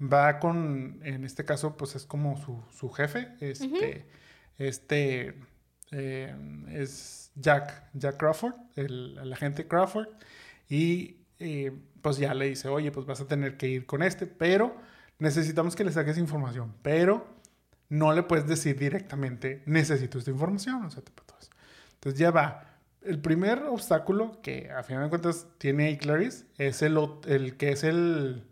[0.00, 4.04] Va con, en este caso, pues es como su, su jefe, este...
[4.58, 5.34] Este
[5.90, 6.34] eh,
[6.70, 10.08] es Jack, Jack Crawford, el, agente Crawford,
[10.68, 11.72] y eh,
[12.02, 14.76] pues ya le dice, oye, pues vas a tener que ir con este, pero
[15.18, 17.26] necesitamos que le saques información, pero
[17.88, 21.02] no le puedes decir directamente, necesito esta información, o sea,
[21.94, 22.72] Entonces ya va.
[23.02, 27.84] El primer obstáculo que a final de cuentas tiene Clarice es el, el que es
[27.84, 28.44] el,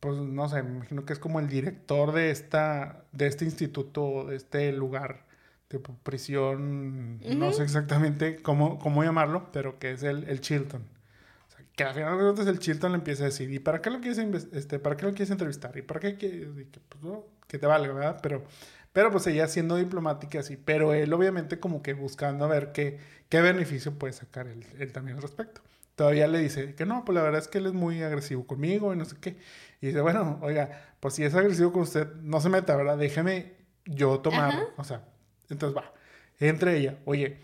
[0.00, 4.26] pues no sé, me imagino que es como el director de, esta, de este instituto,
[4.26, 5.26] de este lugar,
[5.70, 10.82] de prisión, no sé exactamente cómo, cómo llamarlo, pero que es el, el Chilton.
[10.82, 13.82] O sea, que al final de cuentas el Chilton le empieza a decir, ¿y para
[13.82, 14.18] qué lo quieres,
[14.52, 15.76] este, para qué lo quieres entrevistar?
[15.76, 16.48] ¿Y para qué quieres?
[16.70, 17.14] que, pues,
[17.46, 18.20] que te valga, ¿verdad?
[18.22, 18.44] Pero,
[18.92, 22.98] pero pues ella siendo diplomática así, pero él obviamente como que buscando a ver qué,
[23.28, 25.60] qué beneficio puede sacar él, él también al respecto.
[25.98, 28.94] Todavía le dice que no, pues la verdad es que él es muy agresivo conmigo
[28.94, 29.36] y no sé qué.
[29.80, 32.96] Y dice, bueno, oiga, pues si es agresivo con usted, no se meta, ¿verdad?
[32.96, 34.70] Déjeme yo tomarlo.
[34.76, 35.02] O sea,
[35.50, 35.92] entonces va,
[36.38, 37.40] entre ella, oye,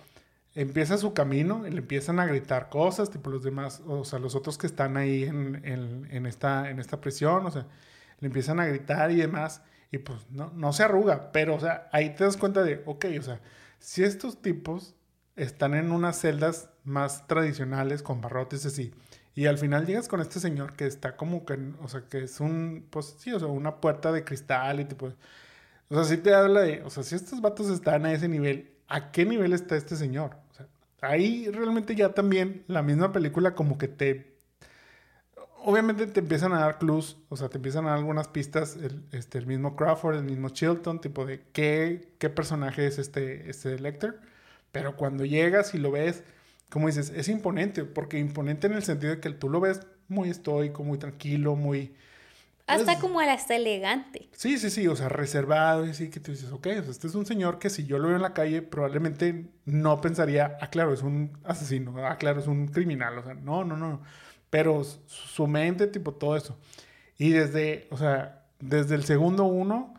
[0.55, 4.57] empieza su camino, le empiezan a gritar cosas, tipo los demás, o sea, los otros
[4.57, 5.61] que están ahí en,
[6.09, 7.67] en, esta, en esta prisión, o sea,
[8.21, 11.89] le empiezan a gritar y demás, y pues no, no se arruga, pero, o sea,
[11.91, 13.41] ahí te das cuenta de, ok, o sea,
[13.81, 14.95] si estos tipos
[15.35, 18.93] están en unas celdas más tradicionales con barrotes así.
[19.35, 22.40] Y al final llegas con este señor que está como que, o sea, que es
[22.40, 25.12] un, pues sí, o sea, una puerta de cristal y tipo,
[25.89, 28.70] o sea, sí te habla de, o sea, si estos vatos están a ese nivel,
[28.89, 30.36] ¿a qué nivel está este señor?
[30.51, 30.69] O sea,
[31.01, 34.35] ahí realmente ya también la misma película como que te,
[35.65, 39.02] obviamente te empiezan a dar clues, o sea, te empiezan a dar algunas pistas, el,
[39.12, 43.78] este, el mismo Crawford, el mismo Chilton, tipo de qué, qué personaje es este, este
[43.78, 44.20] Lecter.
[44.73, 46.23] Pero cuando llegas y lo ves,
[46.75, 50.29] como dices, es imponente, porque imponente en el sentido de que tú lo ves muy
[50.29, 51.95] estoico, muy tranquilo, muy...
[52.67, 54.29] Hasta como hasta elegante.
[54.33, 57.27] Sí, sí, sí, o sea, reservado y así que tú dices, ok, este es un
[57.27, 61.03] señor que si yo lo veo en la calle probablemente no pensaría, ah, claro, es
[61.03, 64.03] un asesino, ah, claro, es un criminal, o sea, no, no, no,
[64.51, 66.59] pero su mente, tipo, todo eso.
[67.17, 69.95] Y desde, o sea, desde el segundo uno,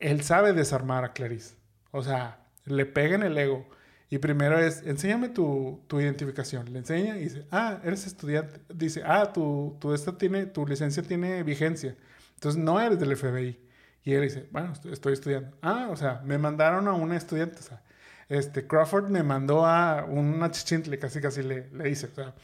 [0.00, 1.54] él sabe desarmar a Clarice,
[1.92, 3.68] o sea, le pega en el ego
[4.14, 6.72] y primero es, enséñame tu, tu, identificación.
[6.72, 8.60] Le enseña y dice, ah, eres estudiante.
[8.72, 11.96] Dice, ah, tu, tu, esta tiene, tu licencia tiene vigencia.
[12.34, 13.58] Entonces no eres del FBI.
[14.04, 15.56] Y él dice, bueno, estoy estudiando.
[15.62, 17.58] Ah, o sea, me mandaron a una estudiante.
[17.58, 17.82] O sea,
[18.28, 22.06] este, Crawford me mandó a una chichintle, casi casi le, le dice.
[22.06, 22.34] O sea,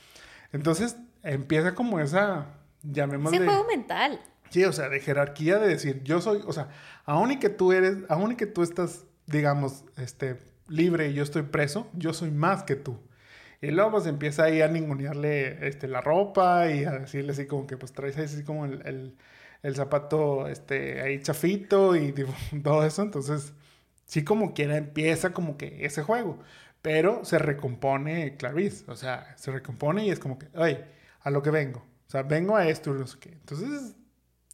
[0.52, 2.48] entonces empieza como esa,
[2.82, 3.36] llamémosle...
[3.36, 4.20] Ese juego mental.
[4.48, 6.70] Sí, o sea, de jerarquía de decir, yo soy, o sea,
[7.05, 11.22] aún y que tú eres, aún y que tú estás, digamos, este, libre y yo
[11.22, 12.98] estoy preso, yo soy más que tú.
[13.60, 17.66] Y luego pues empieza ahí a ningunearle este, la ropa y a decirle así como
[17.66, 19.16] que pues traes así como el,
[19.62, 22.14] el, zapato este, ahí chafito y
[22.62, 23.02] todo eso.
[23.02, 23.52] Entonces,
[24.06, 26.38] sí como quiera empieza como que ese juego.
[26.82, 28.90] Pero se recompone Clarice.
[28.90, 30.84] O sea, se recompone y es como que, ay,
[31.20, 31.80] a lo que vengo.
[32.09, 33.30] O sea, vengo a esto no sé qué.
[33.30, 33.97] Entonces,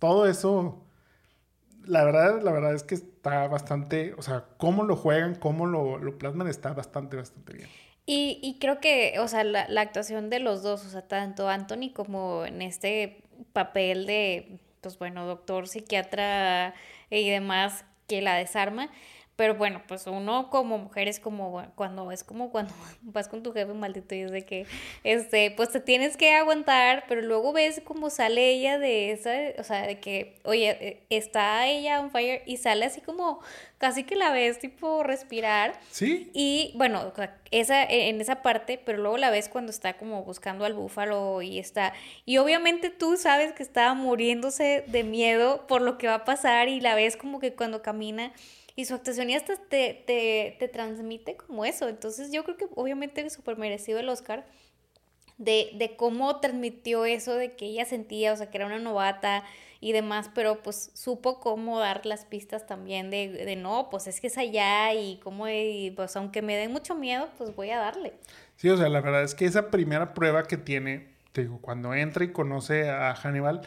[0.00, 0.85] todo eso
[1.86, 5.98] la verdad, la verdad es que está bastante, o sea, cómo lo juegan, cómo lo,
[5.98, 7.68] lo plasman, está bastante, bastante bien.
[8.04, 11.48] Y, y creo que, o sea, la, la, actuación de los dos, o sea, tanto
[11.48, 13.22] Anthony como en este
[13.52, 16.74] papel de, pues bueno, doctor, psiquiatra
[17.10, 18.90] y demás, que la desarma,
[19.36, 22.72] pero bueno, pues uno como mujer es como cuando es como cuando
[23.02, 24.66] vas con tu jefe maldito y es de que,
[25.04, 29.62] este, pues te tienes que aguantar, pero luego ves cómo sale ella de esa, o
[29.62, 33.40] sea, de que, oye, eh, está ella on fire y sale así como,
[33.76, 35.78] casi que la ves tipo respirar.
[35.90, 36.30] Sí.
[36.32, 37.12] Y bueno,
[37.50, 41.42] esa, e, en esa parte, pero luego la ves cuando está como buscando al búfalo
[41.42, 41.92] y está,
[42.24, 46.68] y obviamente tú sabes que estaba muriéndose de miedo por lo que va a pasar
[46.68, 48.32] y la ves como que cuando camina
[48.76, 51.88] y su actuación y hasta te, te, te transmite como eso.
[51.88, 54.46] Entonces yo creo que obviamente es súper merecido el Oscar.
[55.38, 59.44] De, de, cómo transmitió eso de que ella sentía, o sea, que era una novata
[59.80, 64.18] y demás, pero pues supo cómo dar las pistas también de, de no, pues es
[64.18, 67.78] que es allá y cómo, y, pues aunque me dé mucho miedo, pues voy a
[67.78, 68.14] darle.
[68.56, 71.92] Sí, o sea, la verdad es que esa primera prueba que tiene, te digo, cuando
[71.92, 73.60] entra y conoce a Hannibal,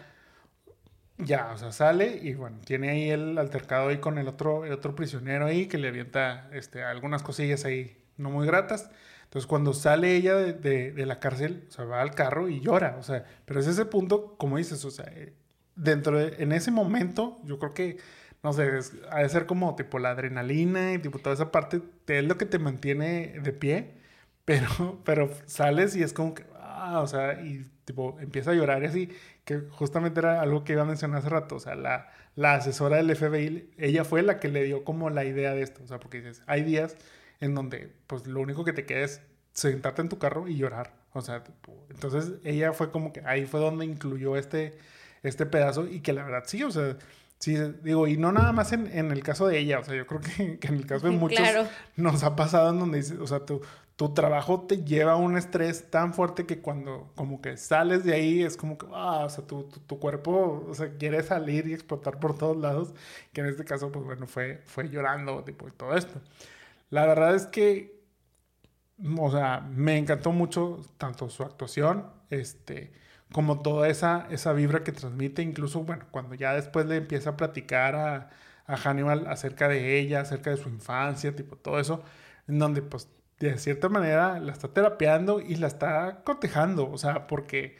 [1.19, 4.71] ya, o sea, sale y bueno, tiene ahí el altercado ahí con el otro, el
[4.71, 8.89] otro prisionero ahí que le avienta este, algunas cosillas ahí no muy gratas.
[9.25, 12.95] Entonces cuando sale ella de, de, la cárcel, o sea, va al carro y llora,
[12.97, 15.33] o sea, pero es ese punto, como dices, o sea, eh,
[15.75, 17.97] dentro de, en ese momento, yo creo que,
[18.41, 18.79] no sé,
[19.11, 22.45] ha de ser como tipo la adrenalina y tipo toda esa parte, es lo que
[22.45, 23.93] te mantiene de pie,
[24.45, 28.83] pero, pero sales y es como que, ah, o sea, y tipo empieza a llorar
[28.83, 29.09] así,
[29.49, 32.97] que justamente era algo que iba a mencionar hace rato, o sea, la, la asesora
[32.97, 35.99] del FBI, ella fue la que le dio como la idea de esto, o sea,
[35.99, 36.95] porque dices, hay días
[37.39, 39.23] en donde pues lo único que te queda es
[39.53, 41.43] sentarte en tu carro y llorar, o sea,
[41.89, 44.77] entonces ella fue como que ahí fue donde incluyó este,
[45.23, 46.95] este pedazo y que la verdad sí, o sea,
[47.39, 50.05] Sí, digo, y no nada más en, en, el caso de ella, o sea, yo
[50.05, 51.47] creo que, que en el caso de muchos
[51.95, 53.61] nos ha pasado en donde dices, o sea, tu,
[53.99, 58.13] tu trabajo te lleva a un estrés tan fuerte que cuando como que sales de
[58.13, 61.73] ahí es como que, ah, o sea, tu, tu, cuerpo, o sea, quiere salir y
[61.73, 62.93] explotar por todos lados,
[63.33, 66.21] que en este caso, pues bueno, fue, fue llorando, tipo, y todo esto.
[66.89, 68.01] La verdad es que,
[69.17, 72.93] o sea, me encantó mucho tanto su actuación, este
[73.33, 77.37] como toda esa, esa vibra que transmite, incluso, bueno, cuando ya después le empieza a
[77.37, 78.29] platicar a,
[78.65, 82.03] a Hannibal acerca de ella, acerca de su infancia, tipo todo eso,
[82.47, 83.07] en donde pues
[83.39, 87.77] de cierta manera la está terapeando y la está cotejando, o sea, porque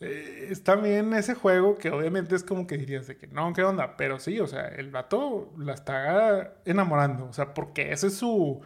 [0.00, 3.64] eh, está bien ese juego que obviamente es como que dirías de que no, ¿qué
[3.64, 3.96] onda?
[3.96, 8.60] Pero sí, o sea, el vato la está enamorando, o sea, porque es su,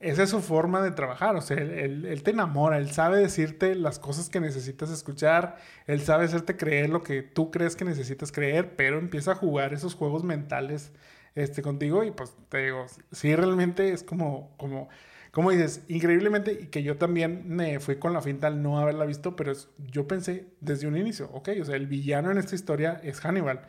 [0.00, 3.74] esa es su forma de trabajar, o sea, él, él, te enamora, él sabe decirte
[3.74, 5.56] las cosas que necesitas escuchar,
[5.86, 9.74] él sabe hacerte creer lo que tú crees que necesitas creer, pero empieza a jugar
[9.74, 10.92] esos juegos mentales
[11.34, 14.88] este, contigo y pues te digo, sí realmente es como, como
[15.34, 19.04] como dices, increíblemente, y que yo también me fui con la finta al no haberla
[19.04, 19.52] visto, pero
[19.90, 23.62] yo pensé desde un inicio, ok, o sea, el villano en esta historia es Hannibal.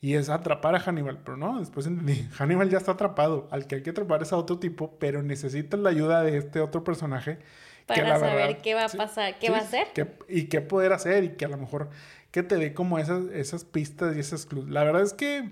[0.00, 3.76] Y es atrapar a Hannibal, pero no, después entendí, Hannibal ya está atrapado, al que
[3.76, 7.38] hay que atrapar es a otro tipo, pero necesitas la ayuda de este otro personaje.
[7.86, 9.86] Para saber qué va a pasar, qué va a hacer.
[10.28, 11.88] y qué poder hacer, y que a lo mejor
[12.32, 14.68] que te dé como esas, esas pistas y esas clues.
[14.68, 15.48] La verdad es que,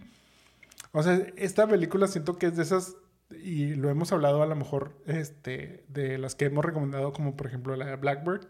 [0.90, 2.96] o sea, esta película siento que es de esas
[3.30, 7.46] y lo hemos hablado a lo mejor este, de las que hemos recomendado, como por
[7.46, 8.46] ejemplo la de Blackbird,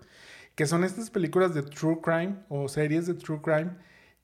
[0.54, 3.72] que son estas películas de true crime o series de true crime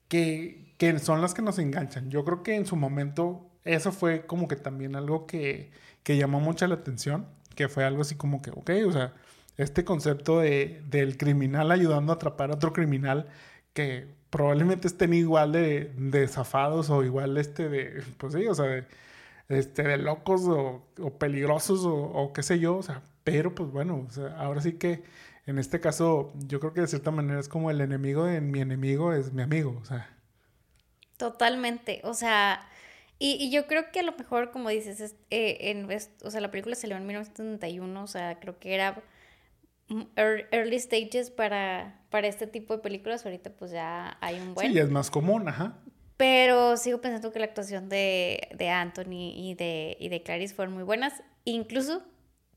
[0.07, 2.09] que, que son las que nos enganchan.
[2.09, 5.71] Yo creo que en su momento eso fue como que también algo que,
[6.03, 9.13] que llamó mucha la atención, que fue algo así como que, ok, o sea,
[9.57, 13.27] este concepto de, del criminal ayudando a atrapar a otro criminal
[13.73, 18.65] que probablemente estén igual de, de zafados o igual este de, pues sí, o sea,
[18.65, 18.85] de,
[19.49, 20.83] este, de locos o,
[21.17, 25.03] peligrosos o, qué sé yo, o sea, pero pues bueno, o sea, ahora sí que
[25.45, 28.59] en este caso yo creo que de cierta manera es como el enemigo de mi
[28.59, 30.09] enemigo es mi amigo, o sea.
[31.17, 32.67] Totalmente, o sea,
[33.19, 35.89] y, yo creo que a lo mejor, como dices, eh, en,
[36.23, 39.01] o sea, la película salió en 1971, o sea, creo que era
[40.51, 44.71] early stages para, para este tipo de películas, ahorita pues ya hay un buen...
[44.71, 45.77] Sí, es más común, ajá.
[46.17, 50.73] Pero sigo pensando que la actuación de, de Anthony y de, y de Clarice fueron
[50.73, 51.21] muy buenas.
[51.45, 52.01] Incluso,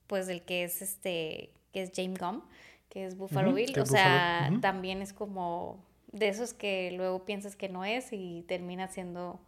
[0.07, 2.43] pues, el que es este, que es James Gum,
[2.89, 3.79] que es Buffalo Bill.
[3.79, 8.89] o sea, también es como de esos que luego piensas que no es y termina
[8.89, 9.41] siendo,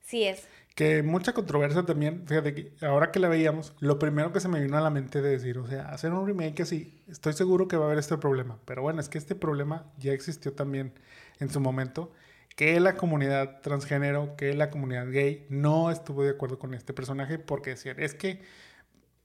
[0.00, 0.48] sí es.
[0.74, 4.60] Que mucha controversia también, fíjate que ahora que la veíamos, lo primero que se me
[4.60, 7.76] vino a la mente de decir, o sea, hacer un remake así, estoy seguro que
[7.76, 8.58] va a haber este problema.
[8.64, 10.94] Pero bueno, es que este problema ya existió también
[11.38, 12.12] en su momento
[12.56, 17.38] que la comunidad transgénero, que la comunidad gay no estuvo de acuerdo con este personaje
[17.38, 18.40] porque decían, es que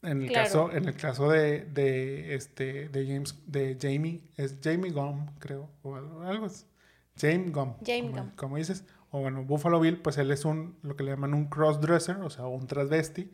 [0.03, 4.91] en el caso, en el caso de, de, este, de James, de Jamie, es Jamie
[4.91, 6.65] Gum, creo, o algo así.
[7.19, 7.73] James Gum.
[7.85, 8.83] James como, como, dices.
[9.09, 12.29] O bueno, Buffalo Bill, pues él es un, lo que le llaman un crossdresser, o
[12.29, 13.31] sea, un transvesti,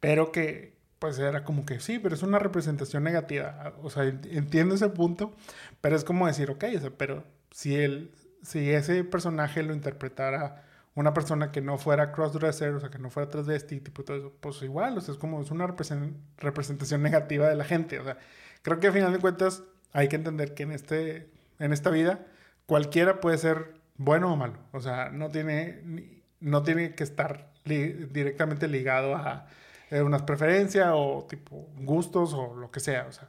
[0.00, 3.74] pero que pues era como que sí, pero es una representación negativa.
[3.82, 5.34] O sea, entiendo ese punto,
[5.80, 8.12] pero es como decir, ok, o sea, pero si él,
[8.44, 10.62] si ese personaje lo interpretara
[10.94, 14.32] una persona que no fuera crossdresser, o sea, que no fuera transvesti, tipo todo eso,
[14.40, 18.18] pues igual, o sea, es como es una representación negativa de la gente, o sea,
[18.62, 22.26] creo que al final de cuentas hay que entender que en este en esta vida
[22.66, 28.68] cualquiera puede ser bueno o malo, o sea, no tiene no tiene que estar directamente
[28.68, 29.46] ligado a
[29.90, 33.28] eh, unas preferencias o tipo gustos o lo que sea, o sea,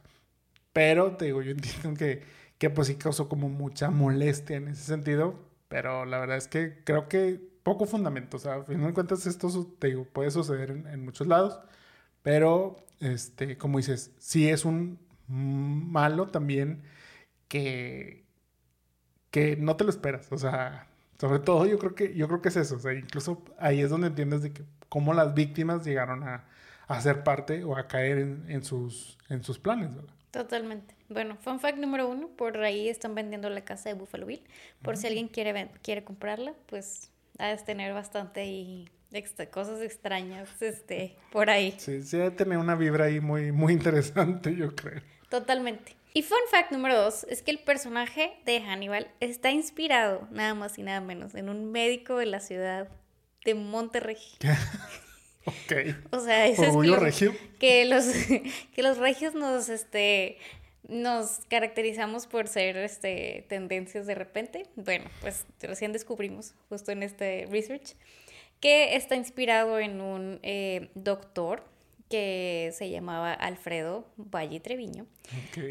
[0.72, 2.22] pero te digo, yo entiendo que
[2.58, 5.38] que pues sí causó como mucha molestia en ese sentido,
[5.68, 9.26] pero la verdad es que creo que poco fundamento, o sea, a fin de cuentas
[9.26, 11.60] esto te digo, puede suceder en, muchos lados,
[12.22, 16.82] pero este, como dices, sí es un malo también
[17.48, 18.24] que,
[19.30, 20.88] que no te lo esperas, o sea,
[21.18, 23.90] sobre todo yo creo que, yo creo que es eso, o sea, incluso ahí es
[23.90, 26.44] donde entiendes de que cómo las víctimas llegaron a,
[26.88, 30.14] a ser parte o a caer en, en, sus, en sus planes, ¿verdad?
[30.30, 30.95] Totalmente.
[31.08, 34.42] Bueno, fun fact número uno, por ahí están vendiendo la casa de Buffalo Bill.
[34.82, 38.88] Por si alguien quiere, quiere comprarla, pues ha de tener bastante y
[39.50, 41.74] cosas extrañas este, por ahí.
[41.78, 45.00] Sí, sí, de tener una vibra ahí muy, muy interesante, yo creo.
[45.28, 45.96] Totalmente.
[46.12, 50.78] Y fun fact número dos es que el personaje de Hannibal está inspirado, nada más
[50.78, 52.88] y nada menos, en un médico de la ciudad
[53.44, 54.18] de Monterrey.
[55.46, 55.94] Ok.
[56.10, 57.32] O sea, eso es que, regio?
[57.60, 58.04] que los
[58.74, 60.38] que los regios nos este
[60.88, 64.64] nos caracterizamos por ser este tendencias de repente.
[64.76, 67.94] Bueno, pues recién descubrimos justo en este research
[68.60, 71.64] que está inspirado en un eh, doctor
[72.08, 75.06] que se llamaba Alfredo Valle Treviño,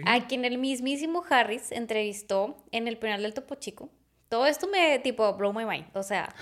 [0.06, 3.90] a quien el mismísimo Harris entrevistó en el penal del Topo Chico.
[4.28, 6.36] Todo esto me tipo blow my mind, o sea,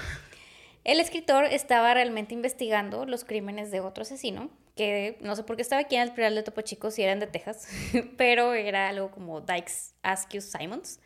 [0.84, 5.62] el escritor estaba realmente investigando los crímenes de otro asesino, que no sé por qué
[5.62, 7.68] estaba aquí en el Piral de Topo Chico, si eran de Texas,
[8.18, 11.00] pero era algo como Dykes Askew Simons,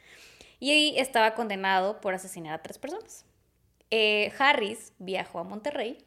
[0.60, 3.26] y estaba condenado por asesinar a tres personas.
[3.92, 5.98] Eh, Harris viajó a Monterrey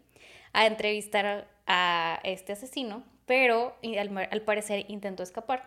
[0.53, 5.63] a entrevistar a este asesino pero al, al parecer intentó escapar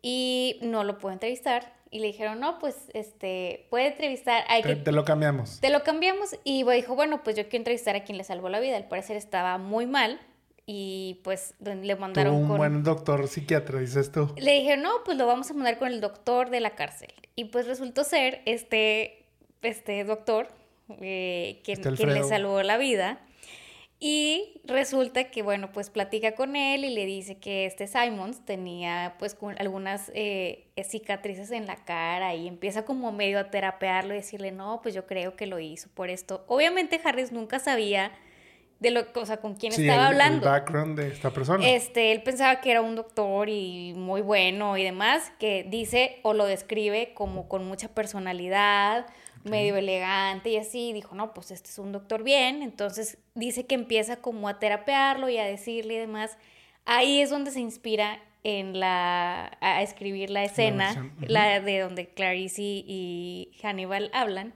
[0.00, 1.74] y no lo pudo entrevistar.
[1.90, 4.44] Y le dijeron, no, pues, este, puede entrevistar.
[4.46, 4.76] Hay te, que...
[4.76, 5.58] te lo cambiamos.
[5.58, 6.36] Te lo cambiamos.
[6.44, 8.76] Y dijo, bueno, pues yo quiero entrevistar a quien le salvó la vida.
[8.76, 10.20] Al parecer estaba muy mal.
[10.64, 14.32] Y pues le mandaron un buen doctor psiquiatra, dices tú.
[14.36, 17.12] Le dijeron, no, pues lo vamos a mandar con el doctor de la cárcel.
[17.34, 19.24] Y pues resultó ser este,
[19.62, 20.48] este doctor,
[21.00, 23.20] eh, quien, este quien le salvó la vida.
[24.04, 29.14] Y resulta que, bueno, pues platica con él y le dice que este Simons tenía
[29.20, 34.50] pues algunas eh, cicatrices en la cara y empieza como medio a terapearlo y decirle,
[34.50, 36.44] no, pues yo creo que lo hizo por esto.
[36.48, 38.10] Obviamente Harris nunca sabía
[38.82, 40.44] de lo, o sea, con quién estaba hablando.
[40.44, 41.66] El background de esta persona.
[41.66, 46.34] Este, él pensaba que era un doctor y muy bueno y demás, que dice o
[46.34, 49.06] lo describe como con mucha personalidad,
[49.44, 53.76] medio elegante y así, dijo, no, pues este es un doctor bien, entonces dice que
[53.76, 56.36] empieza como a terapearlo y a decirle y demás.
[56.84, 62.62] Ahí es donde se inspira en la, a escribir la escena, la, de donde Clarice
[62.62, 64.54] y, Hannibal hablan.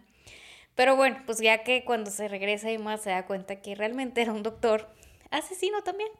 [0.77, 4.23] Pero bueno, pues ya que cuando se regresa y más se da cuenta que realmente
[4.23, 4.89] era un doctor
[5.31, 6.11] asesino también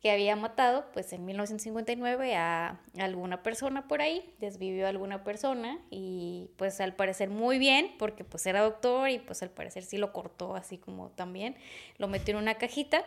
[0.00, 5.78] que había matado pues en 1959 a alguna persona por ahí, desvivió a alguna persona
[5.90, 9.98] y pues al parecer muy bien porque pues era doctor y pues al parecer sí
[9.98, 11.56] lo cortó así como también,
[11.98, 13.04] lo metió en una cajita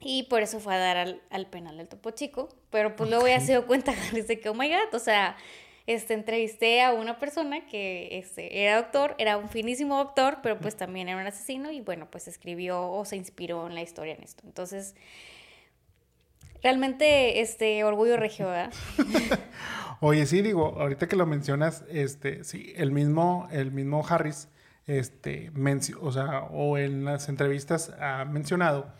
[0.00, 3.40] y por eso fue a dar al, penal del Topo Chico, pero pues luego ya
[3.40, 5.36] se dio cuenta de que oh my god, o sea,
[5.86, 10.76] este, entrevisté a una persona que este, era doctor, era un finísimo doctor, pero pues
[10.76, 14.22] también era un asesino y bueno, pues escribió o se inspiró en la historia en
[14.22, 14.42] esto.
[14.46, 14.94] Entonces,
[16.62, 18.72] realmente este orgullo regio, ¿verdad?
[20.00, 24.48] Oye, sí, digo, ahorita que lo mencionas, este, sí, el mismo, el mismo Harris,
[24.86, 25.50] este,
[26.00, 28.92] o sea, o en las entrevistas ha mencionado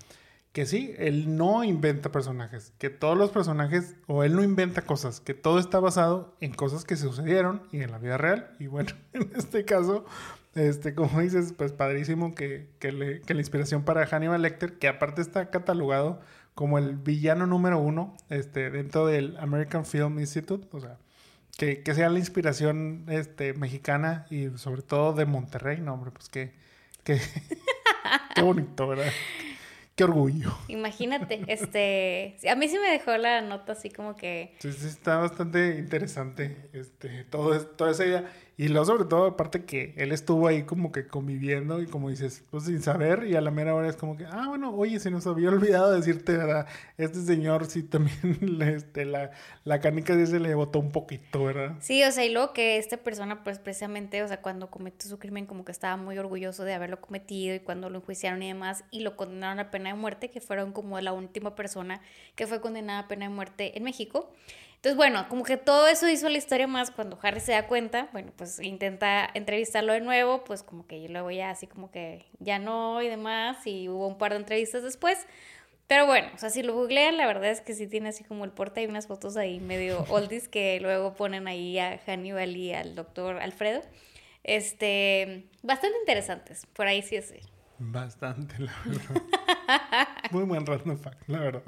[0.56, 5.20] que sí, él no inventa personajes, que todos los personajes, o él no inventa cosas,
[5.20, 8.56] que todo está basado en cosas que sucedieron y en la vida real.
[8.58, 10.06] Y bueno, en este caso,
[10.54, 14.88] este, como dices, pues padrísimo que, que, le, que la inspiración para Hannibal Lecter, que
[14.88, 16.22] aparte está catalogado
[16.54, 20.66] como el villano número uno este, dentro del American Film Institute.
[20.72, 20.96] O sea,
[21.58, 26.54] que, sea la inspiración este, mexicana y sobre todo de Monterrey, no, hombre, pues que,
[27.04, 27.20] que
[28.34, 29.12] qué bonito, ¿verdad?
[29.96, 30.54] Qué orgullo.
[30.68, 34.54] Imagínate, este, a mí sí me dejó la nota así como que...
[34.58, 38.30] Sí, sí, está bastante interesante, este, todo, toda esa idea.
[38.58, 42.42] Y luego, sobre todo, aparte que él estuvo ahí como que conviviendo y como dices,
[42.50, 45.10] pues sin saber, y a la mera hora es como que, ah, bueno, oye, se
[45.10, 46.66] nos había olvidado decirte, ¿verdad?
[46.96, 49.30] Este señor sí también, este, la,
[49.64, 51.76] la canica sí se le botó un poquito, ¿verdad?
[51.80, 55.18] Sí, o sea, y luego que esta persona, pues precisamente, o sea, cuando cometió su
[55.18, 58.84] crimen, como que estaba muy orgulloso de haberlo cometido y cuando lo enjuiciaron y demás,
[58.90, 62.00] y lo condenaron a pena de muerte, que fueron como la última persona
[62.34, 64.32] que fue condenada a pena de muerte en México.
[64.86, 68.08] Entonces, bueno, como que todo eso hizo la historia más cuando Harry se da cuenta,
[68.12, 72.60] bueno, pues intenta entrevistarlo de nuevo, pues como que luego ya así como que ya
[72.60, 75.26] no y demás, y hubo un par de entrevistas después.
[75.88, 78.44] Pero bueno, o sea, si lo googlean, la verdad es que sí tiene así como
[78.44, 82.72] el porte y unas fotos ahí medio oldies que luego ponen ahí a Hannibal y
[82.72, 83.82] al doctor Alfredo.
[84.44, 87.34] Este, bastante interesantes, por ahí sí es.
[87.80, 90.08] Bastante, la verdad.
[90.30, 91.64] Muy buen random fact, la verdad.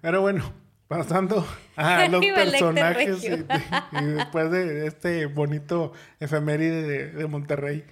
[0.00, 1.46] Pero bueno, pasando
[1.76, 7.84] a los personajes y, después de este bonito efeméride de, Monterrey,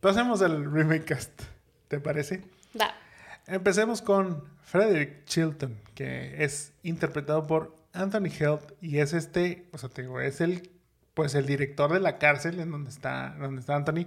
[0.00, 1.42] pasemos al remake cast,
[1.88, 2.42] ¿te parece?
[2.80, 2.94] Va.
[3.46, 9.90] Empecemos con Frederick Chilton, que es interpretado por Anthony Health y es este, o sea,
[9.90, 10.70] te digo, es el,
[11.12, 14.06] pues el director de la cárcel en donde está, donde está Anthony,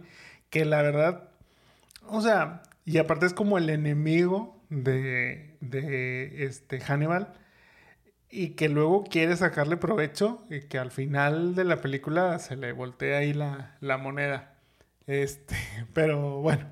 [0.49, 1.29] que la verdad,
[2.07, 7.33] o sea, y aparte es como el enemigo de, de este Hannibal
[8.29, 12.71] y que luego quiere sacarle provecho y que al final de la película se le
[12.73, 14.55] voltea ahí la, la moneda.
[15.05, 15.55] Este,
[15.93, 16.65] pero bueno,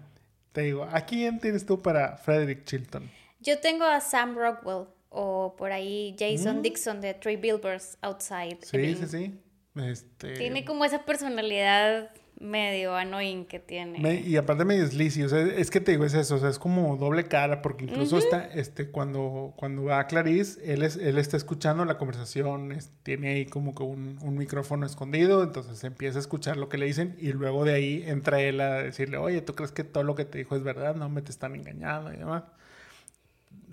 [0.52, 3.10] te digo, ¿a quién tienes tú para Frederick Chilton?
[3.40, 6.61] Yo tengo a Sam Rockwell o por ahí Jason mm.
[6.61, 8.57] Dixon de Three Billboards Outside.
[8.61, 9.41] Sí, sí, sí.
[9.82, 10.34] Este...
[10.34, 14.22] Tiene como esa personalidad medio annoying que tiene.
[14.22, 16.60] y aparte medio sleazy, o sea, es que te digo, es eso, o sea, es
[16.60, 21.18] como doble cara, porque incluso está, este, cuando, cuando va a Clarice, él, es, él
[21.18, 26.22] está escuchando la conversación, tiene ahí como que un, un, micrófono escondido, entonces empieza a
[26.22, 29.56] escuchar lo que le dicen y luego de ahí entra él a decirle, oye, ¿tú
[29.56, 30.95] crees que todo lo que te dijo es verdad?
[30.95, 32.44] No me te están engañando y demás.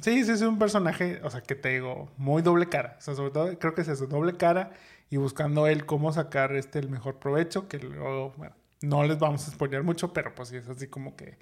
[0.00, 2.96] Sí, sí, es un personaje, o sea, que te digo, muy doble cara.
[2.98, 4.72] O sea, sobre todo creo que es eso, doble cara
[5.12, 9.46] y buscando él cómo sacar este el mejor provecho, que luego, bueno, no les vamos
[9.46, 11.36] a spoilear mucho, pero pues sí es así como que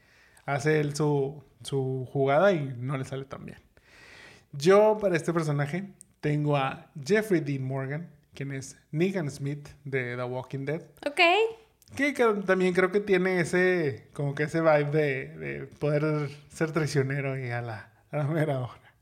[0.44, 3.60] hace él su, su jugada y no le sale tan bien.
[4.50, 10.24] Yo, para este personaje, tengo a Jeffrey Dean Morgan, quien es Negan Smith de The
[10.24, 10.82] Walking Dead.
[11.06, 11.20] Ok.
[11.94, 12.12] Que
[12.44, 17.62] también creo que tiene ese, como que ese vibe de, poder ser traicionero y a
[17.62, 18.94] la, a la mera hora.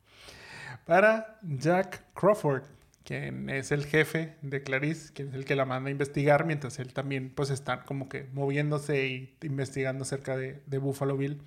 [0.85, 2.65] Para Jack Crawford,
[3.09, 6.79] quien es el jefe de Clarice, quien es el que la manda a investigar, mientras
[6.79, 11.41] él también pues está como que moviéndose y investigando cerca de, de Buffalo Bill,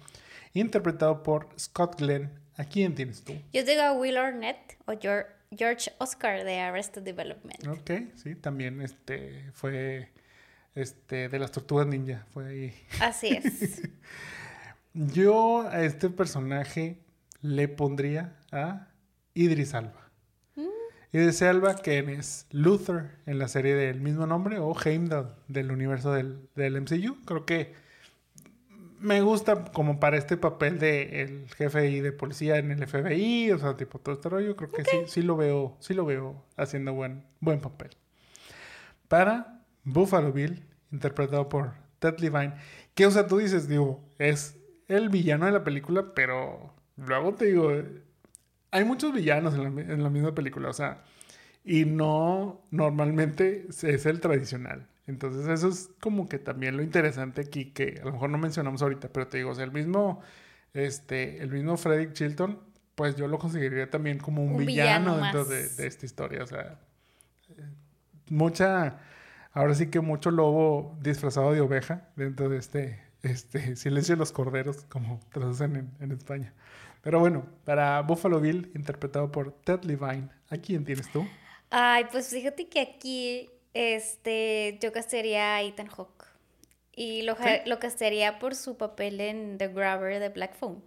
[0.55, 2.31] interpretado por Scott Glenn.
[2.57, 3.33] ¿A quién tienes tú?
[3.53, 4.93] Yo digo a Will Arnett o
[5.55, 7.67] George Oscar de Arrested Development.
[7.67, 10.09] Ok, sí, también este fue
[10.73, 12.73] este de las Tortugas Ninja, fue ahí.
[12.99, 13.87] Así es.
[14.95, 16.97] Yo a este personaje
[17.43, 18.87] le pondría a
[19.35, 20.10] Idris Alba.
[21.11, 21.17] Mm.
[21.17, 26.13] Idris Alba, que es Luther en la serie del mismo nombre, o Heimdall del universo
[26.13, 27.17] del, del MCU.
[27.25, 27.73] Creo que
[29.01, 33.57] me gusta como para este papel de el jefe de policía en el FBI, o
[33.57, 36.93] sea, tipo todo este rollo, creo que sí, sí lo veo, sí lo veo haciendo
[36.93, 37.89] buen, buen papel.
[39.07, 42.53] Para Buffalo Bill, interpretado por Ted Levine,
[42.93, 44.55] que, o sea, tú dices, digo, es
[44.87, 47.71] el villano de la película, pero luego te digo,
[48.71, 51.03] hay muchos villanos en la, en la misma película, o sea,
[51.63, 54.87] y no normalmente es el tradicional.
[55.07, 58.81] Entonces eso es como que también lo interesante aquí, que a lo mejor no mencionamos
[58.81, 60.21] ahorita, pero te digo, o sea, el mismo,
[60.73, 62.59] este, el mismo Frederick Chilton,
[62.95, 66.79] pues yo lo consideraría también como un, villano, dentro de, de, esta historia, o sea,
[68.29, 68.99] mucha,
[69.51, 74.31] ahora sí que mucho lobo disfrazado de oveja dentro de este, este, Silencio de los
[74.31, 76.53] Corderos, como traducen en, en España.
[77.01, 81.25] Pero bueno, para Buffalo Bill, interpretado por Ted Levine, ¿a quién tienes tú?
[81.69, 86.25] Ay, pues fíjate que aquí este, yo castearía a Ethan Hawke.
[86.93, 90.83] Y lo, lo castearía por su papel en The Grabber de Black Phone.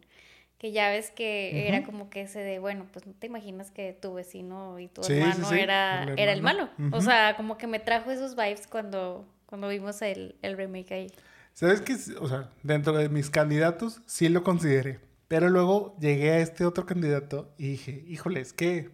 [0.59, 3.93] Que ya ves que era como que ese de, bueno, pues no te imaginas que
[3.93, 6.70] tu vecino y tu hermano Era, el era el malo.
[6.93, 11.12] O sea, como que me trajo esos vibes cuando, cuando vimos el, el remake ahí.
[11.55, 11.97] ¿Sabes qué?
[12.20, 15.01] O sea, dentro de mis candidatos sí lo consideré.
[15.28, 18.90] Pero luego llegué a este otro candidato y dije, híjole, es que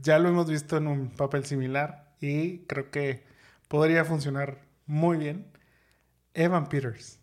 [0.00, 3.24] ya lo hemos visto en un papel similar y creo que
[3.68, 5.46] podría funcionar muy bien.
[6.34, 7.18] Evan Peters,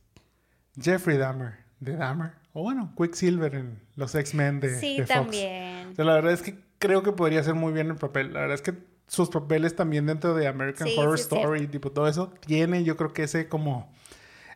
[0.79, 5.09] Jeffrey Dahmer de Dahmer, o bueno, Quicksilver en los X-Men de, sí, Fox.
[5.09, 5.93] también.
[5.97, 8.33] la verdad es que creo que podría ser muy bien el papel.
[8.33, 8.73] La verdad es que
[9.07, 13.23] sus papeles también dentro de American Horror Story, tipo todo eso, tiene yo creo que
[13.23, 13.93] ese como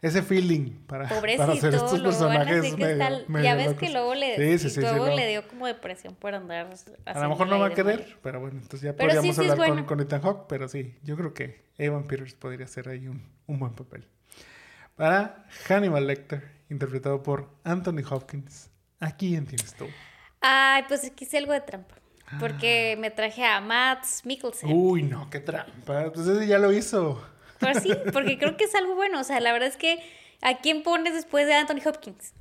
[0.08, 1.08] ese feeling para,
[1.38, 2.76] para hacer estos personajes
[3.44, 6.70] Ya ves que luego le, le dio como depresión por andar
[7.06, 10.00] A lo mejor no va a querer, pero bueno, entonces ya podríamos hablar con, con,
[10.00, 13.74] Ethan Hawke, pero sí, yo creo que Evan Peters podría ser ahí un, un buen
[13.74, 14.06] papel.
[14.96, 18.72] Para Hannibal Lecter, interpretado por Anthony Hopkins.
[19.00, 19.86] ¿Aquí entiendes tú?
[20.42, 21.96] Ay, pues aquí hice algo de trampa.
[22.40, 23.00] Porque ah.
[23.00, 24.70] me traje a Matt Mikkelsen.
[24.72, 26.12] Uy, no, qué trampa.
[26.12, 27.24] Pues ese ya lo hizo.
[27.60, 29.20] Pues sí, porque creo que es algo bueno.
[29.20, 30.00] O sea, la verdad es que
[30.42, 32.34] ¿a quién pones después de Anthony Hopkins?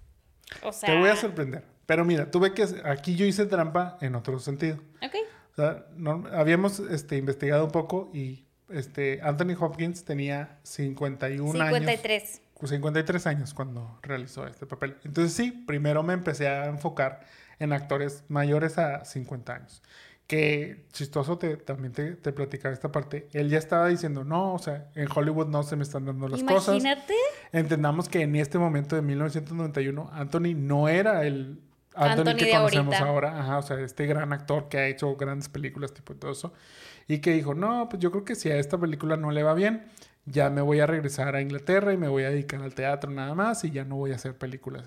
[0.62, 0.88] O sea...
[0.92, 1.64] Te voy a sorprender.
[1.86, 2.66] Pero mira, tuve que...
[2.84, 4.78] Aquí yo hice trampa en otro sentido.
[5.02, 5.14] Ok.
[5.52, 5.86] O sea,
[6.32, 12.22] habíamos este, investigado un poco y este, Anthony Hopkins tenía 51 53.
[12.22, 12.70] años.
[12.70, 14.96] 53 años cuando realizó este papel.
[15.04, 17.20] Entonces sí, primero me empecé a enfocar
[17.58, 19.82] en actores mayores a 50 años
[20.26, 23.28] que chistoso te, también te, te platicaba esta parte.
[23.32, 26.42] Él ya estaba diciendo, no, o sea, en Hollywood no se me están dando las
[26.42, 26.76] cosas.
[26.76, 27.14] Imagínate.
[27.52, 31.60] Entendamos que en este momento de 1991, Anthony no era el
[31.94, 33.38] Anthony, que conocemos ahora.
[33.40, 36.52] Ajá, o sea, este gran actor que ha hecho grandes películas, tipo y todo eso.
[37.08, 39.54] Y que dijo, no, pues yo creo que si a esta película no le va
[39.54, 39.86] bien,
[40.24, 43.34] ya me voy a regresar a Inglaterra y me voy a dedicar al teatro nada
[43.34, 44.84] más y ya no voy a hacer películas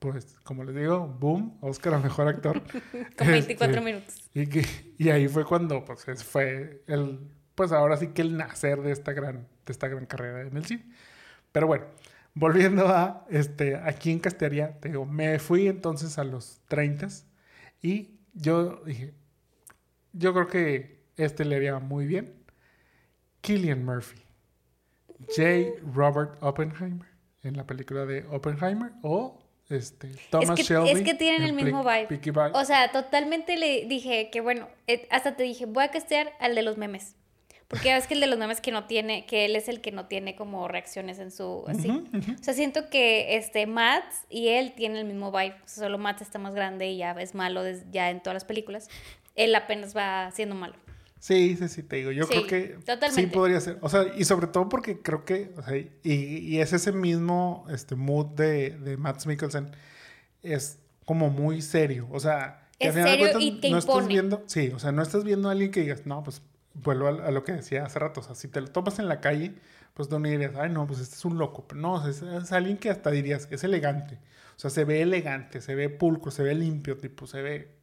[0.00, 2.62] pues, como les digo, boom, Oscar a Mejor Actor.
[3.16, 4.30] Con 24 este, minutos.
[4.34, 4.66] Y, que,
[4.98, 7.20] y ahí fue cuando, pues, fue el,
[7.54, 10.64] pues ahora sí que el nacer de esta gran, de esta gran carrera en el
[10.64, 10.86] cine.
[11.52, 11.84] Pero bueno,
[12.32, 17.08] volviendo a, este, a quién castearía, te digo, me fui entonces a los 30
[17.82, 19.12] y yo dije,
[20.12, 22.34] yo creo que este le haría muy bien.
[23.42, 24.22] Killian Murphy.
[25.28, 25.78] J.
[25.94, 27.06] Robert Oppenheimer
[27.42, 29.39] en la película de Oppenheimer o
[29.70, 30.90] este, Thomas es que, Shelby.
[30.90, 32.08] Es que tienen el mismo vibe.
[32.54, 36.54] O sea, totalmente le dije que, bueno, eh, hasta te dije, voy a castear al
[36.54, 37.14] de los memes.
[37.68, 39.80] Porque ya ves que el de los memes que no tiene, que él es el
[39.80, 41.88] que no tiene como reacciones en su, así.
[41.88, 45.54] O sea, siento que este Matt y él tienen el mismo vibe.
[45.66, 48.88] solo Matt está más grande y ya es malo ya en todas las películas.
[49.36, 50.74] Él apenas va siendo malo.
[51.20, 52.12] Sí, sí, sí, te digo.
[52.12, 52.78] Yo creo que
[53.14, 53.78] sí podría ser.
[53.82, 57.66] O sea, y sobre todo porque creo que, o sea, y, y es ese mismo
[57.70, 59.70] este, mood de, de Matt Mikkelsen,
[60.42, 62.08] es como muy serio.
[62.10, 63.78] O sea, Es serio y te no impone.
[63.78, 66.42] estás viendo, sí, o sea, no estás viendo a alguien que digas, no, pues
[66.74, 69.08] vuelvo a, a lo que decía hace rato, o sea, si te lo topas en
[69.08, 69.54] la calle,
[69.94, 72.78] pues no dirías, ay, no, pues este es un loco, pero no, es, es alguien
[72.78, 74.18] que hasta dirías, es elegante,
[74.56, 77.79] o sea, se ve elegante, se ve pulcro, se ve limpio, tipo, se ve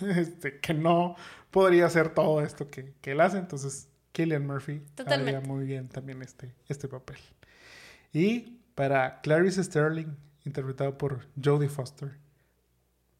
[0.16, 1.16] este, que no
[1.50, 5.36] podría hacer todo esto que, que él hace, entonces Killian Murphy Totalmente.
[5.36, 7.18] haría muy bien también este, este papel.
[8.12, 10.08] Y para Clarice Sterling,
[10.44, 12.18] interpretado por Jodie Foster.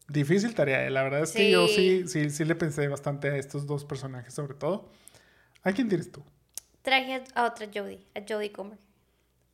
[0.07, 2.23] Difícil tarea, eh, la verdad es que yo sí, Sí.
[2.25, 4.89] sí, sí le pensé bastante a estos dos personajes, sobre todo.
[5.63, 6.23] ¿A quién tienes tú?
[6.81, 8.77] Traje a otra Jodie, a Jodie Comer,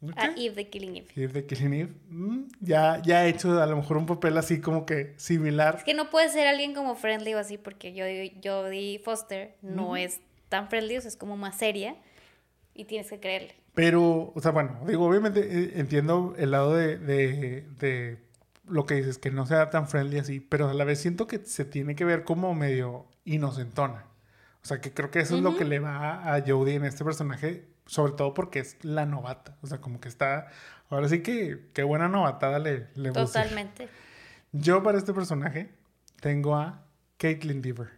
[0.02, 0.38] a ¿Ok?
[0.38, 1.08] Eve de Killing Eve.
[1.16, 1.94] Eve de Killing Eve.
[2.10, 5.76] Mm, ya, ya ha hecho a lo mejor un papel así como que similar.
[5.78, 9.98] Es que no puede ser alguien como friendly o así, porque Jodie, Jodie Foster no
[9.98, 11.96] es tan friendly, o sea, es como más seria
[12.74, 13.56] y tienes que creerle.
[13.74, 18.18] Pero, o sea, bueno, digo, obviamente eh, entiendo el lado de, de, de
[18.68, 21.40] lo que dices, que no sea tan friendly así, pero a la vez siento que
[21.40, 24.06] se tiene que ver como medio inocentona.
[24.62, 27.06] O sea, que creo que eso es lo que le va a Jodie en este
[27.06, 29.58] personaje, sobre todo porque es la novata.
[29.64, 30.48] O sea, como que está,
[30.90, 33.12] ahora sí que qué buena novatada le, le.
[33.12, 33.90] Totalmente.
[34.52, 35.72] Yo para este personaje
[36.22, 36.84] tengo a
[37.18, 37.90] Caitlin Deaver.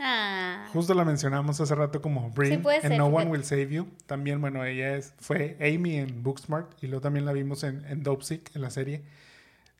[0.00, 3.30] Ah, Justo la mencionamos hace rato como Sí, puede en No One.
[3.30, 3.88] Will Save You.
[4.06, 8.02] También, bueno, ella es, fue Amy en Booksmart y luego también la vimos en, en
[8.02, 9.04] Dope Sick, en la serie.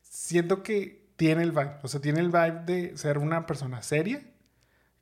[0.03, 4.21] Siento que tiene el vibe, o sea, tiene el vibe de ser una persona seria,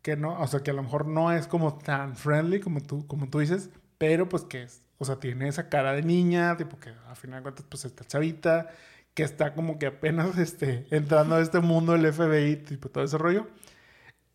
[0.01, 3.05] que no, o sea, que a lo mejor no es como tan friendly como tú,
[3.05, 3.69] como tú dices,
[4.01, 4.65] pero pues que
[4.97, 8.03] o sea, tiene esa cara de niña, tipo que al final de cuentas pues está
[8.03, 8.69] chavita,
[9.13, 13.17] que está como que apenas este, entrando a este mundo del FBI, tipo todo ese
[13.19, 13.47] rollo.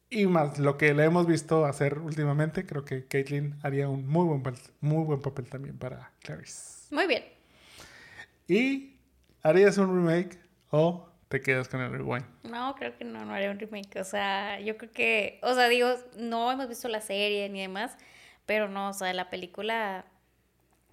[0.09, 4.25] Y más lo que le hemos visto hacer últimamente, creo que Caitlyn haría un muy
[4.25, 6.95] buen, papel- muy buen papel también para Clarice.
[6.95, 7.25] muy bien.
[8.49, 8.97] ¿Y
[9.43, 10.39] harías un remake
[10.71, 12.25] o te quedas con el rewind?
[12.45, 13.99] No, creo que no, no haré un remake.
[14.01, 17.97] O sea, yo creo que, o sea, digo, no hemos visto la serie ni demás,
[18.47, 20.07] pero no, o sea, la película,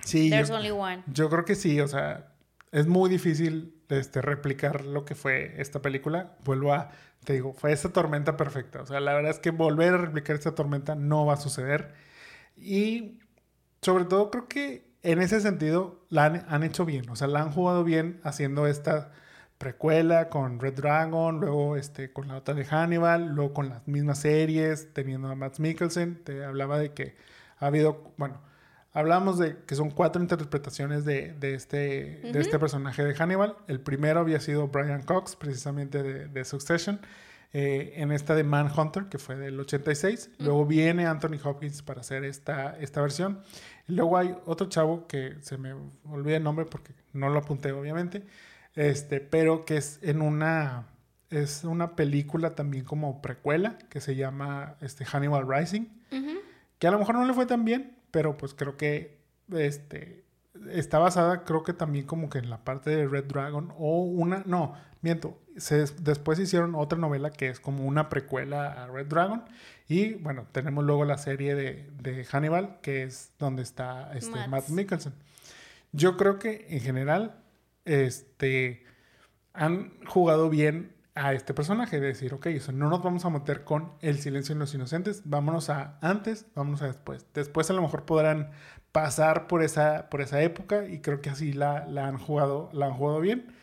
[0.04, 1.04] Sí, there's yo, only one.
[1.08, 2.34] yo creo que sí, o sea,
[2.72, 6.36] es muy difícil este, replicar lo que fue esta película.
[6.44, 6.90] Vuelvo a,
[7.24, 8.82] te digo, fue esa tormenta perfecta.
[8.82, 11.94] O sea, la verdad es que volver a replicar esta tormenta no va a suceder.
[12.58, 13.20] Y
[13.82, 17.10] sobre todo creo que en ese sentido la han, han hecho bien.
[17.10, 19.12] O sea, la han jugado bien haciendo esta
[19.58, 24.20] precuela con Red Dragon, luego este, con la otra de Hannibal, luego con las mismas
[24.20, 26.24] series, teniendo a Matt Mikkelsen.
[26.24, 27.16] Te hablaba de que
[27.64, 28.42] ha habido, bueno,
[28.92, 33.56] hablamos de que son cuatro interpretaciones de, de este, de este personaje de Hannibal.
[33.68, 37.00] El primero había sido Brian Cox, precisamente de, de Succession.
[37.56, 40.32] eh, en esta de Manhunter, que fue del 86.
[40.40, 43.42] Luego viene Anthony Hopkins para hacer esta, esta versión.
[43.88, 45.74] Luego hay otro chavo que se me
[46.10, 48.26] olvida el nombre porque no lo apunté, obviamente.
[48.76, 50.88] Este, pero que es en una.
[51.30, 55.86] Es una película también como precuela que se llama este, Hannibal Rising.
[56.12, 56.40] Ujú.
[56.84, 59.18] Que a lo mejor no le fue tan bien, pero pues creo que
[59.54, 60.26] este,
[60.70, 64.44] está basada, creo que también como que en la parte de Red Dragon o una,
[64.46, 69.46] no, miento, se, después hicieron otra novela que es como una precuela a Red Dragon
[69.88, 74.46] y bueno, tenemos luego la serie de, de Hannibal que es donde está este.
[74.50, 75.14] Matt Mikkelsen.
[75.94, 77.42] Yo creo que en general
[77.86, 78.84] este,
[79.54, 83.30] han jugado bien a este personaje, de decir, ok, o sea, no nos vamos a
[83.30, 87.26] meter con el silencio de los inocentes, vámonos a antes, vámonos a después.
[87.34, 88.52] Después a lo mejor podrán
[88.92, 92.88] pasar por esa, por esa época y creo que así la, la han jugado, la
[92.88, 93.54] han jugado bien.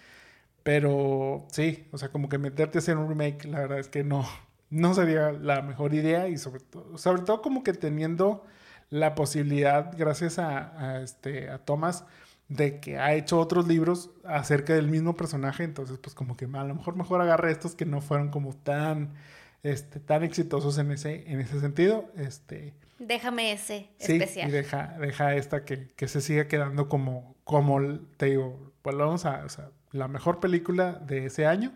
[0.62, 4.27] Pero sí, o sea, como que meterte hacer un remake, la verdad es que no,
[4.70, 8.44] no sería la mejor idea y sobre todo, sobre todo como que teniendo
[8.90, 12.05] la posibilidad, gracias a, a este, a Thomas,
[12.51, 16.64] de que ha hecho otros libros acerca del mismo personaje, entonces pues como que a
[16.64, 19.14] lo mejor mejor agarra estos que no fueron como tan,
[19.62, 24.48] este, tan exitosos en ese, en ese sentido, este, Déjame ese sí, especial.
[24.51, 27.81] y deja, deja esta que, que se siga quedando como, como,
[28.18, 31.72] te digo, pues vamos a, o sea, la mejor película de ese año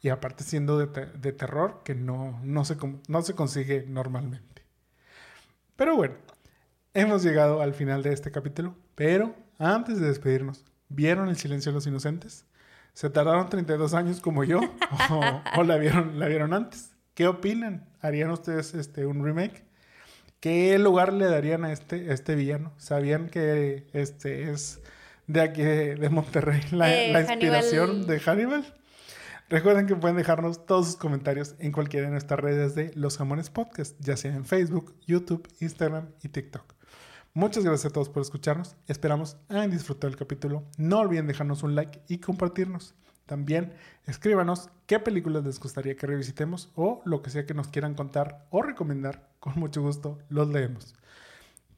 [0.00, 2.76] y aparte siendo de, te- de terror que no, no, se,
[3.08, 4.62] no se consigue normalmente.
[5.76, 6.14] Pero bueno,
[6.94, 11.74] hemos llegado al final de este capítulo, pero antes de despedirnos, ¿vieron El silencio de
[11.74, 12.46] los inocentes?
[12.92, 14.60] ¿Se tardaron 32 años como yo
[15.10, 16.90] o, o la, vieron, la vieron antes?
[17.14, 17.88] ¿Qué opinan?
[18.00, 19.64] ¿Harían ustedes este, un remake?
[20.40, 22.72] ¿Qué lugar le darían a este, a este villano?
[22.76, 24.80] ¿Sabían que este es
[25.26, 28.06] de aquí de, Monterrey la, Eh, la inspiración Hannibal.
[28.06, 28.74] de Hannibal?
[29.48, 33.50] Recuerden que pueden dejarnos todos sus comentarios en cualquiera de nuestras redes de Los Jamones
[33.50, 36.73] Podcast, ya sea en Facebook, YouTube, Instagram y TikTok.
[37.36, 38.76] Muchas gracias a todos por escucharnos.
[38.86, 40.62] Esperamos hayan disfrutado el capítulo.
[40.78, 42.94] No olviden dejarnos un like y compartirnos.
[43.26, 43.72] También
[44.06, 48.46] escríbanos qué películas les gustaría que revisitemos o lo que sea que nos quieran contar
[48.50, 49.30] o recomendar.
[49.40, 50.94] Con mucho gusto los leemos.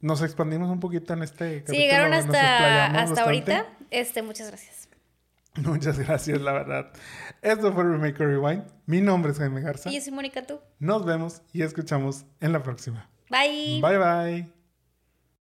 [0.00, 1.78] Nos expandimos un poquito en este capítulo.
[1.78, 4.90] Si llegaron hasta, hasta ahorita, este, muchas gracias.
[5.54, 6.92] Muchas gracias, la verdad.
[7.40, 8.64] Esto fue Remake Rewind.
[8.84, 9.88] Mi nombre es Jaime Garza.
[9.88, 10.60] Y yo soy Mónica Tú.
[10.80, 13.08] Nos vemos y escuchamos en la próxima.
[13.30, 13.80] Bye.
[13.80, 14.55] Bye bye.